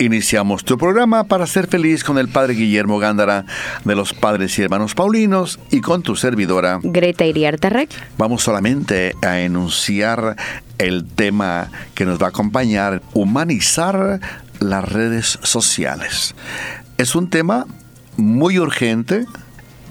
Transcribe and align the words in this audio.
Iniciamos 0.00 0.64
tu 0.64 0.78
programa 0.78 1.24
para 1.24 1.46
ser 1.46 1.66
feliz 1.66 2.04
con 2.04 2.16
el 2.16 2.28
Padre 2.28 2.54
Guillermo 2.54 2.98
Gándara 2.98 3.44
de 3.84 3.94
los 3.94 4.14
Padres 4.14 4.58
y 4.58 4.62
Hermanos 4.62 4.94
Paulinos 4.94 5.60
y 5.70 5.82
con 5.82 6.02
tu 6.02 6.16
servidora 6.16 6.80
Greta 6.82 7.26
Iriarte 7.26 7.86
Vamos 8.16 8.42
solamente 8.42 9.14
a 9.20 9.40
enunciar 9.40 10.36
el 10.78 11.04
tema 11.04 11.68
que 11.94 12.06
nos 12.06 12.18
va 12.18 12.26
a 12.26 12.28
acompañar, 12.30 13.02
humanizar 13.12 14.20
las 14.58 14.88
redes 14.90 15.38
sociales. 15.42 16.34
Es 16.96 17.14
un 17.14 17.28
tema 17.28 17.66
muy 18.16 18.58
urgente. 18.58 19.26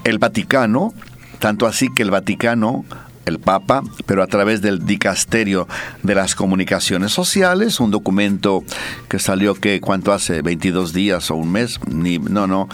El 0.06 0.18
Vaticano, 0.18 0.92
tanto 1.38 1.68
así 1.68 1.88
que 1.94 2.02
el 2.02 2.10
Vaticano 2.10 2.84
el 3.30 3.40
Papa, 3.40 3.84
pero 4.06 4.22
a 4.22 4.28
través 4.28 4.62
del 4.62 4.86
Dicasterio 4.86 5.68
de 6.04 6.16
las 6.16 6.36
Comunicaciones 6.36 7.14
Sociales, 7.14 7.80
un 7.80 7.92
documento 7.92 8.64
que 9.08 9.20
salió 9.20 9.56
que 9.56 9.80
cuánto 9.80 10.12
hace 10.12 10.42
22 10.42 10.92
días 10.94 11.32
o 11.32 11.36
un 11.36 11.52
mes, 11.52 11.80
ni 11.88 12.20
no, 12.20 12.48
no, 12.48 12.68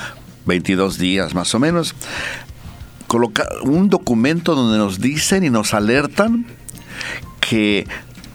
22 0.46 0.98
días 0.98 1.36
más 1.36 1.54
o 1.54 1.60
menos. 1.60 1.94
Coloca 3.08 3.48
un 3.62 3.90
documento 3.90 4.56
donde 4.56 4.80
nos 4.80 5.00
dicen 5.00 5.44
y 5.44 5.52
nos 5.52 5.74
alertan 5.74 6.48
que 7.40 7.88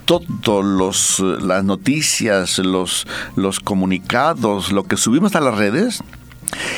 todas 0.05 1.19
las 1.19 1.63
noticias, 1.63 2.57
los, 2.59 3.07
los 3.35 3.59
comunicados, 3.59 4.71
lo 4.71 4.83
que 4.83 4.97
subimos 4.97 5.35
a 5.35 5.41
las 5.41 5.55
redes, 5.55 6.03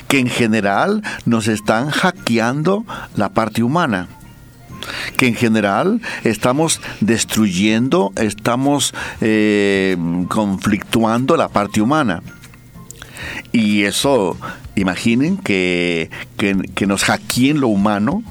que 0.07 0.19
en 0.19 0.27
general 0.27 1.03
nos 1.25 1.47
están 1.47 1.89
hackeando 1.89 2.85
la 3.15 3.29
parte 3.29 3.63
humana 3.63 4.07
que 5.17 5.27
en 5.27 5.35
general 5.35 6.01
estamos 6.23 6.81
destruyendo, 7.01 8.11
estamos 8.15 8.93
eh, 9.21 9.97
conflictuando 10.29 11.37
la 11.37 11.49
parte 11.49 11.81
humana. 11.81 12.21
Y 13.51 13.83
eso, 13.83 14.37
imaginen 14.75 15.37
que, 15.37 16.09
que, 16.37 16.87
nos 16.87 17.03
hackeen 17.03 17.59
lo 17.59 17.67
humano, 17.67 18.23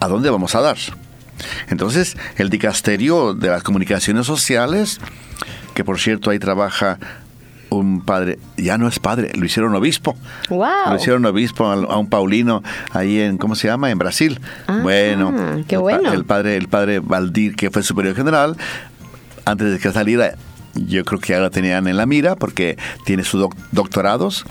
¿a 0.00 0.08
dónde 0.08 0.30
vamos 0.30 0.54
a 0.54 0.60
dar? 0.60 0.76
Entonces, 1.68 2.16
el 2.36 2.50
dicasterio 2.50 3.34
de 3.34 3.48
las 3.48 3.62
comunicaciones 3.62 4.26
sociales, 4.26 5.00
que 5.74 5.84
por 5.84 5.98
cierto 5.98 6.30
ahí 6.30 6.38
trabaja 6.38 6.98
un 7.70 8.00
padre, 8.02 8.38
ya 8.56 8.78
no 8.78 8.88
es 8.88 8.98
padre, 8.98 9.32
lo 9.34 9.44
hicieron 9.44 9.74
obispo. 9.74 10.16
Lo 10.48 10.96
hicieron 10.96 11.24
obispo 11.24 11.66
a, 11.66 11.98
un 11.98 12.08
Paulino 12.08 12.62
ahí 12.92 13.20
en, 13.20 13.38
¿cómo 13.38 13.54
se 13.54 13.68
llama? 13.68 13.90
En 13.90 13.98
Brasil. 13.98 14.40
Ah, 14.66 14.80
bueno, 14.82 15.64
qué 15.66 15.76
bueno. 15.76 16.12
El, 16.12 16.24
padre, 16.24 16.56
el 16.56 16.68
padre 16.68 17.00
Valdir, 17.00 17.56
que 17.56 17.70
fue 17.70 17.82
superior 17.82 18.14
general, 18.14 18.56
antes 19.44 19.72
de 19.72 19.78
que 19.78 19.92
saliera, 19.92 20.34
yo 20.74 21.04
creo 21.04 21.20
que 21.20 21.32
ya 21.32 21.40
lo 21.40 21.50
tenían 21.50 21.86
en 21.88 21.96
la 21.96 22.06
mira 22.06 22.36
porque 22.36 22.76
tiene 23.04 23.24
sus 23.24 23.48
doctorados 23.72 24.44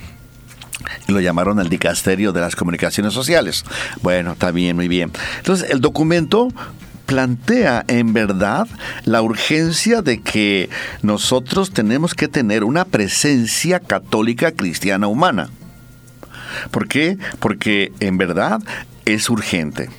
y 1.08 1.12
lo 1.12 1.20
llamaron 1.20 1.60
el 1.60 1.70
dicasterio 1.70 2.32
de 2.32 2.42
las 2.42 2.56
comunicaciones 2.56 3.14
sociales. 3.14 3.66
Bueno, 4.02 4.34
está 4.34 4.52
bien, 4.52 4.76
muy 4.76 4.88
bien. 4.88 5.12
Entonces, 5.38 5.70
el 5.70 5.82
documento 5.82 6.50
plantea 7.10 7.86
en 7.88 8.14
verdad 8.14 8.68
la 9.04 9.24
urgencia 9.24 10.04
de 10.04 10.22
que 10.22 10.70
nosotros 11.02 11.72
tenemos 11.72 12.14
que 12.14 12.28
tener 12.28 12.64
una 12.64 12.86
presencia 12.86 13.80
católica 13.80 14.52
cristiana 14.52 15.08
humana. 15.08 15.50
¿Por 16.70 16.88
qué? 16.88 17.18
Porque 17.40 17.92
en 18.00 18.20
verdad 18.20 18.62
es 19.06 19.28
urgente. 19.32 19.90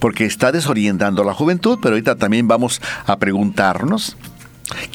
Porque 0.00 0.24
está 0.24 0.50
desorientando 0.50 1.20
a 1.20 1.26
la 1.26 1.34
juventud, 1.34 1.78
pero 1.82 1.94
ahorita 1.94 2.14
también 2.14 2.48
vamos 2.48 2.80
a 3.04 3.18
preguntarnos 3.18 4.16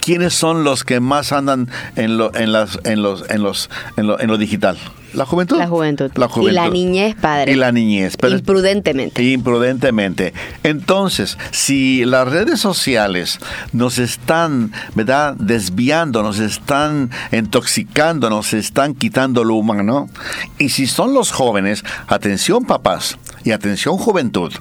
quiénes 0.01 0.33
son 0.33 0.63
los 0.63 0.83
que 0.83 0.99
más 0.99 1.31
andan 1.31 1.69
en 1.95 2.17
lo, 2.17 2.33
en 2.33 2.51
las, 2.51 2.79
en 2.85 3.03
los, 3.03 3.29
en 3.29 3.43
los, 3.43 3.69
en 3.97 4.07
lo, 4.07 4.19
en 4.19 4.27
lo 4.27 4.39
digital. 4.39 4.79
La 5.13 5.25
juventud. 5.25 5.57
La 5.57 5.67
juventud. 5.67 6.11
Y 6.41 6.51
la 6.51 6.69
niñez, 6.69 7.15
padre. 7.15 7.51
Y 7.51 7.55
la 7.55 7.71
niñez. 7.71 8.15
Imprudentemente. 8.29 9.23
Imprudentemente. 9.23 10.33
Entonces, 10.63 11.37
si 11.51 12.05
las 12.05 12.27
redes 12.27 12.59
sociales 12.59 13.39
nos 13.73 13.97
están, 13.97 14.71
¿verdad?, 14.95 15.35
desviando, 15.37 16.23
nos 16.23 16.39
están 16.39 17.11
intoxicando, 17.31 18.29
nos 18.29 18.53
están 18.53 18.95
quitando 18.95 19.43
lo 19.43 19.55
humano, 19.55 20.09
y 20.57 20.69
si 20.69 20.87
son 20.87 21.13
los 21.13 21.31
jóvenes, 21.31 21.83
atención 22.07 22.65
papás 22.65 23.17
y 23.43 23.51
atención 23.51 23.97
juventud, 23.97 24.53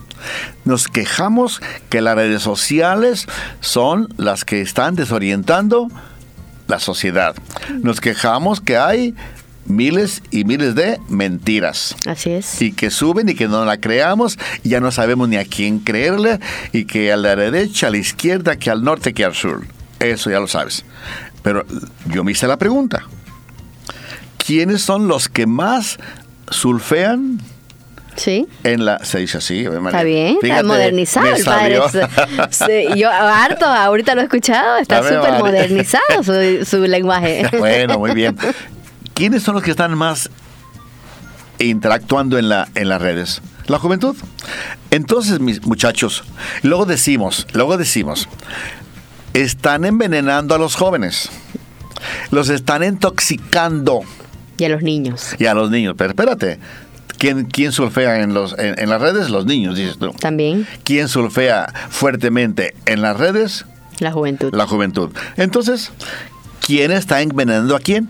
nos 0.64 0.88
quejamos 0.88 1.60
que 1.88 2.00
las 2.00 2.16
redes 2.16 2.42
sociales 2.42 3.26
son 3.60 4.08
las 4.16 4.44
que 4.44 4.60
están 4.60 4.96
desorientando 4.96 5.88
la 6.66 6.78
sociedad. 6.78 7.34
Nos 7.82 8.00
quejamos 8.00 8.60
que 8.60 8.76
hay 8.76 9.14
miles 9.70 10.22
y 10.30 10.44
miles 10.44 10.74
de 10.74 10.98
mentiras. 11.08 11.96
Así 12.06 12.30
es. 12.30 12.60
Y 12.60 12.72
que 12.72 12.90
suben 12.90 13.28
y 13.28 13.34
que 13.34 13.48
no 13.48 13.64
la 13.64 13.78
creamos, 13.78 14.38
ya 14.62 14.80
no 14.80 14.90
sabemos 14.90 15.28
ni 15.28 15.36
a 15.36 15.44
quién 15.44 15.78
creerle, 15.78 16.40
y 16.72 16.84
que 16.84 17.12
a 17.12 17.16
la 17.16 17.36
derecha, 17.36 17.86
a 17.86 17.90
la 17.90 17.98
izquierda, 17.98 18.56
que 18.56 18.70
al 18.70 18.82
norte, 18.82 19.14
que 19.14 19.24
al 19.24 19.34
sur. 19.34 19.66
Eso 19.98 20.30
ya 20.30 20.40
lo 20.40 20.48
sabes. 20.48 20.84
Pero 21.42 21.64
yo 22.06 22.24
me 22.24 22.32
hice 22.32 22.46
la 22.46 22.58
pregunta. 22.58 23.04
¿Quiénes 24.44 24.82
son 24.82 25.08
los 25.08 25.28
que 25.28 25.46
más 25.46 25.98
sulfean 26.50 27.40
Sí. 28.16 28.46
En 28.64 28.84
la, 28.84 29.02
se 29.04 29.18
dice 29.18 29.38
así, 29.38 29.64
Está 29.64 30.02
bien, 30.02 30.36
está 30.42 30.62
modernizado 30.62 31.34
el 31.34 31.44
padre. 31.44 31.76
yo 32.96 33.10
harto, 33.10 33.64
ahorita 33.64 34.14
lo 34.14 34.20
he 34.20 34.24
escuchado, 34.24 34.76
está 34.76 35.02
súper 35.02 35.38
modernizado 35.38 36.22
su, 36.22 36.64
su 36.66 36.82
lenguaje. 36.86 37.48
Bueno, 37.58 37.98
muy 37.98 38.12
bien. 38.12 38.36
¿quiénes 39.20 39.42
son 39.42 39.54
los 39.54 39.62
que 39.62 39.72
están 39.72 39.98
más 39.98 40.30
interactuando 41.58 42.38
en, 42.38 42.48
la, 42.48 42.68
en 42.74 42.88
las 42.88 43.02
redes? 43.02 43.42
La 43.66 43.78
juventud. 43.78 44.16
Entonces, 44.90 45.40
mis 45.40 45.62
muchachos, 45.66 46.24
luego 46.62 46.86
decimos, 46.86 47.46
luego 47.52 47.76
decimos, 47.76 48.30
están 49.34 49.84
envenenando 49.84 50.54
a 50.54 50.58
los 50.58 50.74
jóvenes. 50.74 51.28
Los 52.30 52.48
están 52.48 52.82
intoxicando. 52.82 54.00
Y 54.56 54.64
a 54.64 54.70
los 54.70 54.82
niños. 54.82 55.36
Y 55.38 55.44
a 55.44 55.52
los 55.52 55.70
niños. 55.70 55.96
Pero 55.98 56.12
espérate. 56.12 56.58
¿Quién, 57.18 57.44
quién 57.44 57.72
surfea 57.72 58.22
en, 58.22 58.32
los, 58.32 58.58
en, 58.58 58.88
las 58.88 59.02
redes? 59.02 59.28
Los 59.28 59.44
niños, 59.44 59.76
dices 59.76 59.98
tú. 59.98 60.12
También. 60.12 60.66
¿Quién 60.82 61.08
surfea 61.08 61.70
fuertemente 61.90 62.74
en 62.86 63.02
las 63.02 63.18
redes? 63.18 63.66
La 63.98 64.12
juventud. 64.12 64.54
La 64.54 64.66
juventud. 64.66 65.10
Entonces, 65.36 65.92
¿quién 66.66 66.90
está 66.90 67.20
envenenando 67.20 67.76
a 67.76 67.80
quién? 67.80 68.08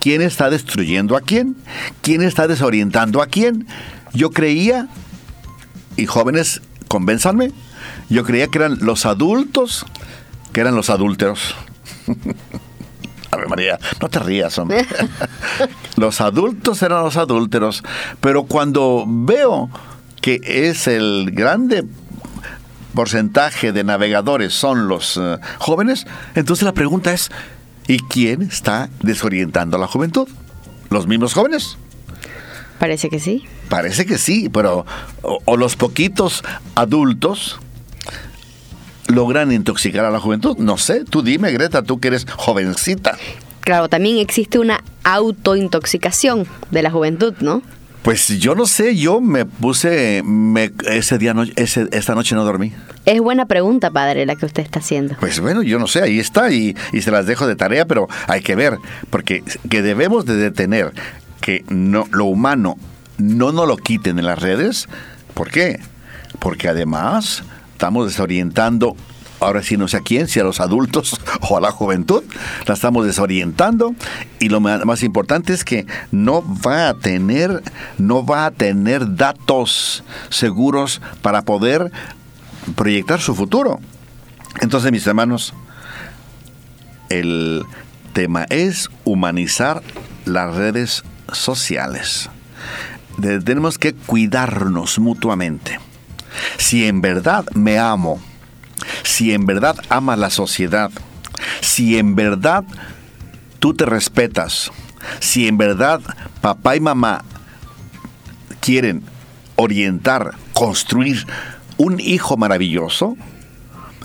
¿Quién 0.00 0.22
está 0.22 0.50
destruyendo 0.50 1.16
a 1.16 1.20
quién? 1.20 1.56
¿Quién 2.02 2.22
está 2.22 2.46
desorientando 2.46 3.22
a 3.22 3.26
quién? 3.26 3.66
Yo 4.12 4.30
creía, 4.30 4.88
y 5.96 6.06
jóvenes, 6.06 6.62
convénzanme, 6.88 7.52
yo 8.08 8.24
creía 8.24 8.48
que 8.48 8.58
eran 8.58 8.78
los 8.80 9.06
adultos, 9.06 9.86
que 10.52 10.60
eran 10.60 10.74
los 10.74 10.90
adúlteros. 10.90 11.54
A 13.30 13.36
ver, 13.36 13.48
María, 13.48 13.80
no 14.00 14.08
te 14.08 14.20
rías, 14.20 14.56
hombre. 14.58 14.86
los 15.96 16.20
adultos 16.20 16.80
eran 16.82 17.02
los 17.02 17.16
adúlteros, 17.16 17.82
pero 18.20 18.44
cuando 18.44 19.04
veo 19.08 19.70
que 20.20 20.40
es 20.44 20.86
el 20.86 21.32
grande 21.32 21.84
porcentaje 22.94 23.72
de 23.72 23.82
navegadores 23.82 24.54
son 24.54 24.86
los 24.86 25.16
eh, 25.16 25.38
jóvenes, 25.58 26.06
entonces 26.36 26.64
la 26.64 26.72
pregunta 26.72 27.12
es, 27.12 27.32
¿Y 27.86 27.98
quién 27.98 28.42
está 28.42 28.88
desorientando 29.02 29.76
a 29.76 29.80
la 29.80 29.86
juventud? 29.86 30.28
¿Los 30.90 31.06
mismos 31.06 31.34
jóvenes? 31.34 31.76
Parece 32.78 33.08
que 33.08 33.20
sí. 33.20 33.44
Parece 33.68 34.06
que 34.06 34.18
sí, 34.18 34.48
pero 34.48 34.84
o, 35.22 35.56
los 35.56 35.76
poquitos 35.76 36.42
adultos 36.74 37.58
logran 39.06 39.52
intoxicar 39.52 40.04
a 40.04 40.10
la 40.10 40.20
juventud. 40.20 40.56
No 40.58 40.78
sé, 40.78 41.04
tú 41.04 41.22
dime, 41.22 41.52
Greta, 41.52 41.82
tú 41.82 42.00
que 42.00 42.08
eres 42.08 42.26
jovencita. 42.30 43.16
Claro, 43.60 43.88
también 43.88 44.18
existe 44.18 44.58
una 44.58 44.82
autointoxicación 45.04 46.46
de 46.70 46.82
la 46.82 46.90
juventud, 46.90 47.34
¿no? 47.40 47.62
Pues 48.04 48.28
yo 48.38 48.54
no 48.54 48.66
sé, 48.66 48.96
yo 48.96 49.22
me 49.22 49.46
puse, 49.46 50.22
me, 50.24 50.70
ese 50.86 51.16
día, 51.16 51.32
no, 51.32 51.42
ese, 51.56 51.88
esta 51.90 52.14
noche 52.14 52.34
no 52.34 52.44
dormí. 52.44 52.70
Es 53.06 53.18
buena 53.18 53.46
pregunta, 53.46 53.90
padre, 53.90 54.26
la 54.26 54.36
que 54.36 54.44
usted 54.44 54.62
está 54.62 54.80
haciendo. 54.80 55.16
Pues 55.20 55.40
bueno, 55.40 55.62
yo 55.62 55.78
no 55.78 55.86
sé, 55.86 56.02
ahí 56.02 56.18
está 56.18 56.52
y, 56.52 56.76
y 56.92 57.00
se 57.00 57.10
las 57.10 57.24
dejo 57.24 57.46
de 57.46 57.56
tarea, 57.56 57.86
pero 57.86 58.06
hay 58.28 58.42
que 58.42 58.56
ver, 58.56 58.76
porque 59.08 59.42
que 59.70 59.80
debemos 59.80 60.26
de 60.26 60.36
detener 60.36 60.92
que 61.40 61.64
no, 61.70 62.06
lo 62.10 62.26
humano 62.26 62.76
no 63.16 63.52
nos 63.52 63.66
lo 63.66 63.78
quiten 63.78 64.18
en 64.18 64.26
las 64.26 64.38
redes. 64.38 64.86
¿Por 65.32 65.50
qué? 65.50 65.80
Porque 66.40 66.68
además 66.68 67.42
estamos 67.72 68.06
desorientando 68.06 68.96
ahora 69.44 69.62
sí 69.62 69.76
no 69.76 69.88
sé 69.88 69.98
a 69.98 70.00
quién, 70.00 70.28
si 70.28 70.40
a 70.40 70.44
los 70.44 70.60
adultos 70.60 71.20
o 71.48 71.56
a 71.56 71.60
la 71.60 71.70
juventud, 71.70 72.22
la 72.66 72.74
estamos 72.74 73.06
desorientando 73.06 73.94
y 74.40 74.48
lo 74.48 74.60
más 74.60 75.02
importante 75.02 75.52
es 75.52 75.64
que 75.64 75.86
no 76.10 76.42
va 76.66 76.88
a 76.88 76.94
tener, 76.94 77.62
no 77.98 78.24
va 78.24 78.46
a 78.46 78.50
tener 78.50 79.16
datos 79.16 80.04
seguros 80.30 81.00
para 81.22 81.42
poder 81.42 81.92
proyectar 82.74 83.20
su 83.20 83.34
futuro. 83.34 83.80
Entonces, 84.60 84.92
mis 84.92 85.06
hermanos, 85.06 85.54
el 87.08 87.64
tema 88.12 88.44
es 88.48 88.88
humanizar 89.04 89.82
las 90.24 90.54
redes 90.54 91.04
sociales. 91.32 92.30
tenemos 93.44 93.78
que 93.78 93.94
cuidarnos 93.94 94.98
mutuamente. 94.98 95.78
Si 96.58 96.86
en 96.86 97.00
verdad 97.00 97.44
me 97.54 97.78
amo, 97.78 98.20
si 99.04 99.32
en 99.32 99.46
verdad 99.46 99.76
amas 99.88 100.18
la 100.18 100.30
sociedad, 100.30 100.90
si 101.60 101.96
en 101.98 102.16
verdad 102.16 102.64
tú 103.60 103.74
te 103.74 103.86
respetas, 103.86 104.72
si 105.20 105.46
en 105.46 105.56
verdad 105.56 106.00
papá 106.40 106.74
y 106.74 106.80
mamá 106.80 107.24
quieren 108.60 109.02
orientar, 109.56 110.32
construir 110.52 111.26
un 111.76 112.00
hijo 112.00 112.36
maravilloso, 112.36 113.16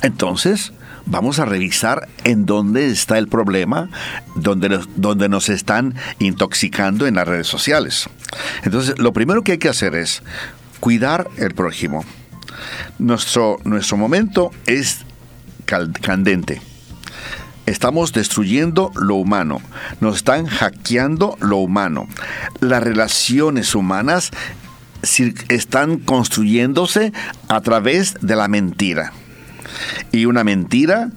entonces 0.01 0.73
vamos 1.05 1.39
a 1.39 1.45
revisar 1.45 2.07
en 2.23 2.45
dónde 2.45 2.87
está 2.87 3.17
el 3.17 3.27
problema, 3.27 3.89
dónde, 4.35 4.79
dónde 4.95 5.29
nos 5.29 5.49
están 5.49 5.95
intoxicando 6.19 7.07
en 7.07 7.15
las 7.15 7.27
redes 7.27 7.47
sociales. 7.47 8.09
Entonces, 8.63 8.99
lo 8.99 9.13
primero 9.13 9.43
que 9.43 9.53
hay 9.53 9.57
que 9.57 9.69
hacer 9.69 9.95
es 9.95 10.21
cuidar 10.79 11.27
el 11.37 11.53
prójimo. 11.53 12.05
Nuestro, 12.97 13.57
nuestro 13.63 13.97
momento 13.97 14.51
es 14.65 15.05
candente. 15.65 16.61
Estamos 17.65 18.13
destruyendo 18.13 18.91
lo 18.95 19.15
humano, 19.15 19.61
nos 20.01 20.17
están 20.17 20.47
hackeando 20.47 21.37
lo 21.39 21.57
humano. 21.57 22.07
Las 22.61 22.81
relaciones 22.81 23.75
humanas 23.75 24.31
están 25.49 25.99
construyéndose 25.99 27.13
a 27.47 27.61
través 27.61 28.15
de 28.21 28.35
la 28.35 28.47
mentira. 28.47 29.13
Y 30.11 30.25
una 30.25 30.43
mentira 30.43 31.09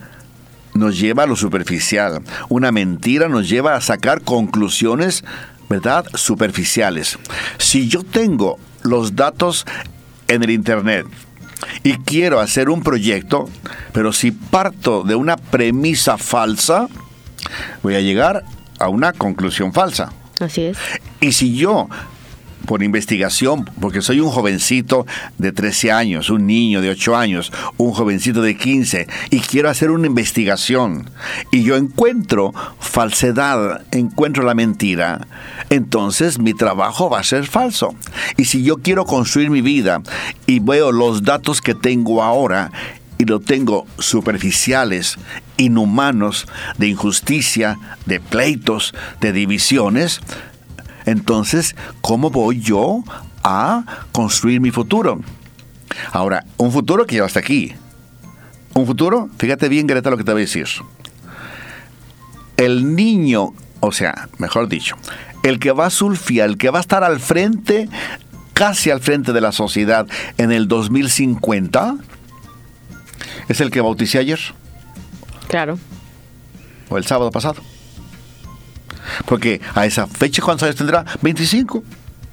nos 0.75 0.99
lleva 0.99 1.23
a 1.23 1.27
lo 1.27 1.37
superficial. 1.37 2.23
Una 2.49 2.71
mentira 2.71 3.29
nos 3.29 3.49
lleva 3.49 3.75
a 3.75 3.81
sacar 3.81 4.21
conclusiones, 4.21 5.25
¿verdad? 5.71 6.05
Superficiales. 6.15 7.19
Si 7.59 7.89
yo 7.89 8.03
tengo 8.03 8.59
los 8.83 9.17
datos 9.17 9.65
en 10.29 10.43
el 10.43 10.51
Internet 10.51 11.07
y 11.83 11.95
quiero 11.99 12.41
hacer 12.41 12.69
un 12.69 12.83
proyecto, 12.83 13.49
pero 13.93 14.13
si 14.13 14.31
parto 14.31 15.03
de 15.03 15.15
una 15.15 15.37
premisa 15.37 16.19
falsa, 16.19 16.89
voy 17.83 17.95
a 17.95 18.01
llegar 18.01 18.45
a 18.79 18.89
una 18.89 19.13
conclusión 19.13 19.73
falsa. 19.73 20.13
Así 20.41 20.63
es. 20.63 20.79
Y 21.21 21.33
si 21.33 21.55
yo 21.57 21.89
por 22.67 22.83
investigación, 22.83 23.69
porque 23.81 24.03
soy 24.03 24.21
un 24.21 24.31
jovencito 24.31 25.07
de 25.39 25.53
13 25.53 25.93
años, 25.93 26.31
un 26.31 26.47
niño 26.47 26.81
de 26.81 26.91
8 26.91 27.17
años, 27.17 27.53
un 27.77 27.93
jovencito 27.93 28.43
de 28.43 28.57
15, 28.57 29.07
y 29.31 29.41
quiero 29.41 29.69
hacer 29.69 29.91
una 29.91 30.07
investigación, 30.07 31.11
y 31.51 31.63
yo 31.63 31.77
encuentro 31.77 32.53
falsedad, 32.79 33.83
encuentro 33.91 34.45
la 34.45 34.55
mentira, 34.55 35.27
entonces 35.71 36.39
mi 36.39 36.55
trabajo 36.55 37.11
va 37.11 37.21
a 37.21 37.25
ser 37.25 37.47
falso. 37.47 37.95
Y 38.37 38.45
si 38.45 38.63
yo 38.63 38.79
quiero 38.79 39.05
construir 39.05 39.51
mi 39.51 39.63
vida 39.63 40.03
y 40.47 40.61
veo 40.61 40.93
los 40.93 41.23
datos 41.23 41.61
que 41.61 41.75
tengo 41.75 42.23
ahora, 42.23 42.71
y 43.19 43.25
lo 43.25 43.39
tengo 43.39 43.87
superficiales, 44.01 45.17
inhumanos, 45.57 46.49
de 46.77 46.89
injusticia, 46.89 47.79
de 48.05 48.19
pleitos, 48.19 48.95
de 49.21 49.33
divisiones, 49.33 50.21
entonces, 51.05 51.75
¿cómo 52.01 52.31
voy 52.31 52.61
yo 52.61 53.03
a 53.43 53.85
construir 54.13 54.61
mi 54.61 54.71
futuro? 54.71 55.21
Ahora, 56.13 56.45
un 56.57 56.73
futuro 56.73 57.07
que 57.07 57.17
ya 57.17 57.25
está 57.25 57.41
aquí. 57.41 57.75
Un 58.75 58.87
futuro, 58.87 59.29
fíjate 59.39 59.69
bien, 59.69 59.87
Greta, 59.87 60.11
lo 60.11 60.17
que 60.17 60.25
te 60.25 60.33
voy 60.33 60.43
a 60.43 60.45
decir. 60.45 60.67
El 62.57 62.95
niño, 62.95 63.53
o 63.81 63.93
sea, 63.93 64.29
mejor 64.39 64.69
dicho, 64.69 64.97
el 65.43 65.59
que 65.59 65.73
va 65.73 65.87
a 65.87 65.91
surfear, 65.91 66.49
el 66.49 66.59
que 66.59 66.71
va 66.71 66.79
a 66.79 66.81
estar 66.81 67.05
al 67.05 67.21
frente, 67.21 67.89
casi 68.55 68.91
al 68.91 69.01
frente 69.01 69.33
de 69.33 69.41
la 69.41 69.53
sociedad 69.53 70.07
en 70.39 70.53
el 70.53 70.69
2050, 70.69 71.97
es 73.49 73.61
el 73.61 73.71
que 73.71 73.81
bauticé 73.81 74.19
ayer. 74.19 74.41
Claro. 75.49 75.79
O 76.89 76.97
el 76.97 77.05
sábado 77.05 77.31
pasado. 77.31 77.63
Porque 79.27 79.61
a 79.75 79.87
esa 79.87 80.07
fecha, 80.07 80.43
¿cuántos 80.43 80.65
años 80.65 80.77
tendrá? 80.77 81.05
25, 81.23 81.83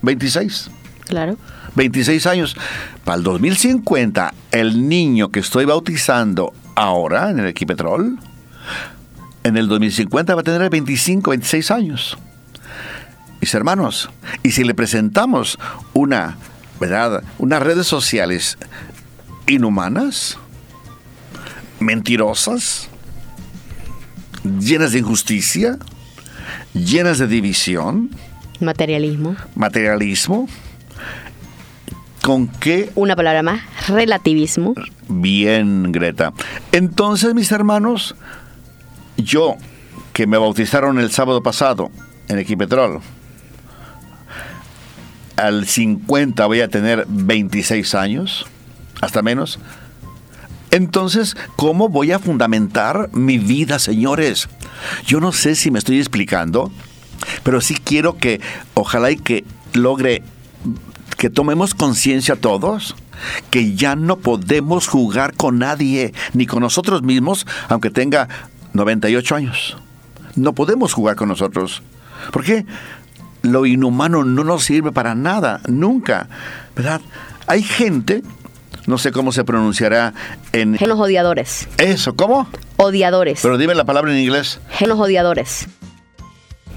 26. 0.01 0.69
Claro. 1.05 1.37
26 1.75 2.25
años. 2.27 2.55
Para 3.03 3.17
el 3.17 3.23
2050, 3.23 4.33
el 4.51 4.87
niño 4.87 5.29
que 5.29 5.39
estoy 5.39 5.65
bautizando 5.65 6.53
ahora 6.75 7.29
en 7.29 7.39
el 7.39 7.47
Equipetrol, 7.47 8.19
en 9.43 9.57
el 9.57 9.67
2050 9.67 10.35
va 10.35 10.41
a 10.41 10.43
tener 10.43 10.69
25, 10.69 11.31
26 11.31 11.71
años. 11.71 12.17
Mis 13.41 13.53
hermanos, 13.53 14.09
y 14.43 14.51
si 14.51 14.63
le 14.63 14.73
presentamos 14.73 15.57
una, 15.93 16.37
¿verdad? 16.79 17.23
Unas 17.37 17.63
redes 17.63 17.87
sociales 17.87 18.57
inhumanas, 19.47 20.37
mentirosas, 21.79 22.89
llenas 24.43 24.91
de 24.91 24.99
injusticia, 24.99 25.77
llenas 26.73 27.19
de 27.19 27.27
división. 27.27 28.09
Materialismo. 28.59 29.35
Materialismo. 29.55 30.47
¿Con 32.21 32.47
qué? 32.47 32.91
Una 32.95 33.15
palabra 33.15 33.43
más, 33.43 33.61
relativismo. 33.87 34.75
Bien, 35.07 35.91
Greta. 35.91 36.33
Entonces, 36.71 37.33
mis 37.33 37.51
hermanos, 37.51 38.15
yo, 39.17 39.55
que 40.13 40.27
me 40.27 40.37
bautizaron 40.37 40.99
el 40.99 41.11
sábado 41.11 41.41
pasado 41.41 41.89
en 42.27 42.39
Equipetrol, 42.39 42.99
al 45.37 45.65
50 45.65 46.45
voy 46.45 46.61
a 46.61 46.67
tener 46.67 47.05
26 47.07 47.95
años, 47.95 48.45
hasta 48.99 49.21
menos. 49.21 49.59
Entonces, 50.71 51.35
¿cómo 51.55 51.89
voy 51.89 52.11
a 52.11 52.19
fundamentar 52.19 53.09
mi 53.13 53.37
vida, 53.37 53.79
señores? 53.79 54.49
Yo 55.05 55.19
no 55.19 55.31
sé 55.31 55.55
si 55.55 55.71
me 55.71 55.79
estoy 55.79 55.97
explicando, 55.97 56.71
pero 57.43 57.61
sí 57.61 57.75
quiero 57.75 58.17
que, 58.17 58.39
ojalá 58.75 59.11
y 59.11 59.17
que 59.17 59.43
logre 59.73 60.23
que 61.17 61.29
tomemos 61.29 61.73
conciencia 61.73 62.35
todos 62.35 62.95
que 63.49 63.75
ya 63.75 63.95
no 63.95 64.17
podemos 64.17 64.87
jugar 64.87 65.35
con 65.35 65.59
nadie, 65.59 66.13
ni 66.33 66.45
con 66.45 66.61
nosotros 66.61 67.03
mismos, 67.03 67.45
aunque 67.67 67.89
tenga 67.89 68.27
98 68.73 69.35
años. 69.35 69.77
No 70.35 70.53
podemos 70.53 70.93
jugar 70.93 71.15
con 71.15 71.29
nosotros. 71.29 71.81
¿Por 72.31 72.43
qué? 72.43 72.65
Lo 73.41 73.65
inhumano 73.65 74.23
no 74.23 74.43
nos 74.43 74.63
sirve 74.63 74.91
para 74.91 75.15
nada, 75.15 75.61
nunca. 75.67 76.27
¿Verdad? 76.75 77.01
Hay 77.47 77.63
gente, 77.63 78.23
no 78.85 78.97
sé 78.97 79.11
cómo 79.11 79.31
se 79.31 79.43
pronunciará 79.43 80.13
en... 80.51 80.77
En 80.79 80.89
los 80.89 80.99
odiadores. 80.99 81.67
Eso, 81.77 82.15
¿cómo? 82.15 82.47
Odiadores. 82.77 83.39
Pero 83.41 83.57
dime 83.57 83.75
la 83.75 83.85
palabra 83.85 84.11
en 84.11 84.17
inglés. 84.17 84.59
Genos 84.69 84.99
odiadores. 84.99 85.67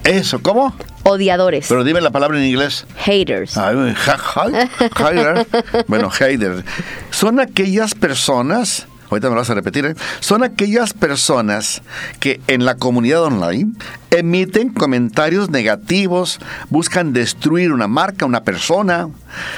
Eso, 0.05 0.43
¿cómo? 0.43 0.75
Odiadores. 1.05 1.67
Pero 1.69 1.85
dime 1.85 2.01
la 2.01 2.11
palabra 2.11 2.39
en 2.39 2.45
inglés. 2.45 2.87
Haters. 2.97 3.55
bueno, 5.87 6.11
haters. 6.11 6.65
Son 7.11 7.39
aquellas 7.39 7.95
personas 7.95 8.89
ahorita 9.13 9.29
me 9.29 9.35
lo 9.35 9.41
vas 9.41 9.51
a 9.51 9.55
repetir, 9.55 9.87
¿eh? 9.87 9.95
son 10.21 10.43
aquellas 10.43 10.93
personas 10.93 11.83
que 12.21 12.41
en 12.47 12.65
la 12.65 12.77
comunidad 12.77 13.23
online 13.23 13.73
emiten 14.11 14.71
comentarios 14.71 15.51
negativos, 15.51 16.39
buscan 16.69 17.13
destruir 17.13 17.73
una 17.73 17.89
marca, 17.89 18.27
una 18.27 18.45
persona, 18.45 19.09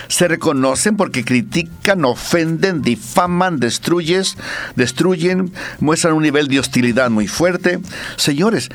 se 0.08 0.28
reconocen 0.28 0.96
porque 0.96 1.24
critican, 1.24 2.04
ofenden, 2.04 2.82
difaman, 2.82 3.58
destruyes, 3.58 4.36
destruyen, 4.76 5.52
muestran 5.80 6.14
un 6.14 6.22
nivel 6.22 6.48
de 6.48 6.60
hostilidad 6.60 7.10
muy 7.10 7.26
fuerte. 7.26 7.80
Señores, 8.16 8.68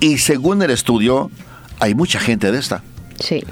y 0.00 0.18
según 0.18 0.62
el 0.62 0.70
estudio, 0.70 1.30
hay 1.80 1.94
mucha 1.94 2.20
gente 2.20 2.52
de 2.52 2.58
esta. 2.58 2.82
Sí. 3.18 3.44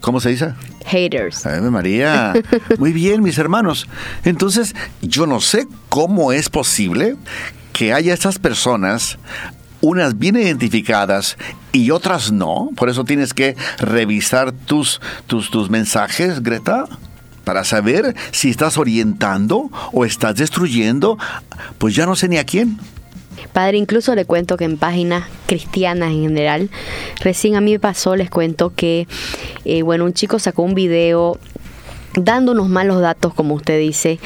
¿Cómo 0.00 0.20
se 0.20 0.30
dice? 0.30 0.54
Haters. 0.90 1.46
Ay, 1.46 1.60
María. 1.62 2.34
Muy 2.78 2.92
bien, 2.92 3.22
mis 3.22 3.38
hermanos. 3.38 3.86
Entonces, 4.24 4.74
yo 5.00 5.26
no 5.26 5.40
sé 5.40 5.66
cómo 5.88 6.32
es 6.32 6.48
posible 6.48 7.16
que 7.72 7.92
haya 7.92 8.12
estas 8.12 8.38
personas 8.38 9.18
unas 9.80 10.18
bien 10.18 10.36
identificadas 10.36 11.38
y 11.72 11.90
otras 11.90 12.32
no. 12.32 12.70
Por 12.76 12.90
eso 12.90 13.04
tienes 13.04 13.32
que 13.32 13.56
revisar 13.78 14.52
tus, 14.52 15.00
tus, 15.26 15.50
tus 15.50 15.70
mensajes, 15.70 16.42
Greta 16.42 16.86
para 17.44 17.64
saber 17.64 18.14
si 18.32 18.50
estás 18.50 18.78
orientando 18.78 19.70
o 19.92 20.04
estás 20.04 20.36
destruyendo, 20.36 21.18
pues 21.78 21.94
ya 21.94 22.06
no 22.06 22.14
sé 22.14 22.28
ni 22.28 22.36
a 22.36 22.44
quién. 22.44 22.78
Padre, 23.52 23.78
incluso 23.78 24.14
le 24.14 24.24
cuento 24.24 24.56
que 24.56 24.64
en 24.64 24.76
páginas 24.78 25.24
cristianas 25.46 26.10
en 26.10 26.22
general, 26.22 26.70
recién 27.20 27.56
a 27.56 27.60
mí 27.60 27.72
me 27.72 27.78
pasó, 27.78 28.16
les 28.16 28.30
cuento 28.30 28.72
que, 28.74 29.06
eh, 29.64 29.82
bueno, 29.82 30.04
un 30.04 30.12
chico 30.12 30.38
sacó 30.38 30.62
un 30.62 30.74
video 30.74 31.38
dándonos 32.14 32.68
malos 32.68 33.00
datos, 33.00 33.34
como 33.34 33.54
usted 33.54 33.78
dice, 33.78 34.18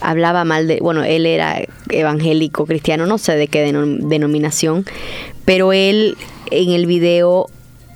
hablaba 0.00 0.44
mal 0.44 0.66
de, 0.66 0.78
bueno, 0.80 1.04
él 1.04 1.26
era 1.26 1.62
evangélico, 1.88 2.66
cristiano, 2.66 3.06
no 3.06 3.18
sé 3.18 3.36
de 3.36 3.48
qué 3.48 3.62
denominación, 3.62 4.84
pero 5.44 5.72
él 5.72 6.16
en 6.50 6.70
el 6.70 6.86
video 6.86 7.48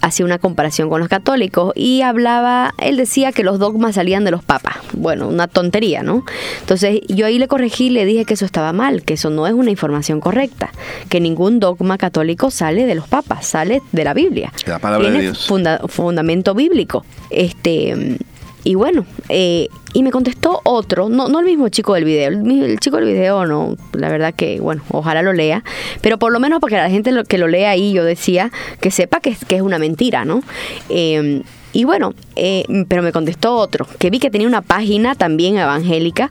hacía 0.05 0.27
una 0.27 0.39
comparación 0.39 0.91
con 0.91 1.01
los 1.01 1.09
católicos 1.09 1.73
y 1.75 2.03
hablaba, 2.03 2.75
él 2.79 2.99
decía 2.99 3.33
que 3.33 3.43
los 3.43 3.59
dogmas 3.59 3.95
salían 3.95 4.25
de 4.25 4.31
los 4.31 4.45
papas. 4.45 4.77
Bueno, 4.93 5.29
una 5.29 5.49
tontería, 5.49 6.03
¿no? 6.03 6.25
Entonces 6.61 7.01
yo 7.09 7.25
ahí 7.25 7.39
le 7.39 7.49
corregí, 7.49 7.89
le 7.89 8.05
dije 8.05 8.27
que 8.27 8.35
eso 8.35 8.45
estaba 8.45 8.75
mal, 8.75 9.03
que 9.03 9.15
eso 9.15 9.31
no 9.31 9.47
es 9.47 9.55
una 9.55 9.71
información 9.71 10.21
correcta, 10.21 10.71
que 11.09 11.21
ningún 11.21 11.59
dogma 11.59 11.97
católico 11.97 12.51
sale 12.51 12.85
de 12.85 12.95
los 12.95 13.09
papas, 13.09 13.47
sale 13.47 13.81
de 13.93 14.05
la 14.05 14.13
Biblia. 14.13 14.53
La 14.67 14.79
palabra 14.79 15.11
de 15.11 15.21
Dios. 15.21 15.51
fundamento 15.89 16.55
bíblico. 16.55 17.05
Este 17.31 18.19
y 18.65 18.75
bueno, 18.75 19.07
eh, 19.29 19.69
y 19.93 20.03
me 20.03 20.11
contestó 20.11 20.61
otro, 20.65 21.09
no, 21.09 21.29
no 21.29 21.41
el 21.41 21.47
mismo 21.47 21.69
chico 21.69 21.95
del 21.95 22.05
video, 22.05 22.31
el, 22.31 22.81
chico 22.81 22.97
del 22.97 23.05
video 23.05 23.45
no, 23.47 23.77
la 23.93 24.09
verdad 24.09 24.35
que, 24.35 24.59
bueno, 24.59 24.83
ojalá 24.91 25.23
lo 25.23 25.33
lea, 25.35 25.63
pero 26.01 26.19
por 26.19 26.33
lo 26.33 26.41
menos 26.41 26.61
para 26.61 26.71
que 26.71 26.77
la 26.77 26.91
gente 26.91 27.13
que 27.29 27.39
lo 27.39 27.47
lea 27.47 27.71
ahí, 27.71 27.93
yo 27.93 28.05
decía, 28.05 28.51
que 28.81 28.91
sepa 28.91 29.21
que, 29.21 29.37
que 29.47 29.57
es 29.57 29.63
una 29.63 29.79
mentira, 29.79 30.25
¿no? 30.25 30.43
Eh, 30.89 31.43
y 31.75 31.85
bueno, 31.85 32.15
eh, 32.37 32.65
pero 32.89 33.03
me 33.03 33.13
contestó 33.13 33.57
otro, 33.57 33.87
que 33.99 34.09
vi 34.09 34.21
que 34.21 34.31
tenía 34.31 34.47
una 34.47 34.63
página 34.63 35.17
también 35.17 35.59
evangélica 35.59 36.31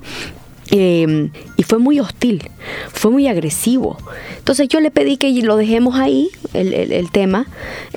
Em, 0.76 1.30
y 1.56 1.62
fue 1.62 1.78
muy 1.78 2.00
hostil, 2.00 2.50
fue 2.92 3.12
muy 3.12 3.28
agresivo. 3.28 3.96
Entonces 4.40 4.68
yo 4.70 4.80
le 4.80 4.90
pedí 4.90 5.18
que 5.18 5.32
lo 5.44 5.56
dejemos 5.56 6.00
ahí, 6.00 6.30
el, 6.56 7.12
tema, 7.12 7.46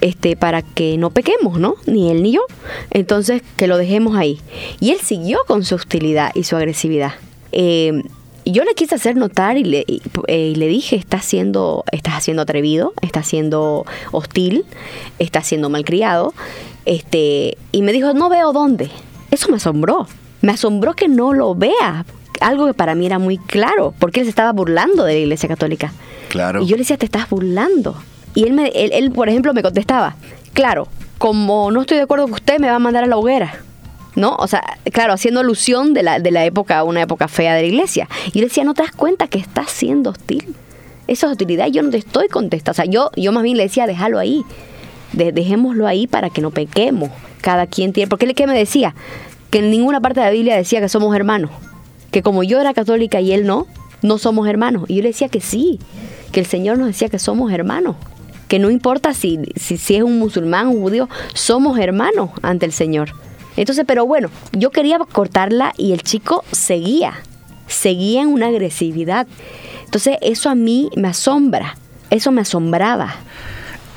este, 0.03 0.37
para 0.37 0.61
que 0.61 0.99
no 0.99 1.09
pequemos, 1.09 1.59
¿no? 1.59 1.77
Ni 1.87 2.11
él 2.11 2.23
ni 2.23 2.33
yo. 2.33 2.43
Entonces 2.91 3.41
que 3.57 3.67
lo 3.67 3.79
dejemos 3.79 4.15
ahí. 4.15 4.41
Y 4.79 4.91
él 4.91 4.99
siguió 5.01 5.39
con 5.47 5.65
su 5.65 5.75
hostilidad 5.75 6.33
y 6.35 6.45
su 6.45 6.55
agresividad. 6.55 7.15
Eh, 7.53 8.03
yo 8.45 8.63
le 8.63 8.75
quise 8.75 8.95
hacer 8.95 9.17
notar 9.17 9.57
y 9.57 9.65
le, 9.65 9.87
eh, 10.29 10.53
le 10.55 10.69
dije, 10.69 10.97
estás 10.97 11.25
siendo, 11.25 11.83
estás 11.93 12.13
haciendo 12.13 12.43
atrevido, 12.43 12.93
estás 13.01 13.27
siendo 13.27 13.87
hostil, 14.13 14.67
estás 15.19 15.47
siendo 15.47 15.71
malcriado. 15.71 16.35
Este, 16.85 17.57
y 17.73 17.81
me 17.81 17.93
dijo, 17.93 18.13
no 18.13 18.29
veo 18.29 18.53
dónde. 18.53 18.91
Eso 19.31 19.49
me 19.49 19.57
asombró. 19.57 20.07
Me 20.43 20.53
asombró 20.53 20.93
que 20.93 21.09
no 21.09 21.33
lo 21.33 21.55
vea, 21.55 22.05
algo 22.41 22.67
que 22.67 22.75
para 22.75 22.95
mí 22.95 23.07
era 23.07 23.19
muy 23.19 23.39
claro, 23.39 23.95
porque 23.99 24.21
él 24.21 24.27
se 24.27 24.31
estaba 24.31 24.53
burlando 24.53 25.05
de 25.05 25.15
la 25.15 25.19
Iglesia 25.21 25.49
Católica. 25.49 25.93
Claro. 26.29 26.63
Y 26.63 26.67
yo 26.67 26.77
le 26.77 26.83
decía, 26.83 26.97
te 26.97 27.07
estás 27.07 27.29
burlando. 27.29 27.97
Y 28.35 28.45
él, 28.45 28.53
me, 28.53 28.69
él, 28.69 29.11
por 29.13 29.29
ejemplo, 29.29 29.55
me 29.55 29.63
contestaba, 29.63 30.17
claro, 30.53 30.89
como 31.19 31.71
no 31.71 31.81
estoy 31.81 31.97
de 31.97 32.03
acuerdo 32.03 32.25
con 32.25 32.35
usted, 32.35 32.59
me 32.59 32.69
va 32.69 32.77
a 32.77 32.79
mandar 32.79 33.05
a 33.05 33.07
la 33.07 33.17
hoguera. 33.17 33.61
¿no? 34.17 34.35
O 34.37 34.49
sea, 34.49 34.79
claro, 34.93 35.13
haciendo 35.13 35.41
alusión 35.41 35.95
de 35.95 36.03
la, 36.03 36.19
de 36.19 36.31
la 36.31 36.45
época, 36.45 36.83
una 36.85 37.03
época 37.03 37.29
fea 37.29 37.55
de 37.55 37.63
la 37.63 37.69
iglesia. 37.69 38.09
Y 38.33 38.41
le 38.41 38.47
decía, 38.47 38.65
no 38.65 38.75
te 38.75 38.83
das 38.83 38.93
cuenta 38.93 39.29
que 39.29 39.39
estás 39.39 39.71
siendo 39.71 40.11
hostil. 40.11 40.55
Esa 41.07 41.29
hostilidad 41.29 41.69
yo 41.69 41.83
no 41.83 41.91
te 41.91 41.99
estoy 41.99 42.29
contestando. 42.29 42.73
O 42.73 42.75
sea, 42.75 42.85
yo, 42.87 43.11
yo 43.15 43.31
más 43.33 43.43
bien 43.43 43.57
le 43.57 43.65
decía, 43.65 43.87
déjalo 43.87 44.19
ahí. 44.19 44.43
dejémoslo 45.13 45.87
ahí 45.87 46.07
para 46.07 46.31
que 46.31 46.41
no 46.41 46.51
pequemos. 46.51 47.11
Cada 47.43 47.67
quien 47.67 47.93
tiene. 47.93 48.09
Porque 48.09 48.25
él 48.25 48.35
que 48.35 48.47
me 48.47 48.59
decía 48.59 48.95
que 49.51 49.59
en 49.59 49.71
ninguna 49.71 50.01
parte 50.01 50.21
de 50.21 50.27
la 50.27 50.33
Biblia 50.33 50.57
decía 50.57 50.81
que 50.81 50.89
somos 50.89 51.15
hermanos 51.15 51.51
que 52.11 52.23
como 52.23 52.43
yo 52.43 52.61
era 52.61 52.75
católica 52.75 53.21
y 53.21 53.33
él 53.33 53.47
no, 53.47 53.67
no 54.03 54.19
somos 54.19 54.49
hermanos. 54.49 54.85
Y 54.89 54.97
yo 54.97 55.03
le 55.03 55.09
decía 55.09 55.29
que 55.29 55.41
sí, 55.41 55.79
que 56.33 56.41
el 56.41 56.47
Señor 56.47 56.79
nos 56.79 56.89
decía 56.89 57.09
que 57.09 57.19
somos 57.19 57.53
hermanos, 57.53 57.97
que 58.49 58.59
no 58.59 58.71
importa 58.71 59.15
si, 59.15 59.41
si, 59.57 59.97
es 59.97 60.03
un 60.03 60.19
musulmán, 60.19 60.69
un 60.69 60.81
judío, 60.81 61.09
somos 61.35 61.79
hermanos 61.79 62.31
ante 62.43 62.67
el 62.67 62.73
Señor. 62.73 63.11
Entonces, 63.57 63.85
pero 63.87 64.07
bueno, 64.07 64.29
yo 64.53 64.71
quería 64.71 64.99
cortarla 64.99 65.73
y 65.77 65.93
el 65.93 66.03
chico 66.03 66.45
seguía, 66.53 67.15
seguía 67.67 68.23
en 68.23 68.29
una 68.29 68.49
agresividad. 68.49 69.27
Entonces, 69.85 70.19
eso 70.21 70.51
a 70.51 70.55
mí 70.55 70.91
me 70.97 71.09
asombra, 71.09 71.77
eso 72.11 72.33
me 72.33 72.43
asombraba. 72.43 73.17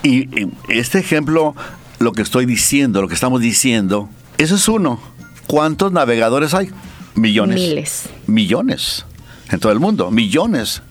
Y 0.02 0.30
este 0.70 1.00
ejemplo, 1.00 1.56
lo 2.00 2.14
que 2.14 2.22
estoy 2.22 2.46
diciendo, 2.46 3.02
lo 3.02 3.10
que 3.10 3.16
estamos 3.16 3.42
diciendo, 3.42 4.08
eso 4.38 4.56
es 4.56 4.68
uno. 4.70 5.00
¿Cuántos 5.46 5.92
navegadores 5.92 6.54
hay? 6.54 6.70
Millones. 7.16 7.56
Miles. 7.56 8.10
Millones. 8.28 9.06
En 9.50 9.60
todo 9.60 9.72
el 9.72 9.80
mundo. 9.80 10.12
Millones. 10.12 10.82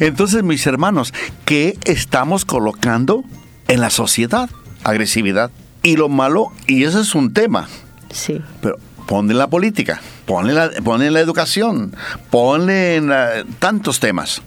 Entonces, 0.00 0.42
mis 0.42 0.66
hermanos, 0.66 1.12
¿qué 1.44 1.78
estamos 1.84 2.44
colocando 2.44 3.24
en 3.68 3.80
la 3.80 3.90
sociedad? 3.90 4.50
Agresividad. 4.84 5.50
Y 5.82 5.96
lo 5.96 6.08
malo, 6.08 6.52
y 6.66 6.84
ese 6.84 7.00
es 7.00 7.14
un 7.14 7.32
tema. 7.32 7.68
Sí. 8.10 8.40
Pero 8.60 8.78
ponle 9.06 9.34
la 9.34 9.48
política, 9.48 10.00
ponle 10.26 10.52
la, 10.52 10.70
ponle 10.84 11.10
la 11.10 11.20
educación, 11.20 11.96
ponle 12.30 12.96
en 12.96 13.10
tantos 13.58 13.98
temas. 13.98 14.42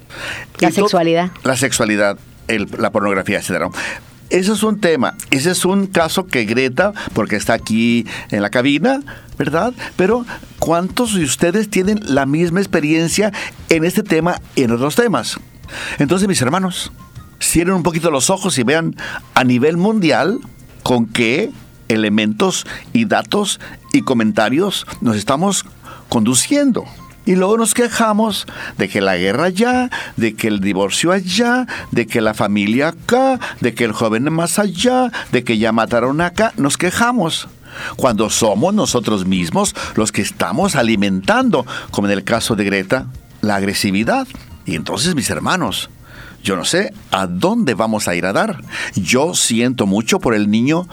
La 0.59 0.71
sexualidad. 0.71 1.31
La 1.43 1.57
sexualidad, 1.57 2.17
la 2.47 2.91
pornografía, 2.91 3.39
etcétera. 3.39 3.69
Ese 4.29 4.53
es 4.53 4.63
un 4.63 4.79
tema, 4.79 5.15
ese 5.29 5.51
es 5.51 5.65
un 5.65 5.87
caso 5.87 6.25
que 6.25 6.45
Greta, 6.45 6.93
porque 7.13 7.35
está 7.35 7.53
aquí 7.53 8.05
en 8.31 8.41
la 8.41 8.49
cabina, 8.49 9.01
¿verdad? 9.37 9.73
Pero 9.95 10.25
¿cuántos 10.59 11.13
de 11.13 11.23
ustedes 11.23 11.69
tienen 11.69 11.99
la 12.03 12.25
misma 12.25 12.59
experiencia 12.59 13.31
en 13.69 13.85
este 13.85 14.01
tema 14.01 14.41
y 14.55 14.63
en 14.63 14.71
otros 14.71 14.95
temas? 14.95 15.37
Entonces, 15.99 16.27
mis 16.27 16.41
hermanos, 16.41 16.91
cierren 17.39 17.75
un 17.75 17.83
poquito 17.83 18.09
los 18.09 18.29
ojos 18.29 18.57
y 18.57 18.63
vean 18.63 18.95
a 19.35 19.43
nivel 19.43 19.77
mundial 19.77 20.39
con 20.83 21.05
qué 21.05 21.51
elementos 21.87 22.65
y 22.93 23.05
datos 23.05 23.59
y 23.93 24.01
comentarios 24.01 24.87
nos 25.01 25.15
estamos 25.15 25.65
conduciendo. 26.09 26.85
Y 27.25 27.35
luego 27.35 27.57
nos 27.57 27.73
quejamos 27.73 28.45
de 28.77 28.87
que 28.87 29.01
la 29.01 29.17
guerra 29.17 29.45
allá, 29.45 29.89
de 30.15 30.35
que 30.35 30.47
el 30.47 30.59
divorcio 30.59 31.11
allá, 31.11 31.65
de 31.91 32.05
que 32.05 32.21
la 32.21 32.35
familia 32.35 32.89
acá, 32.89 33.39
de 33.61 33.73
que 33.73 33.83
el 33.83 33.93
joven 33.93 34.31
más 34.31 34.59
allá, 34.59 35.11
de 35.31 35.43
que 35.43 35.57
ya 35.57 35.71
mataron 35.71 36.21
acá. 36.21 36.53
Nos 36.57 36.77
quejamos. 36.77 37.47
Cuando 37.97 38.29
somos 38.29 38.73
nosotros 38.73 39.25
mismos 39.25 39.75
los 39.95 40.11
que 40.11 40.21
estamos 40.21 40.75
alimentando, 40.75 41.65
como 41.91 42.07
en 42.07 42.13
el 42.13 42.23
caso 42.23 42.55
de 42.55 42.63
Greta, 42.63 43.07
la 43.41 43.55
agresividad. 43.55 44.27
Y 44.65 44.75
entonces, 44.75 45.15
mis 45.15 45.29
hermanos, 45.29 45.89
yo 46.43 46.55
no 46.55 46.63
sé 46.63 46.93
a 47.11 47.25
dónde 47.27 47.73
vamos 47.73 48.07
a 48.07 48.15
ir 48.15 48.25
a 48.27 48.33
dar. 48.33 48.61
Yo 48.95 49.33
siento 49.33 49.87
mucho 49.87 50.19
por 50.19 50.35
el 50.35 50.49
niño, 50.49 50.87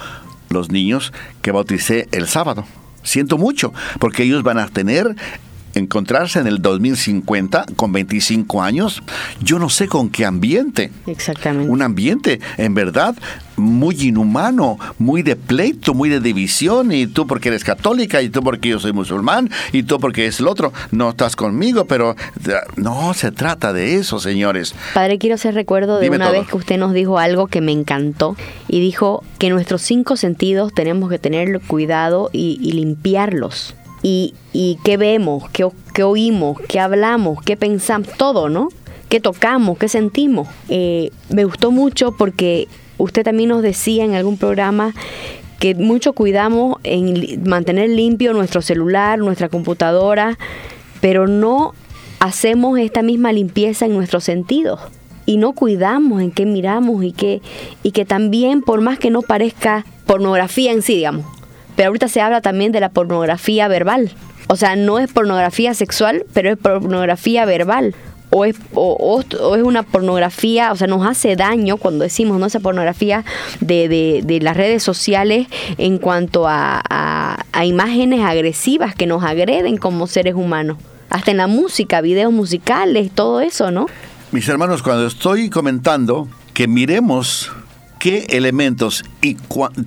los 0.48 0.70
niños 0.70 1.12
que 1.42 1.52
bauticé 1.52 2.08
el 2.10 2.26
sábado. 2.26 2.64
Siento 3.02 3.36
mucho, 3.36 3.72
porque 3.98 4.22
ellos 4.22 4.42
van 4.42 4.58
a 4.58 4.68
tener 4.68 5.14
encontrarse 5.74 6.38
en 6.38 6.46
el 6.46 6.60
2050 6.60 7.66
con 7.76 7.92
25 7.92 8.62
años, 8.62 9.02
yo 9.40 9.58
no 9.58 9.68
sé 9.68 9.88
con 9.88 10.10
qué 10.10 10.24
ambiente. 10.24 10.90
Exactamente. 11.06 11.70
Un 11.70 11.82
ambiente, 11.82 12.40
en 12.58 12.74
verdad, 12.74 13.14
muy 13.56 13.94
inhumano, 14.00 14.78
muy 14.98 15.22
de 15.22 15.36
pleito, 15.36 15.94
muy 15.94 16.08
de 16.08 16.20
división, 16.20 16.92
y 16.92 17.06
tú 17.06 17.26
porque 17.26 17.48
eres 17.48 17.64
católica, 17.64 18.22
y 18.22 18.28
tú 18.28 18.42
porque 18.42 18.70
yo 18.70 18.80
soy 18.80 18.92
musulmán, 18.92 19.50
y 19.72 19.82
tú 19.82 19.98
porque 19.98 20.26
es 20.26 20.40
el 20.40 20.48
otro, 20.48 20.72
no 20.90 21.10
estás 21.10 21.36
conmigo, 21.36 21.84
pero 21.86 22.16
no 22.76 23.14
se 23.14 23.30
trata 23.30 23.72
de 23.72 23.96
eso, 23.96 24.18
señores. 24.18 24.74
Padre, 24.94 25.18
quiero 25.18 25.34
hacer 25.34 25.54
recuerdo 25.54 25.98
de 25.98 26.10
una 26.10 26.30
vez 26.30 26.46
que 26.46 26.56
usted 26.56 26.78
nos 26.78 26.92
dijo 26.92 27.18
algo 27.18 27.46
que 27.46 27.60
me 27.60 27.72
encantó, 27.72 28.36
y 28.68 28.80
dijo 28.80 29.22
que 29.38 29.50
nuestros 29.50 29.82
cinco 29.82 30.16
sentidos 30.16 30.72
tenemos 30.74 31.10
que 31.10 31.18
tener 31.18 31.60
cuidado 31.60 32.30
y 32.32 32.72
limpiarlos 32.72 33.74
y, 34.02 34.34
y 34.52 34.78
qué 34.84 34.96
vemos, 34.96 35.44
qué, 35.50 36.02
oímos, 36.02 36.58
qué 36.68 36.80
hablamos, 36.80 37.42
qué 37.42 37.56
pensamos, 37.56 38.08
todo, 38.16 38.48
¿no? 38.48 38.68
¿Qué 39.08 39.20
tocamos, 39.20 39.78
qué 39.78 39.88
sentimos? 39.88 40.48
Eh, 40.68 41.10
me 41.28 41.44
gustó 41.44 41.70
mucho 41.70 42.12
porque 42.12 42.68
usted 42.98 43.24
también 43.24 43.50
nos 43.50 43.62
decía 43.62 44.04
en 44.04 44.14
algún 44.14 44.38
programa 44.38 44.94
que 45.60 45.74
mucho 45.74 46.12
cuidamos 46.12 46.76
en 46.82 47.48
mantener 47.48 47.90
limpio 47.90 48.32
nuestro 48.32 48.62
celular, 48.62 49.18
nuestra 49.18 49.48
computadora, 49.48 50.38
pero 51.00 51.28
no 51.28 51.74
hacemos 52.18 52.78
esta 52.78 53.02
misma 53.02 53.32
limpieza 53.32 53.86
en 53.86 53.94
nuestros 53.94 54.24
sentidos 54.24 54.80
y 55.26 55.36
no 55.36 55.52
cuidamos 55.52 56.22
en 56.22 56.30
qué 56.30 56.46
miramos 56.46 57.04
y 57.04 57.12
que, 57.12 57.42
y 57.82 57.92
que 57.92 58.04
también 58.04 58.62
por 58.62 58.80
más 58.80 58.98
que 58.98 59.10
no 59.10 59.22
parezca 59.22 59.84
pornografía 60.06 60.72
en 60.72 60.82
sí, 60.82 60.96
digamos, 60.96 61.26
pero 61.76 61.88
ahorita 61.88 62.08
se 62.08 62.20
habla 62.20 62.40
también 62.40 62.72
de 62.72 62.80
la 62.80 62.90
pornografía 62.90 63.68
verbal. 63.68 64.12
O 64.48 64.56
sea, 64.56 64.76
no 64.76 64.98
es 64.98 65.12
pornografía 65.12 65.74
sexual, 65.74 66.24
pero 66.32 66.50
es 66.50 66.58
pornografía 66.58 67.44
verbal. 67.44 67.94
o 68.30 68.44
es, 68.44 68.56
o, 68.74 69.20
es 69.20 69.62
una 69.62 69.82
pornografía, 69.82 70.72
o 70.72 70.76
sea, 70.76 70.86
nos 70.86 71.06
hace 71.06 71.36
daño 71.36 71.76
cuando 71.76 72.04
decimos, 72.04 72.38
¿no? 72.38 72.46
Esa 72.46 72.60
pornografía 72.60 73.24
de, 73.60 74.22
de, 74.24 74.40
las 74.40 74.56
redes 74.56 74.82
sociales 74.82 75.48
en 75.76 75.98
cuanto 75.98 76.48
a, 76.48 76.82
a, 76.88 77.64
imágenes 77.66 78.20
agresivas 78.20 78.94
que 78.94 79.06
nos 79.06 79.22
agreden 79.22 79.76
como 79.76 80.06
seres 80.06 80.34
humanos. 80.34 80.78
Hasta 81.10 81.30
en 81.30 81.36
la 81.36 81.46
música, 81.46 82.00
videos 82.00 82.32
musicales, 82.32 83.10
todo 83.14 83.42
eso, 83.42 83.70
¿no? 83.70 83.86
Mis 84.32 84.48
hermanos, 84.48 84.82
cuando 84.82 85.06
estoy 85.06 85.50
comentando 85.50 86.26
que 86.54 86.66
miremos 86.66 87.52
qué 88.02 88.26
elementos 88.30 89.04
y 89.20 89.36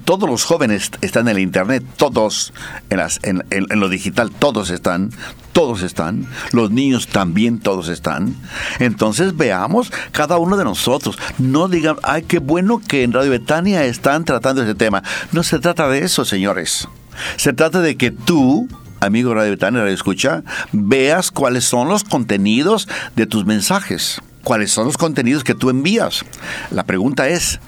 todos 0.05 0.29
los 0.29 0.45
jóvenes 0.45 0.89
están 1.01 1.27
en 1.27 1.35
el 1.35 1.43
internet, 1.43 1.83
todos 1.97 2.53
en, 2.89 3.43
lo 3.77 3.89
digital, 3.89 4.31
todos 4.31 4.69
están, 4.69 5.11
todos 5.51 5.81
están, 5.81 6.25
los 6.53 6.71
niños 6.71 7.09
también 7.09 7.59
todos 7.59 7.89
están. 7.89 8.33
Entonces 8.79 9.35
veamos 9.35 9.91
cada 10.13 10.37
uno 10.37 10.55
de 10.55 10.63
nosotros. 10.63 11.17
No 11.39 11.67
digan, 11.67 11.97
ay, 12.03 12.23
qué 12.23 12.39
bueno 12.39 12.81
que 12.87 13.03
en 13.03 13.11
Radio 13.11 13.31
Betania 13.31 13.83
están 13.83 14.23
tratando 14.23 14.63
ese 14.63 14.75
tema. 14.75 15.03
No 15.33 15.43
se 15.43 15.59
trata 15.59 15.89
de 15.89 15.99
eso, 16.05 16.23
señores. 16.23 16.87
Se 17.35 17.51
trata 17.51 17.81
de 17.81 17.97
que 17.97 18.11
tú, 18.11 18.69
amigo 19.01 19.33
Radio 19.33 19.51
Betania, 19.51 19.81
Radio 19.81 19.93
Escucha, 19.93 20.41
veas 20.71 21.31
cuáles 21.31 21.65
son 21.65 21.89
los 21.89 22.05
contenidos 22.05 22.87
de 23.17 23.25
tus 23.25 23.45
mensajes 23.45 24.21
cuáles 24.45 24.71
son 24.71 24.85
los 24.85 24.95
contenidos 24.95 25.43
que 25.43 25.55
tú 25.55 25.71
envías. 25.71 26.23
La 26.69 26.83
pregunta 26.83 27.27
es, 27.27 27.59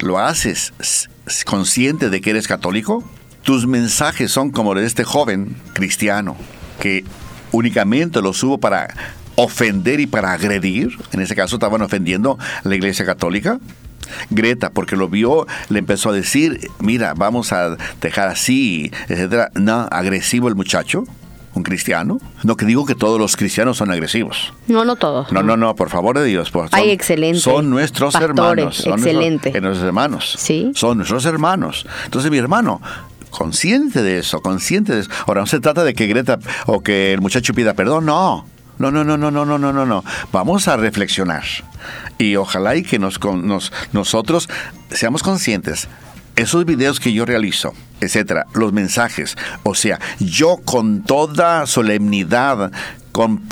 ¿Lo 0.00 0.18
haces 0.18 0.72
consciente 1.44 2.08
de 2.08 2.20
que 2.20 2.30
eres 2.30 2.46
católico? 2.46 3.02
Tus 3.42 3.66
mensajes 3.66 4.30
son 4.30 4.50
como 4.50 4.74
de 4.74 4.86
este 4.86 5.02
joven 5.04 5.56
cristiano 5.72 6.36
que 6.80 7.04
únicamente 7.50 8.22
los 8.22 8.36
subo 8.38 8.58
para 8.58 8.94
ofender 9.34 9.98
y 9.98 10.06
para 10.06 10.32
agredir. 10.32 10.96
En 11.12 11.20
ese 11.20 11.34
caso 11.34 11.56
estaban 11.56 11.82
ofendiendo 11.82 12.38
la 12.62 12.76
iglesia 12.76 13.04
católica. 13.04 13.58
Greta, 14.30 14.70
porque 14.70 14.96
lo 14.96 15.08
vio, 15.08 15.46
le 15.68 15.80
empezó 15.80 16.10
a 16.10 16.12
decir, 16.12 16.70
mira, 16.78 17.14
vamos 17.14 17.52
a 17.52 17.76
dejar 18.00 18.28
así, 18.28 18.90
etcétera. 19.08 19.50
No, 19.54 19.88
agresivo 19.90 20.48
el 20.48 20.54
muchacho 20.54 21.04
un 21.58 21.62
cristiano. 21.62 22.18
No 22.42 22.56
que 22.56 22.64
digo 22.64 22.86
que 22.86 22.94
todos 22.94 23.20
los 23.20 23.36
cristianos 23.36 23.76
son 23.76 23.90
agresivos. 23.90 24.52
No, 24.66 24.84
no 24.84 24.96
todos. 24.96 25.30
No, 25.32 25.42
no, 25.42 25.56
no, 25.56 25.74
por 25.74 25.90
favor 25.90 26.18
de 26.18 26.24
Dios. 26.24 26.50
Por, 26.50 26.70
son, 26.70 26.78
Hay 26.78 26.90
excelentes. 26.90 27.42
Son 27.42 27.68
nuestros 27.68 28.14
hermanos. 28.14 28.76
Son 28.78 28.94
excelente. 28.94 29.50
Nuestros, 29.60 29.84
hermanos. 29.84 30.36
Sí. 30.38 30.72
Son 30.74 30.96
nuestros 30.96 31.26
hermanos. 31.26 31.86
Entonces, 32.04 32.30
mi 32.30 32.38
hermano, 32.38 32.80
consciente 33.30 34.02
de 34.02 34.18
eso, 34.18 34.40
consciente 34.40 34.94
de 34.94 35.00
eso. 35.00 35.10
Ahora, 35.26 35.42
no 35.42 35.46
se 35.46 35.60
trata 35.60 35.84
de 35.84 35.94
que 35.94 36.06
Greta 36.06 36.38
o 36.66 36.80
que 36.80 37.12
el 37.12 37.20
muchacho 37.20 37.52
pida 37.52 37.74
perdón, 37.74 38.06
no. 38.06 38.46
No, 38.78 38.92
no, 38.92 39.02
no, 39.02 39.18
no, 39.18 39.30
no, 39.30 39.44
no, 39.44 39.58
no, 39.58 39.72
no, 39.72 39.84
no. 39.84 40.04
Vamos 40.32 40.68
a 40.68 40.76
reflexionar. 40.76 41.42
Y 42.16 42.36
ojalá 42.36 42.76
y 42.76 42.84
que 42.84 43.00
nos, 43.00 43.18
nos, 43.24 43.72
nosotros 43.92 44.48
seamos 44.90 45.24
conscientes 45.24 45.88
esos 46.38 46.64
videos 46.64 47.00
que 47.00 47.12
yo 47.12 47.24
realizo, 47.24 47.74
etcétera, 48.00 48.46
los 48.54 48.72
mensajes, 48.72 49.36
o 49.64 49.74
sea, 49.74 49.98
yo 50.20 50.58
con 50.64 51.02
toda 51.02 51.66
solemnidad, 51.66 52.70
con, 53.12 53.42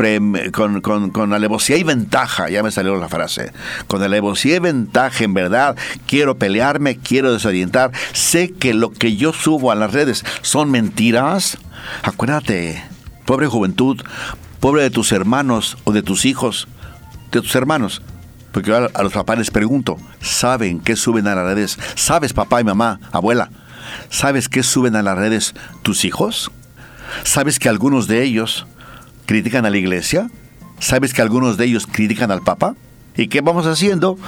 con, 0.53 1.11
con, 1.11 1.33
alevosía 1.33 1.77
y 1.77 1.83
ventaja, 1.83 2.49
ya 2.49 2.63
me 2.63 2.71
salió 2.71 2.97
la 2.97 3.09
frase, 3.09 3.53
con 3.89 4.03
alevosía 4.03 4.57
y 4.57 4.59
ventaja, 4.61 5.25
en 5.25 5.35
verdad, 5.35 5.77
quiero 6.07 6.39
pelearme, 6.39 6.97
quiero 6.97 7.33
desorientar, 7.33 7.91
sé 8.13 8.53
que 8.53 8.73
lo 8.73 8.93
que 8.93 9.17
yo 9.17 9.33
subo 9.33 9.73
a 9.73 9.75
las 9.75 9.93
redes 9.93 10.25
son 10.43 10.71
mentiras, 10.71 11.59
acuérdate, 12.05 12.85
pobre 13.25 13.49
juventud, 13.49 14.01
pobre 14.61 14.85
de 14.85 14.91
tus 14.91 15.11
hermanos 15.11 15.77
o 15.83 15.93
de 15.93 16.03
tus 16.03 16.25
hijos, 16.25 16.69
de 17.33 17.41
tus 17.41 17.55
hermanos, 17.57 18.03
porque 18.57 18.71
yo 18.71 18.89
a, 18.91 19.03
los 19.03 19.13
papás 19.13 19.37
les 19.37 19.51
pregunto, 19.51 19.99
¿saben 20.23 20.81
qué 20.81 20.97
suben 20.97 21.27
a 21.27 21.35
las 21.35 21.45
redes? 21.45 21.79
¿Sabes, 21.95 22.33
papá 22.33 22.59
y 22.63 22.65
mamá, 22.65 23.01
abuela? 23.13 23.51
¿Sabes 24.09 24.49
qué 24.49 24.63
suben 24.63 24.97
a 24.97 25.03
las 25.03 25.19
redes 25.19 25.55
tus 25.83 26.07
hijos? 26.07 26.51
¿Sabes 27.23 27.59
que 27.59 27.69
algunos 27.69 28.09
de 28.09 28.23
ellos 28.23 28.67
critican 29.27 29.67
a 29.67 29.71
la 29.71 29.77
iglesia? 29.77 30.31
¿Sabes 30.79 31.13
que 31.13 31.21
algunos 31.21 31.59
de 31.59 31.67
ellos 31.67 31.87
critican 31.87 32.31
al 32.31 32.41
Papa? 32.41 32.75
¿Y 33.15 33.29
qué 33.29 33.43
vamos 33.43 33.67
haciendo? 33.67 34.19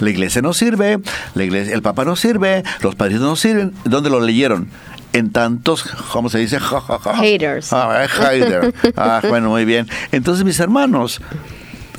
La 0.00 0.10
iglesia 0.10 0.42
no 0.42 0.52
sirve, 0.52 0.98
la 1.32 1.44
iglesia, 1.44 1.72
el 1.72 1.80
Papa 1.80 2.04
no 2.04 2.14
sirve, 2.14 2.62
los 2.82 2.94
padres 2.94 3.20
no 3.20 3.36
sirven. 3.36 3.72
¿Dónde 3.84 4.10
lo 4.10 4.20
leyeron? 4.20 4.68
En 5.14 5.32
tantos, 5.32 5.82
¿cómo 6.12 6.28
se 6.28 6.40
dice? 6.40 6.58
Haters. 7.14 7.72
Ah, 7.72 8.06
hater. 8.06 8.74
ah, 8.98 9.22
bueno, 9.26 9.48
muy 9.48 9.64
bien. 9.64 9.88
Entonces, 10.12 10.44
mis 10.44 10.60
hermanos, 10.60 11.22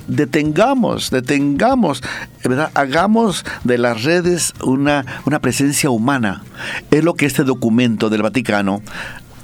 detengamos, 0.08 1.10
detengamos, 1.12 2.04
¿verdad? 2.44 2.72
hagamos 2.74 3.46
de 3.64 3.78
las 3.78 4.04
redes 4.04 4.54
una, 4.64 5.06
una 5.26 5.40
presencia 5.40 5.90
humana. 5.90 6.44
Es 6.92 7.04
lo 7.04 7.16
que 7.16 7.26
este 7.26 7.44
documento 7.44 8.10
del 8.10 8.24
Vaticano 8.24 8.82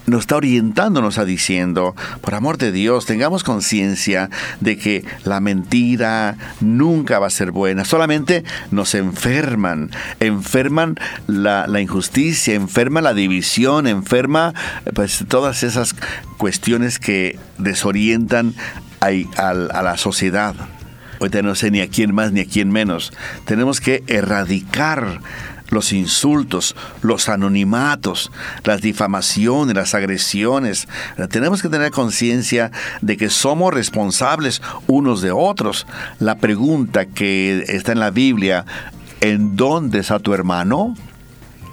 nos 0.05 0.21
está 0.21 0.35
orientando, 0.35 1.01
nos 1.01 1.15
está 1.15 1.25
diciendo, 1.25 1.95
por 2.21 2.35
amor 2.35 2.57
de 2.57 2.71
Dios, 2.71 3.05
tengamos 3.05 3.43
conciencia 3.43 4.29
de 4.59 4.77
que 4.77 5.05
la 5.23 5.39
mentira 5.39 6.37
nunca 6.59 7.19
va 7.19 7.27
a 7.27 7.29
ser 7.29 7.51
buena, 7.51 7.85
solamente 7.85 8.43
nos 8.71 8.95
enferman, 8.95 9.91
enferman 10.19 10.95
la, 11.27 11.67
la 11.67 11.81
injusticia, 11.81 12.53
enferma 12.53 13.01
la 13.01 13.13
división, 13.13 13.87
enferma 13.87 14.53
pues 14.93 15.23
todas 15.27 15.63
esas 15.63 15.95
cuestiones 16.37 16.99
que 16.99 17.39
desorientan 17.57 18.55
a, 19.03 19.53
la 19.53 19.97
sociedad. 19.97 20.55
Ahorita 21.19 21.41
no 21.41 21.55
sé 21.55 21.71
ni 21.71 21.81
a 21.81 21.89
quién 21.89 22.13
más 22.13 22.31
ni 22.31 22.41
a 22.41 22.45
quién 22.45 22.71
menos. 22.71 23.11
Tenemos 23.45 23.79
que 23.79 24.03
erradicar 24.07 25.19
los 25.69 25.91
insultos, 25.91 26.75
los 27.01 27.29
anonimatos, 27.29 28.31
las 28.63 28.81
difamaciones, 28.81 29.75
las 29.75 29.95
agresiones. 29.95 30.87
Tenemos 31.29 31.61
que 31.61 31.69
tener 31.69 31.91
conciencia 31.91 32.71
de 33.01 33.17
que 33.17 33.29
somos 33.29 33.73
responsables 33.73 34.61
unos 34.87 35.21
de 35.21 35.31
otros. 35.31 35.87
La 36.19 36.37
pregunta 36.37 37.05
que 37.05 37.63
está 37.67 37.91
en 37.91 37.99
la 37.99 38.11
Biblia, 38.11 38.65
¿en 39.21 39.55
dónde 39.55 39.99
está 39.99 40.19
tu 40.19 40.33
hermano? 40.33 40.95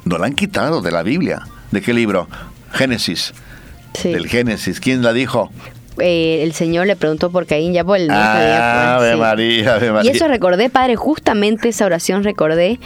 No 0.05 0.19
la 0.19 0.27
han 0.27 0.35
quitado 0.35 0.81
de 0.81 0.93
la 0.93 1.03
Biblia. 1.03 1.43
¿De 1.71 1.83
qué 1.83 1.93
libro? 1.93 2.29
Génesis. 2.73 3.35
Del 4.03 4.29
Génesis. 4.29 4.81
¿Quién 4.81 5.03
la 5.03 5.13
dijo? 5.13 5.51
Eh, 6.01 6.43
el 6.43 6.53
Señor 6.53 6.87
le 6.87 6.97
preguntó 6.97 7.31
por 7.31 7.47
Caín, 7.47 7.73
ya 7.73 7.85
por 7.85 7.99
el 7.99 8.11
ah, 8.11 8.97
Ave 8.97 9.17
María, 9.17 9.75
Ave 9.75 9.93
María. 9.93 10.11
Y 10.11 10.15
eso 10.15 10.29
recordé, 10.29 10.71
Padre, 10.71 10.97
justamente 10.97 11.69
esa 11.69 11.87
oración 11.87 12.25
recordé 12.25 12.81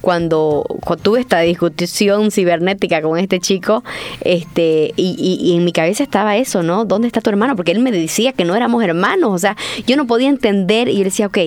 cuando, 0.00 0.64
tuve 1.02 1.20
esta 1.20 1.40
discusión 1.40 2.30
cibernética 2.30 3.02
con 3.02 3.18
este 3.18 3.40
chico, 3.40 3.84
este, 4.22 4.92
y, 4.96 5.54
en 5.56 5.64
mi 5.64 5.72
cabeza 5.72 6.02
estaba 6.02 6.36
eso, 6.36 6.62
¿no? 6.62 6.84
¿Dónde 6.84 7.06
está 7.06 7.20
tu 7.20 7.30
hermano? 7.30 7.56
Porque 7.56 7.72
él 7.72 7.80
me 7.80 7.92
decía 7.92 8.32
que 8.32 8.44
no 8.44 8.54
éramos 8.54 8.82
hermanos, 8.82 9.32
o 9.32 9.38
sea, 9.38 9.56
yo 9.86 9.96
no 9.96 10.06
podía 10.06 10.28
entender, 10.28 10.88
y 10.88 10.98
él 10.98 11.04
decía, 11.04 11.26
ok, 11.26 11.38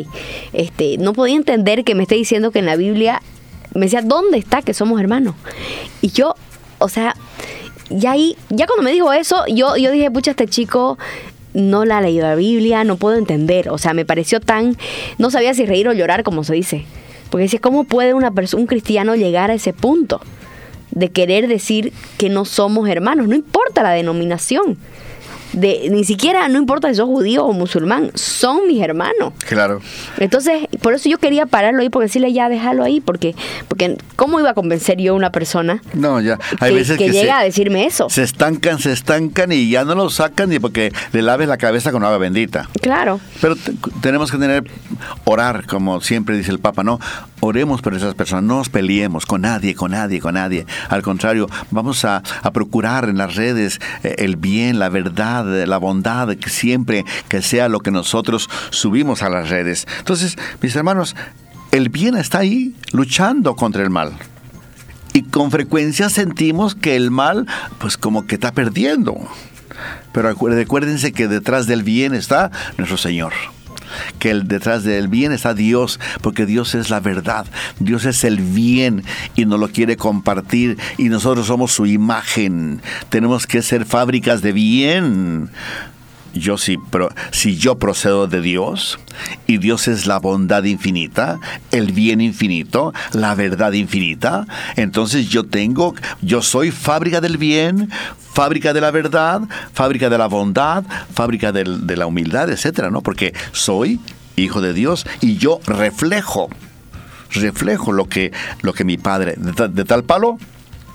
este, 0.54 0.98
no 0.98 1.14
podía 1.14 1.36
entender 1.36 1.84
que 1.84 1.96
me 1.96 2.04
esté 2.04 2.16
diciendo 2.16 2.52
que 2.52 2.60
en 2.60 2.66
la 2.66 2.76
Biblia, 2.76 3.22
me 3.74 3.82
decía, 3.82 4.02
¿dónde 4.02 4.38
está 4.38 4.62
que 4.62 4.74
somos 4.74 5.00
hermanos? 5.00 5.36
Y 6.02 6.12
yo, 6.12 6.36
o 6.80 6.90
sea, 6.90 7.16
y 8.00 8.08
ahí, 8.08 8.36
ya 8.50 8.66
cuando 8.66 8.84
me 8.84 8.92
dijo 8.92 9.14
eso, 9.14 9.46
yo, 9.48 9.78
yo 9.78 9.92
dije, 9.92 10.10
pucha, 10.10 10.32
este 10.32 10.48
chico 10.48 10.98
no 11.54 11.86
la 11.86 12.00
ha 12.00 12.02
leído 12.02 12.28
la 12.28 12.36
Biblia, 12.36 12.84
no 12.84 12.98
puedo 12.98 13.18
entender. 13.18 13.70
O 13.70 13.78
sea, 13.78 13.94
me 13.94 14.06
pareció 14.06 14.40
tan. 14.40 14.78
No 15.18 15.30
sabía 15.30 15.54
si 15.54 15.66
reír 15.66 15.88
o 15.88 15.94
llorar, 15.94 16.24
como 16.24 16.44
se 16.44 16.54
dice. 16.54 16.86
Porque 17.30 17.44
dice, 17.44 17.60
¿cómo 17.60 17.84
puede 17.84 18.14
una 18.14 18.34
un 18.56 18.68
cristiano 18.68 19.16
llegar 19.16 19.52
a 19.52 19.54
ese 19.54 19.74
punto? 19.74 20.22
De 20.92 21.10
querer 21.10 21.48
decir 21.48 21.94
que 22.18 22.30
no 22.30 22.46
somos 22.46 22.90
hermanos. 22.90 23.28
No 23.28 23.36
importa 23.36 23.84
la 23.84 23.92
denominación 23.92 24.78
de 25.54 25.89
ni 25.92 26.04
siquiera 26.04 26.48
no 26.50 26.58
importa 26.58 26.89
si 26.89 26.96
sos 26.96 27.08
judío 27.08 27.46
o 27.46 27.54
musulmán, 27.54 28.12
son 28.16 28.68
mis 28.68 28.82
hermanos. 28.82 29.34
Claro. 29.48 29.82
Entonces, 30.18 30.68
por 30.82 30.94
eso 30.94 31.10
yo 31.10 31.18
quería 31.18 31.46
pararlo 31.46 31.82
ahí, 31.82 31.89
porque 31.89 32.08
decirle 32.08 32.34
ya, 32.34 32.50
déjalo 32.50 32.84
ahí, 32.84 33.02
porque, 33.02 33.36
porque 33.68 33.98
¿cómo 34.16 34.39
iba 34.39 34.52
a 34.52 34.54
convencer 34.54 34.98
yo 34.98 35.13
a 35.13 35.16
una 35.16 35.32
persona 35.32 35.82
no, 35.94 36.20
ya. 36.20 36.39
Hay 36.60 36.72
que, 36.72 36.78
veces 36.78 36.98
que, 36.98 37.10
llega 37.12 37.39
a 37.39 37.44
decirme 37.44 37.86
eso? 37.86 38.10
Se 38.10 38.24
estancan, 38.24 38.80
se 38.80 38.92
estancan 38.92 39.52
y 39.52 39.70
ya 39.70 39.86
no 39.86 39.96
lo 39.96 40.10
sacan 40.10 40.50
ni 40.50 40.60
porque 40.60 40.92
le 41.12 41.22
laves 41.22 41.48
la 41.48 41.58
cabeza 41.58 41.92
con 41.92 42.04
agua 42.04 42.18
bendita. 42.18 42.68
Claro. 42.82 43.20
Pero 43.42 43.56
tenemos 44.02 44.32
que 44.32 44.38
tener, 44.38 44.63
orar, 45.24 45.66
como 45.68 46.02
siempre 46.02 46.36
dice 46.38 46.52
el 46.52 46.60
Papa, 46.60 46.84
¿no? 46.84 47.00
Oremos 47.46 47.82
por 47.82 47.94
esas 47.94 48.16
personas, 48.16 48.46
no 48.46 48.60
nos 48.60 48.70
peleemos 48.70 49.26
con 49.26 49.42
nadie, 49.42 49.76
con 49.76 49.92
nadie, 49.92 50.22
con 50.22 50.36
nadie. 50.36 50.66
Al 50.88 51.02
contrario, 51.02 51.50
vamos 51.72 52.06
a, 52.06 52.24
a 52.42 52.52
procurar 52.52 53.10
en 53.10 53.18
las 53.18 53.36
redes 53.36 53.82
eh, 54.02 54.16
el 54.20 54.38
bien, 54.38 54.80
la 54.80 54.88
verdad, 54.88 55.66
la 55.66 55.78
bondad, 55.78 56.38
que 56.38 56.50
siempre 56.50 57.04
que 57.28 57.42
sea 57.42 57.68
lo 57.68 57.82
que 57.82 57.92
nosotros 57.92 58.50
subimos 58.70 59.24
a 59.24 59.30
las 59.30 59.50
redes. 59.50 59.86
Entonces, 60.00 60.38
mis 60.62 60.74
hermanos, 60.74 61.18
el 61.72 61.90
bien 61.90 62.16
está 62.16 62.38
ahí 62.40 62.74
luchando 62.94 63.58
contra 63.58 63.84
el 63.84 63.90
mal. 63.90 64.14
Y 65.12 65.24
con 65.24 65.52
frecuencia 65.52 66.08
sentimos 66.10 66.76
que 66.76 66.96
el 66.96 67.12
mal, 67.12 67.46
pues 67.78 67.98
como 67.98 68.26
que 68.26 68.36
está 68.36 68.54
perdiendo. 68.54 69.18
Pero 70.14 70.34
recuérdense 70.34 71.12
que 71.12 71.28
detrás 71.28 71.68
del 71.68 71.84
bien 71.84 72.14
está 72.14 72.52
nuestro 72.78 72.96
Señor 72.96 73.34
que 74.20 74.32
el, 74.32 74.48
detrás 74.48 74.84
del 74.84 75.08
bien 75.08 75.32
está 75.32 75.54
Dios, 75.54 76.00
porque 76.22 76.46
Dios 76.46 76.76
es 76.76 76.90
la 76.90 77.00
verdad, 77.00 77.46
Dios 77.80 78.06
es 78.06 78.24
el 78.24 78.38
bien 78.38 79.04
y 79.36 79.46
nos 79.46 79.60
lo 79.60 79.70
quiere 79.70 79.98
compartir 79.98 80.78
y 80.98 81.10
nosotros 81.10 81.48
somos 81.48 81.72
su 81.72 81.86
imagen. 81.86 82.82
Tenemos 83.10 83.48
que 83.48 83.62
ser 83.62 83.86
fábricas 83.86 84.42
de 84.42 84.52
bien 84.52 85.50
yo 86.34 86.58
sí, 86.58 86.78
pero 86.91 87.10
si 87.32 87.58
yo 87.58 87.78
procedo 87.78 88.28
de 88.28 88.41
Dios 88.41 89.00
y 89.48 89.58
Dios 89.58 89.88
es 89.88 90.06
la 90.06 90.19
bondad 90.19 90.63
infinita, 90.63 91.39
el 91.72 91.91
bien 91.91 92.22
infinito, 92.22 92.93
la 93.13 93.36
verdad 93.36 93.74
infinita, 93.74 94.46
entonces 94.76 95.30
yo 95.30 95.43
tengo, 95.43 95.96
yo 96.22 96.41
soy 96.41 96.72
fábrica 96.72 97.22
del 97.22 97.38
bien, 97.38 97.89
fábrica 98.34 98.74
de 98.74 98.82
la 98.82 98.91
verdad, 98.91 99.41
fábrica 99.74 100.10
de 100.10 100.17
la 100.17 100.28
bondad, 100.28 100.84
fábrica 101.13 101.52
de 101.52 101.96
la 101.96 102.08
humildad, 102.08 102.50
etcétera, 102.50 102.89
¿no? 102.89 103.02
Porque 103.02 103.34
soy 103.52 104.00
hijo 104.36 104.62
de 104.62 104.74
Dios 104.74 105.06
y 105.22 105.38
yo 105.38 105.60
reflejo, 105.65 106.50
reflejo 107.32 107.91
lo 107.91 108.08
que, 108.08 108.32
lo 108.62 108.74
que 108.74 108.84
mi 108.84 108.98
padre, 108.98 109.36
de 109.38 109.86
tal 109.86 110.04
palo, 110.04 110.38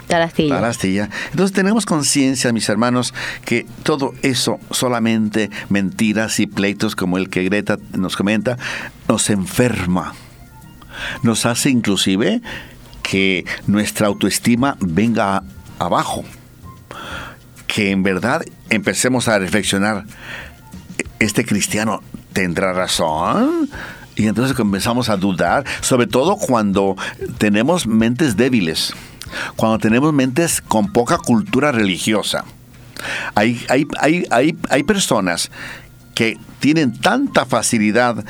Tarastilla. 0.09 1.11
Entonces 1.31 1.55
tenemos 1.55 1.87
conciencia, 1.87 2.53
mis 2.53 2.69
hermanos, 2.69 3.15
que 3.45 3.67
todo 3.83 4.15
eso, 4.23 4.59
solamente 4.71 5.51
mentiras 5.69 6.41
y 6.41 6.47
pleitos 6.47 6.97
como 6.97 7.19
el 7.19 7.29
que 7.29 7.45
Greta 7.45 7.79
nos 7.93 8.17
comenta, 8.17 8.57
nos 9.07 9.31
enferma. 9.31 10.15
Nos 11.23 11.47
hace 11.47 11.71
inclusive 11.71 12.41
que 13.03 13.45
nuestra 13.67 14.07
autoestima 14.07 14.77
venga 14.81 15.43
abajo. 15.79 16.25
Que 17.67 17.91
en 17.91 18.03
verdad 18.03 18.43
empecemos 18.71 19.29
a 19.29 19.39
reflexionar, 19.39 20.05
¿este 21.19 21.45
cristiano 21.45 22.03
tendrá 22.33 22.73
razón? 22.73 23.69
Y 24.17 24.27
entonces 24.27 24.57
comenzamos 24.57 25.11
a 25.11 25.17
dudar, 25.17 25.65
sobre 25.81 26.07
todo 26.07 26.37
cuando 26.37 26.97
tenemos 27.39 27.87
mentes 27.87 28.37
débiles 28.37 28.95
cuando 29.57 29.79
tenemos 29.79 30.13
mentes 30.13 30.61
con 30.61 30.93
poca 30.93 31.19
cultura 31.19 31.73
religiosa. 31.73 32.45
Hay, 33.35 33.65
hay, 33.69 33.87
hay, 34.31 34.57
hay 34.69 34.83
personas 34.83 35.51
que 36.15 36.37
tienen 36.59 36.99
tanta 36.99 37.47
facilidad 37.47 38.25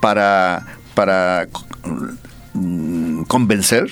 para, 0.00 0.66
para 0.94 1.46
mm, 2.54 3.22
convencer 3.24 3.88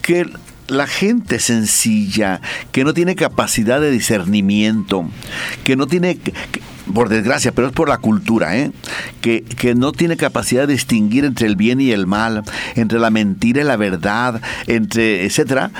que 0.00 0.26
la 0.68 0.86
gente 0.86 1.40
sencilla, 1.40 2.40
que 2.72 2.84
no 2.84 2.94
tiene 2.94 3.16
capacidad 3.16 3.80
de 3.80 3.90
discernimiento, 3.90 5.06
que 5.64 5.76
no 5.76 5.86
tiene, 5.86 6.18
por 6.92 7.08
desgracia, 7.08 7.52
pero 7.52 7.68
es 7.68 7.72
por 7.72 7.88
la 7.88 7.98
cultura, 7.98 8.56
¿eh? 8.56 8.72
que, 9.20 9.42
que 9.42 9.74
no 9.74 9.92
tiene 9.92 10.16
capacidad 10.16 10.66
de 10.66 10.74
distinguir 10.74 11.24
entre 11.24 11.46
el 11.46 11.56
bien 11.56 11.80
y 11.80 11.92
el 11.92 12.06
mal, 12.06 12.42
entre 12.74 12.98
la 12.98 13.10
mentira 13.10 13.62
y 13.62 13.64
la 13.64 13.76
verdad, 13.76 14.42
entre, 14.66 15.24
etcétera, 15.24 15.70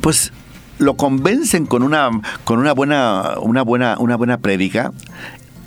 pues 0.00 0.32
lo 0.78 0.96
convencen 0.96 1.66
con 1.66 1.82
una 1.82 2.10
con 2.44 2.58
una 2.58 2.72
buena 2.72 3.34
una 3.42 3.60
buena 3.60 3.96
una 3.98 4.16
buena 4.16 4.38
prédica 4.38 4.92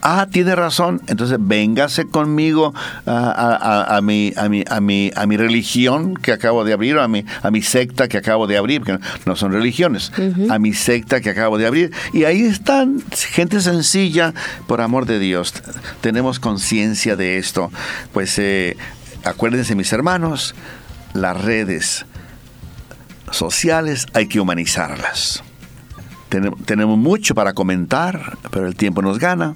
ah, 0.04 0.28
tiene 0.30 0.54
razón, 0.56 1.02
entonces 1.08 1.38
véngase 1.40 2.06
conmigo 2.06 2.74
a, 3.06 4.00
mi, 4.04 4.34
a, 4.36 4.50
mi, 4.50 4.64
a, 4.70 4.82
mi, 4.82 5.12
a 5.16 5.26
mi 5.26 5.38
religión 5.38 6.16
que 6.16 6.34
acabo 6.34 6.66
de 6.66 6.74
abrir, 6.74 7.00
a 7.00 7.08
mi, 7.08 7.26
a 7.42 7.50
mi 7.50 7.62
secta 7.62 8.10
que 8.10 8.18
acabo 8.18 8.46
de 8.46 8.58
abrir, 8.58 8.84
que 8.84 9.00
no 9.26 9.36
son 9.38 9.54
religiones, 9.54 10.12
a 10.50 10.60
mi 10.60 10.74
secta 10.74 11.22
que 11.22 11.30
acabo 11.30 11.58
de 11.58 11.66
abrir. 11.66 11.92
Y 12.12 12.26
ahí 12.26 12.42
están, 12.42 13.02
gente 13.12 13.62
sencilla, 13.62 14.34
por 14.68 14.82
amor 14.82 15.06
de 15.06 15.20
Dios, 15.20 15.54
tenemos 16.02 16.40
conciencia 16.40 17.16
de 17.16 17.38
esto. 17.38 17.72
Pues 18.12 18.38
eh, 18.40 18.76
acuérdense 19.24 19.74
mis 19.74 19.94
hermanos, 19.94 20.54
las 21.14 21.42
redes 21.42 22.06
sociales 23.32 24.06
hay 24.14 24.28
que 24.28 24.42
humanizarlas. 24.42 25.44
Tenemos 26.66 26.98
mucho 26.98 27.36
para 27.36 27.54
comentar, 27.54 28.38
pero 28.52 28.68
el 28.68 28.76
tiempo 28.76 29.02
nos 29.02 29.20
gana 29.20 29.56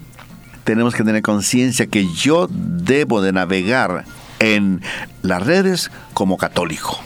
tenemos 0.68 0.94
que 0.94 1.06
tener 1.06 1.22
conciencia 1.22 1.88
que 1.88 2.14
yo 2.14 2.50
debo 2.52 3.22
de 3.22 3.32
navegar 3.32 4.04
en 4.40 4.82
las 5.22 5.42
redes 5.42 5.90
como 6.14 6.36
católico. 6.36 7.00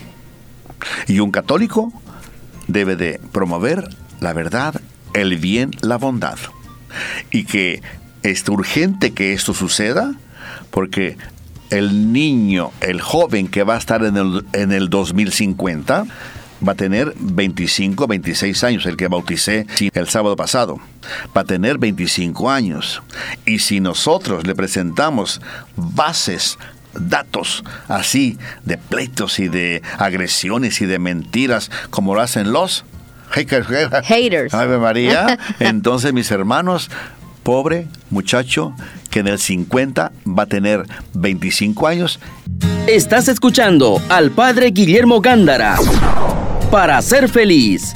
Y 1.06 1.20
un 1.20 1.30
católico 1.30 1.92
debe 2.66 2.96
de 2.96 3.20
promover 3.30 3.88
la 4.18 4.32
verdad, 4.32 4.80
el 5.14 5.38
bien, 5.38 5.70
la 5.80 5.96
bondad. 5.96 6.38
Y 7.30 7.44
que 7.44 7.82
es 8.24 8.48
urgente 8.48 9.12
que 9.12 9.32
esto 9.32 9.54
suceda 9.54 10.12
porque 10.72 11.16
el 11.70 12.12
niño, 12.12 12.72
el 12.80 13.00
joven 13.00 13.46
que 13.46 13.62
va 13.62 13.76
a 13.76 13.78
estar 13.78 14.04
en 14.04 14.16
el, 14.16 14.44
en 14.54 14.72
el 14.72 14.90
2050, 14.90 16.06
va 16.66 16.72
a 16.72 16.76
tener 16.76 17.14
25, 17.18 18.06
26 18.06 18.64
años, 18.64 18.86
el 18.86 18.96
que 18.96 19.08
bauticé 19.08 19.66
el 19.94 20.08
sábado 20.08 20.36
pasado. 20.36 20.78
Va 21.36 21.42
a 21.42 21.44
tener 21.44 21.78
25 21.78 22.50
años. 22.50 23.02
Y 23.44 23.58
si 23.58 23.80
nosotros 23.80 24.46
le 24.46 24.54
presentamos 24.54 25.40
bases 25.76 26.58
datos 26.94 27.64
así 27.88 28.38
de 28.64 28.76
pleitos 28.76 29.38
y 29.38 29.48
de 29.48 29.82
agresiones 29.98 30.82
y 30.82 30.86
de 30.86 30.98
mentiras 30.98 31.70
como 31.88 32.14
lo 32.14 32.20
hacen 32.20 32.52
los 32.52 32.84
haters. 33.30 33.68
Ave 34.54 34.78
María. 34.78 35.38
Entonces, 35.58 36.12
mis 36.12 36.30
hermanos, 36.30 36.90
pobre 37.42 37.86
muchacho 38.10 38.74
que 39.10 39.20
en 39.20 39.28
el 39.28 39.38
50 39.38 40.12
va 40.26 40.42
a 40.44 40.46
tener 40.46 40.84
25 41.14 41.86
años. 41.86 42.20
Estás 42.86 43.28
escuchando 43.28 44.02
al 44.08 44.30
padre 44.32 44.70
Guillermo 44.70 45.20
Gándara 45.20 45.76
para 46.72 47.02
ser 47.02 47.28
feliz. 47.28 47.92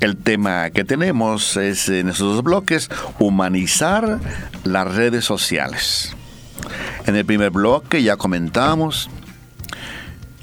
El 0.00 0.16
tema 0.16 0.68
que 0.70 0.82
tenemos 0.82 1.56
es 1.56 1.88
en 1.88 2.08
estos 2.08 2.34
dos 2.34 2.42
bloques, 2.42 2.90
humanizar 3.20 4.18
las 4.64 4.92
redes 4.96 5.24
sociales. 5.24 6.16
En 7.06 7.14
el 7.14 7.24
primer 7.24 7.52
bloque 7.52 8.02
ya 8.02 8.16
comentamos 8.16 9.08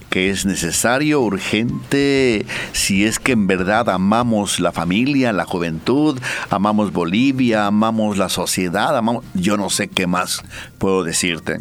que 0.10 0.30
es 0.30 0.46
necesario, 0.46 1.20
urgente, 1.20 2.46
si 2.72 3.04
es 3.04 3.20
que 3.20 3.34
en 3.34 3.46
verdad 3.46 3.90
amamos 3.90 4.62
la 4.62 4.72
familia, 4.72 5.34
la 5.34 5.44
juventud, 5.44 6.18
amamos 6.50 6.94
Bolivia, 6.94 7.66
amamos 7.66 8.18
la 8.18 8.30
sociedad, 8.30 8.96
amamos, 8.96 9.26
yo 9.34 9.58
no 9.58 9.70
sé 9.70 9.90
qué 9.90 10.08
más 10.08 10.42
puedo 10.78 11.04
decirte 11.04 11.60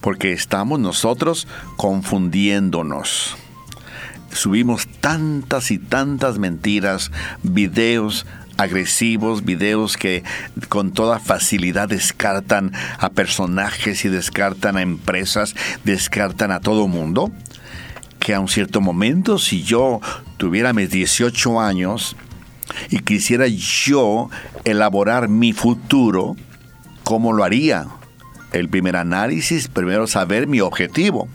porque 0.00 0.32
estamos 0.32 0.80
nosotros 0.80 1.46
confundiéndonos. 1.76 3.36
Subimos 4.32 4.86
tantas 4.86 5.70
y 5.70 5.78
tantas 5.78 6.38
mentiras, 6.38 7.10
videos 7.42 8.26
agresivos, 8.60 9.44
videos 9.44 9.96
que 9.96 10.22
con 10.68 10.92
toda 10.92 11.18
facilidad 11.18 11.88
descartan 11.88 12.72
a 12.98 13.08
personajes 13.10 14.04
y 14.04 14.08
descartan 14.08 14.76
a 14.76 14.82
empresas, 14.82 15.54
descartan 15.84 16.52
a 16.52 16.60
todo 16.60 16.86
mundo, 16.86 17.32
que 18.18 18.34
a 18.34 18.40
un 18.40 18.48
cierto 18.48 18.80
momento, 18.80 19.38
si 19.38 19.62
yo 19.62 20.00
tuviera 20.36 20.72
mis 20.72 20.90
18 20.90 21.60
años 21.60 22.16
y 22.90 23.00
quisiera 23.00 23.46
yo 23.48 24.28
elaborar 24.64 25.28
mi 25.28 25.52
futuro, 25.52 26.36
¿cómo 27.02 27.32
lo 27.32 27.44
haría? 27.44 27.86
El 28.52 28.68
primer 28.68 28.96
análisis, 28.96 29.68
primero 29.68 30.06
saber 30.06 30.46
mi 30.46 30.60
objetivo. 30.60 31.28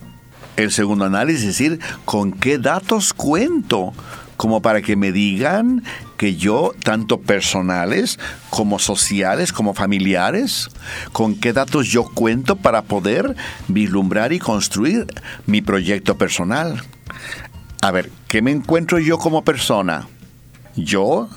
El 0.57 0.71
segundo 0.71 1.05
análisis, 1.05 1.41
es 1.41 1.47
decir, 1.47 1.79
con 2.05 2.31
qué 2.31 2.57
datos 2.57 3.13
cuento, 3.13 3.93
como 4.37 4.61
para 4.61 4.81
que 4.81 4.95
me 4.95 5.11
digan 5.11 5.83
que 6.17 6.35
yo, 6.35 6.73
tanto 6.83 7.19
personales 7.21 8.19
como 8.49 8.79
sociales, 8.79 9.51
como 9.51 9.73
familiares, 9.73 10.69
con 11.11 11.35
qué 11.35 11.53
datos 11.53 11.87
yo 11.87 12.05
cuento 12.05 12.55
para 12.55 12.83
poder 12.83 13.35
vislumbrar 13.67 14.33
y 14.33 14.39
construir 14.39 15.07
mi 15.45 15.61
proyecto 15.61 16.17
personal. 16.17 16.81
A 17.81 17.91
ver, 17.91 18.09
¿qué 18.27 18.41
me 18.41 18.51
encuentro 18.51 18.99
yo 18.99 19.17
como 19.17 19.43
persona? 19.43 20.07
Yo 20.75 21.29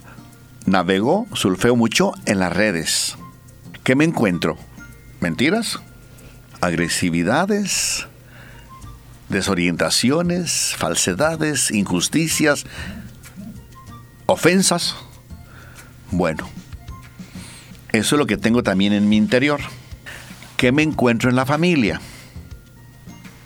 navego, 0.67 1.27
surfeo 1.35 1.77
mucho 1.77 2.13
en 2.27 2.39
las 2.39 2.53
redes. 2.53 3.17
¿Qué 3.85 3.95
me 3.95 4.05
encuentro? 4.05 4.57
Mentiras, 5.21 5.79
agresividades, 6.61 8.07
desorientaciones, 9.29 10.75
falsedades, 10.77 11.71
injusticias, 11.71 12.65
ofensas. 14.27 14.97
Bueno, 16.11 16.49
eso 17.93 18.15
es 18.15 18.19
lo 18.19 18.27
que 18.27 18.37
tengo 18.37 18.63
también 18.63 18.93
en 18.93 19.09
mi 19.09 19.17
interior. 19.17 19.61
¿Qué 20.57 20.73
me 20.73 20.83
encuentro 20.83 21.31
en 21.31 21.37
la 21.37 21.47
familia? 21.47 22.01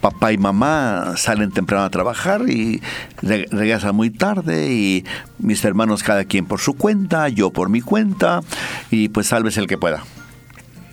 papá 0.03 0.33
y 0.33 0.37
mamá 0.37 1.15
salen 1.17 1.53
temprano 1.53 1.85
a 1.85 1.91
trabajar 1.91 2.43
y 2.51 2.83
regresan 3.23 3.95
muy 3.95 4.11
tarde 4.11 4.73
y 4.73 5.05
mis 5.39 5.65
hermanos 5.65 6.03
cada 6.03 6.25
quien 6.25 6.45
por 6.45 6.61
su 6.61 6.75
cuenta, 6.75 7.29
yo 7.29 7.51
por 7.51 7.69
mi 7.71 7.81
cuenta 7.81 8.41
y 8.91 9.11
pues 9.11 9.29
salves 9.29 9.57
el 9.57 9.69
que 9.69 9.79
pueda. 9.79 10.03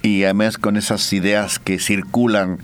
Y 0.02 0.24
además 0.24 0.58
con 0.58 0.78
esas 0.78 1.12
ideas 1.14 1.60
que 1.60 1.80
circulan 1.80 2.60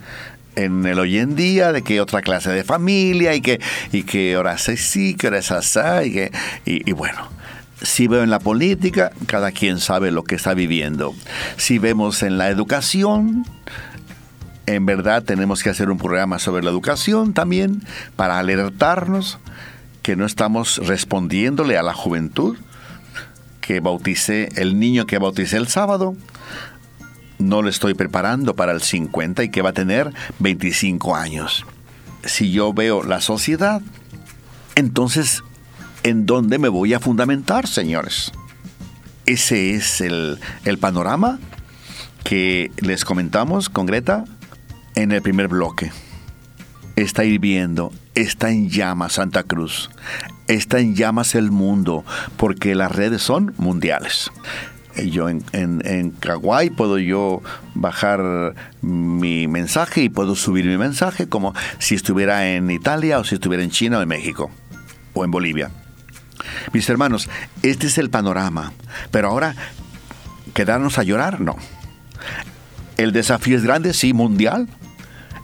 en 0.54 0.86
el 0.86 0.98
hoy 0.98 1.18
en 1.18 1.36
día 1.36 1.72
de 1.72 1.82
que 1.82 2.00
otra 2.00 2.22
clase 2.22 2.50
de 2.50 2.64
familia 2.64 3.34
y 3.34 3.42
que, 3.42 3.60
y 3.92 4.04
que 4.04 4.34
ahora 4.34 4.54
es 4.54 4.80
sí, 4.80 5.14
que 5.14 5.26
ahora 5.26 5.38
es 5.38 5.50
así 5.50 5.80
y, 6.04 6.12
que, 6.12 6.32
y, 6.64 6.88
y 6.88 6.92
bueno. 6.92 7.28
Si 7.82 8.08
veo 8.08 8.22
en 8.22 8.30
la 8.30 8.38
política, 8.38 9.12
cada 9.26 9.52
quien 9.52 9.80
sabe 9.80 10.10
lo 10.10 10.24
que 10.24 10.34
está 10.34 10.54
viviendo. 10.54 11.14
Si 11.58 11.78
vemos 11.78 12.22
en 12.22 12.38
la 12.38 12.48
educación, 12.48 13.44
en 14.64 14.86
verdad 14.86 15.22
tenemos 15.22 15.62
que 15.62 15.68
hacer 15.68 15.90
un 15.90 15.98
programa 15.98 16.38
sobre 16.38 16.64
la 16.64 16.70
educación 16.70 17.34
también 17.34 17.82
para 18.16 18.38
alertarnos 18.38 19.38
que 20.02 20.16
no 20.16 20.24
estamos 20.24 20.78
respondiéndole 20.78 21.76
a 21.76 21.82
la 21.82 21.92
juventud 21.92 22.56
que 23.60 23.80
bauticé, 23.80 24.48
el 24.54 24.78
niño 24.78 25.06
que 25.06 25.18
bauticé 25.18 25.56
el 25.56 25.66
sábado, 25.66 26.14
no 27.38 27.62
le 27.62 27.70
estoy 27.70 27.94
preparando 27.94 28.54
para 28.54 28.72
el 28.72 28.82
50 28.82 29.44
y 29.44 29.50
que 29.50 29.62
va 29.62 29.70
a 29.70 29.74
tener 29.74 30.12
25 30.38 31.16
años. 31.16 31.64
Si 32.24 32.50
yo 32.50 32.72
veo 32.72 33.02
la 33.02 33.20
sociedad, 33.20 33.82
entonces, 34.74 35.42
¿en 36.02 36.26
dónde 36.26 36.58
me 36.58 36.68
voy 36.68 36.94
a 36.94 37.00
fundamentar, 37.00 37.66
señores? 37.66 38.32
Ese 39.26 39.74
es 39.74 40.00
el, 40.00 40.38
el 40.64 40.78
panorama 40.78 41.38
que 42.24 42.70
les 42.78 43.04
comentamos 43.04 43.68
con 43.68 43.86
Greta 43.86 44.24
en 44.94 45.12
el 45.12 45.22
primer 45.22 45.48
bloque. 45.48 45.92
Está 46.96 47.24
hirviendo, 47.24 47.92
está 48.14 48.50
en 48.50 48.70
llamas 48.70 49.14
Santa 49.14 49.42
Cruz, 49.42 49.90
está 50.48 50.78
en 50.78 50.94
llamas 50.94 51.34
el 51.34 51.50
mundo, 51.50 52.04
porque 52.36 52.74
las 52.74 52.90
redes 52.90 53.22
son 53.22 53.54
mundiales 53.58 54.30
yo 55.04 55.28
en, 55.28 55.44
en, 55.52 56.12
puedo 56.76 56.98
yo 56.98 57.42
bajar 57.74 58.54
mi 58.80 59.46
mensaje 59.48 60.02
y 60.02 60.08
puedo 60.08 60.34
subir 60.34 60.66
mi 60.66 60.78
mensaje 60.78 61.28
como 61.28 61.54
si 61.78 61.94
estuviera 61.94 62.48
en 62.48 62.70
Italia 62.70 63.18
o 63.18 63.24
si 63.24 63.34
estuviera 63.34 63.62
en 63.62 63.70
China 63.70 63.98
o 63.98 64.02
en 64.02 64.08
México 64.08 64.50
o 65.14 65.24
en 65.24 65.30
Bolivia. 65.30 65.70
Mis 66.72 66.88
hermanos, 66.88 67.28
este 67.62 67.86
es 67.86 67.98
el 67.98 68.10
panorama. 68.10 68.72
Pero 69.10 69.28
ahora, 69.28 69.54
¿quedarnos 70.54 70.98
a 70.98 71.02
llorar? 71.02 71.40
No. 71.40 71.56
El 72.96 73.12
desafío 73.12 73.56
es 73.56 73.64
grande, 73.64 73.92
sí, 73.92 74.12
mundial. 74.12 74.68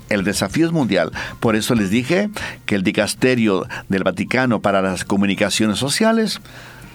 El 0.09 0.25
desafío 0.25 0.67
es 0.67 0.73
mundial. 0.73 1.11
Por 1.41 1.57
eso 1.57 1.75
les 1.75 1.91
dije 1.91 2.29
que 2.67 2.75
el 2.75 2.83
dicasterio 2.83 3.67
del 3.89 4.05
Vaticano 4.05 4.61
para 4.61 4.83
las 4.83 5.05
comunicaciones 5.05 5.79
sociales 5.79 6.41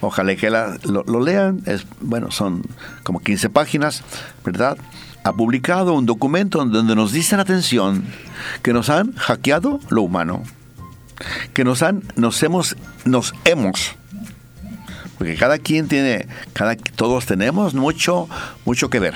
Ojalá 0.02 0.36
que 0.36 0.50
lo, 0.50 1.24
lean. 1.24 1.62
Es, 1.66 1.86
bueno, 2.02 2.32
son 2.32 2.64
como 3.04 3.20
15 3.20 3.50
páginas, 3.50 4.04
¿verdad? 4.46 4.78
Ha 5.24 5.34
publicado 5.34 5.94
un 5.94 6.06
documento 6.06 6.64
donde 6.64 6.96
nos 6.96 7.12
dicen 7.12 7.40
atención 7.40 8.06
que 8.62 8.74
nos 8.74 8.90
han 8.90 9.14
hackeado 9.16 9.80
lo 9.90 10.04
humano. 10.04 10.44
Que 11.54 11.64
nos 11.64 11.82
han, 11.82 12.04
nos 12.16 12.42
hemos, 12.44 12.78
nos 13.06 13.34
hemos. 13.44 13.96
Porque 15.18 15.36
cada 15.36 15.58
quien 15.58 15.88
tiene, 15.88 16.28
cada, 16.54 16.76
todos 16.76 17.26
tenemos 17.26 17.74
mucho, 17.74 18.30
mucho 18.66 18.90
que 18.90 19.00
ver. 19.00 19.16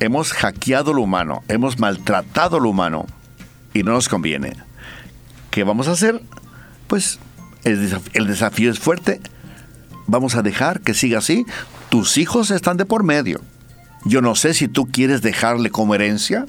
Hemos 0.00 0.32
hackeado 0.32 0.92
lo 0.92 1.02
humano, 1.02 1.42
hemos 1.48 1.78
maltratado 1.78 2.60
lo 2.60 2.68
humano 2.68 3.06
y 3.72 3.82
no 3.84 3.92
nos 3.92 4.08
conviene. 4.08 4.52
¿Qué 5.50 5.64
vamos 5.64 5.88
a 5.88 5.92
hacer? 5.92 6.20
Pues 6.88 7.18
el 7.64 8.26
desafío 8.26 8.70
es 8.70 8.78
fuerte, 8.78 9.20
vamos 10.06 10.34
a 10.36 10.42
dejar 10.42 10.80
que 10.80 10.94
siga 10.94 11.18
así. 11.18 11.46
Tus 11.88 12.18
hijos 12.18 12.50
están 12.50 12.76
de 12.76 12.84
por 12.84 13.02
medio. 13.04 13.40
Yo 14.04 14.20
no 14.20 14.34
sé 14.34 14.54
si 14.54 14.68
tú 14.68 14.86
quieres 14.86 15.22
dejarle 15.22 15.70
como 15.70 15.94
herencia 15.94 16.46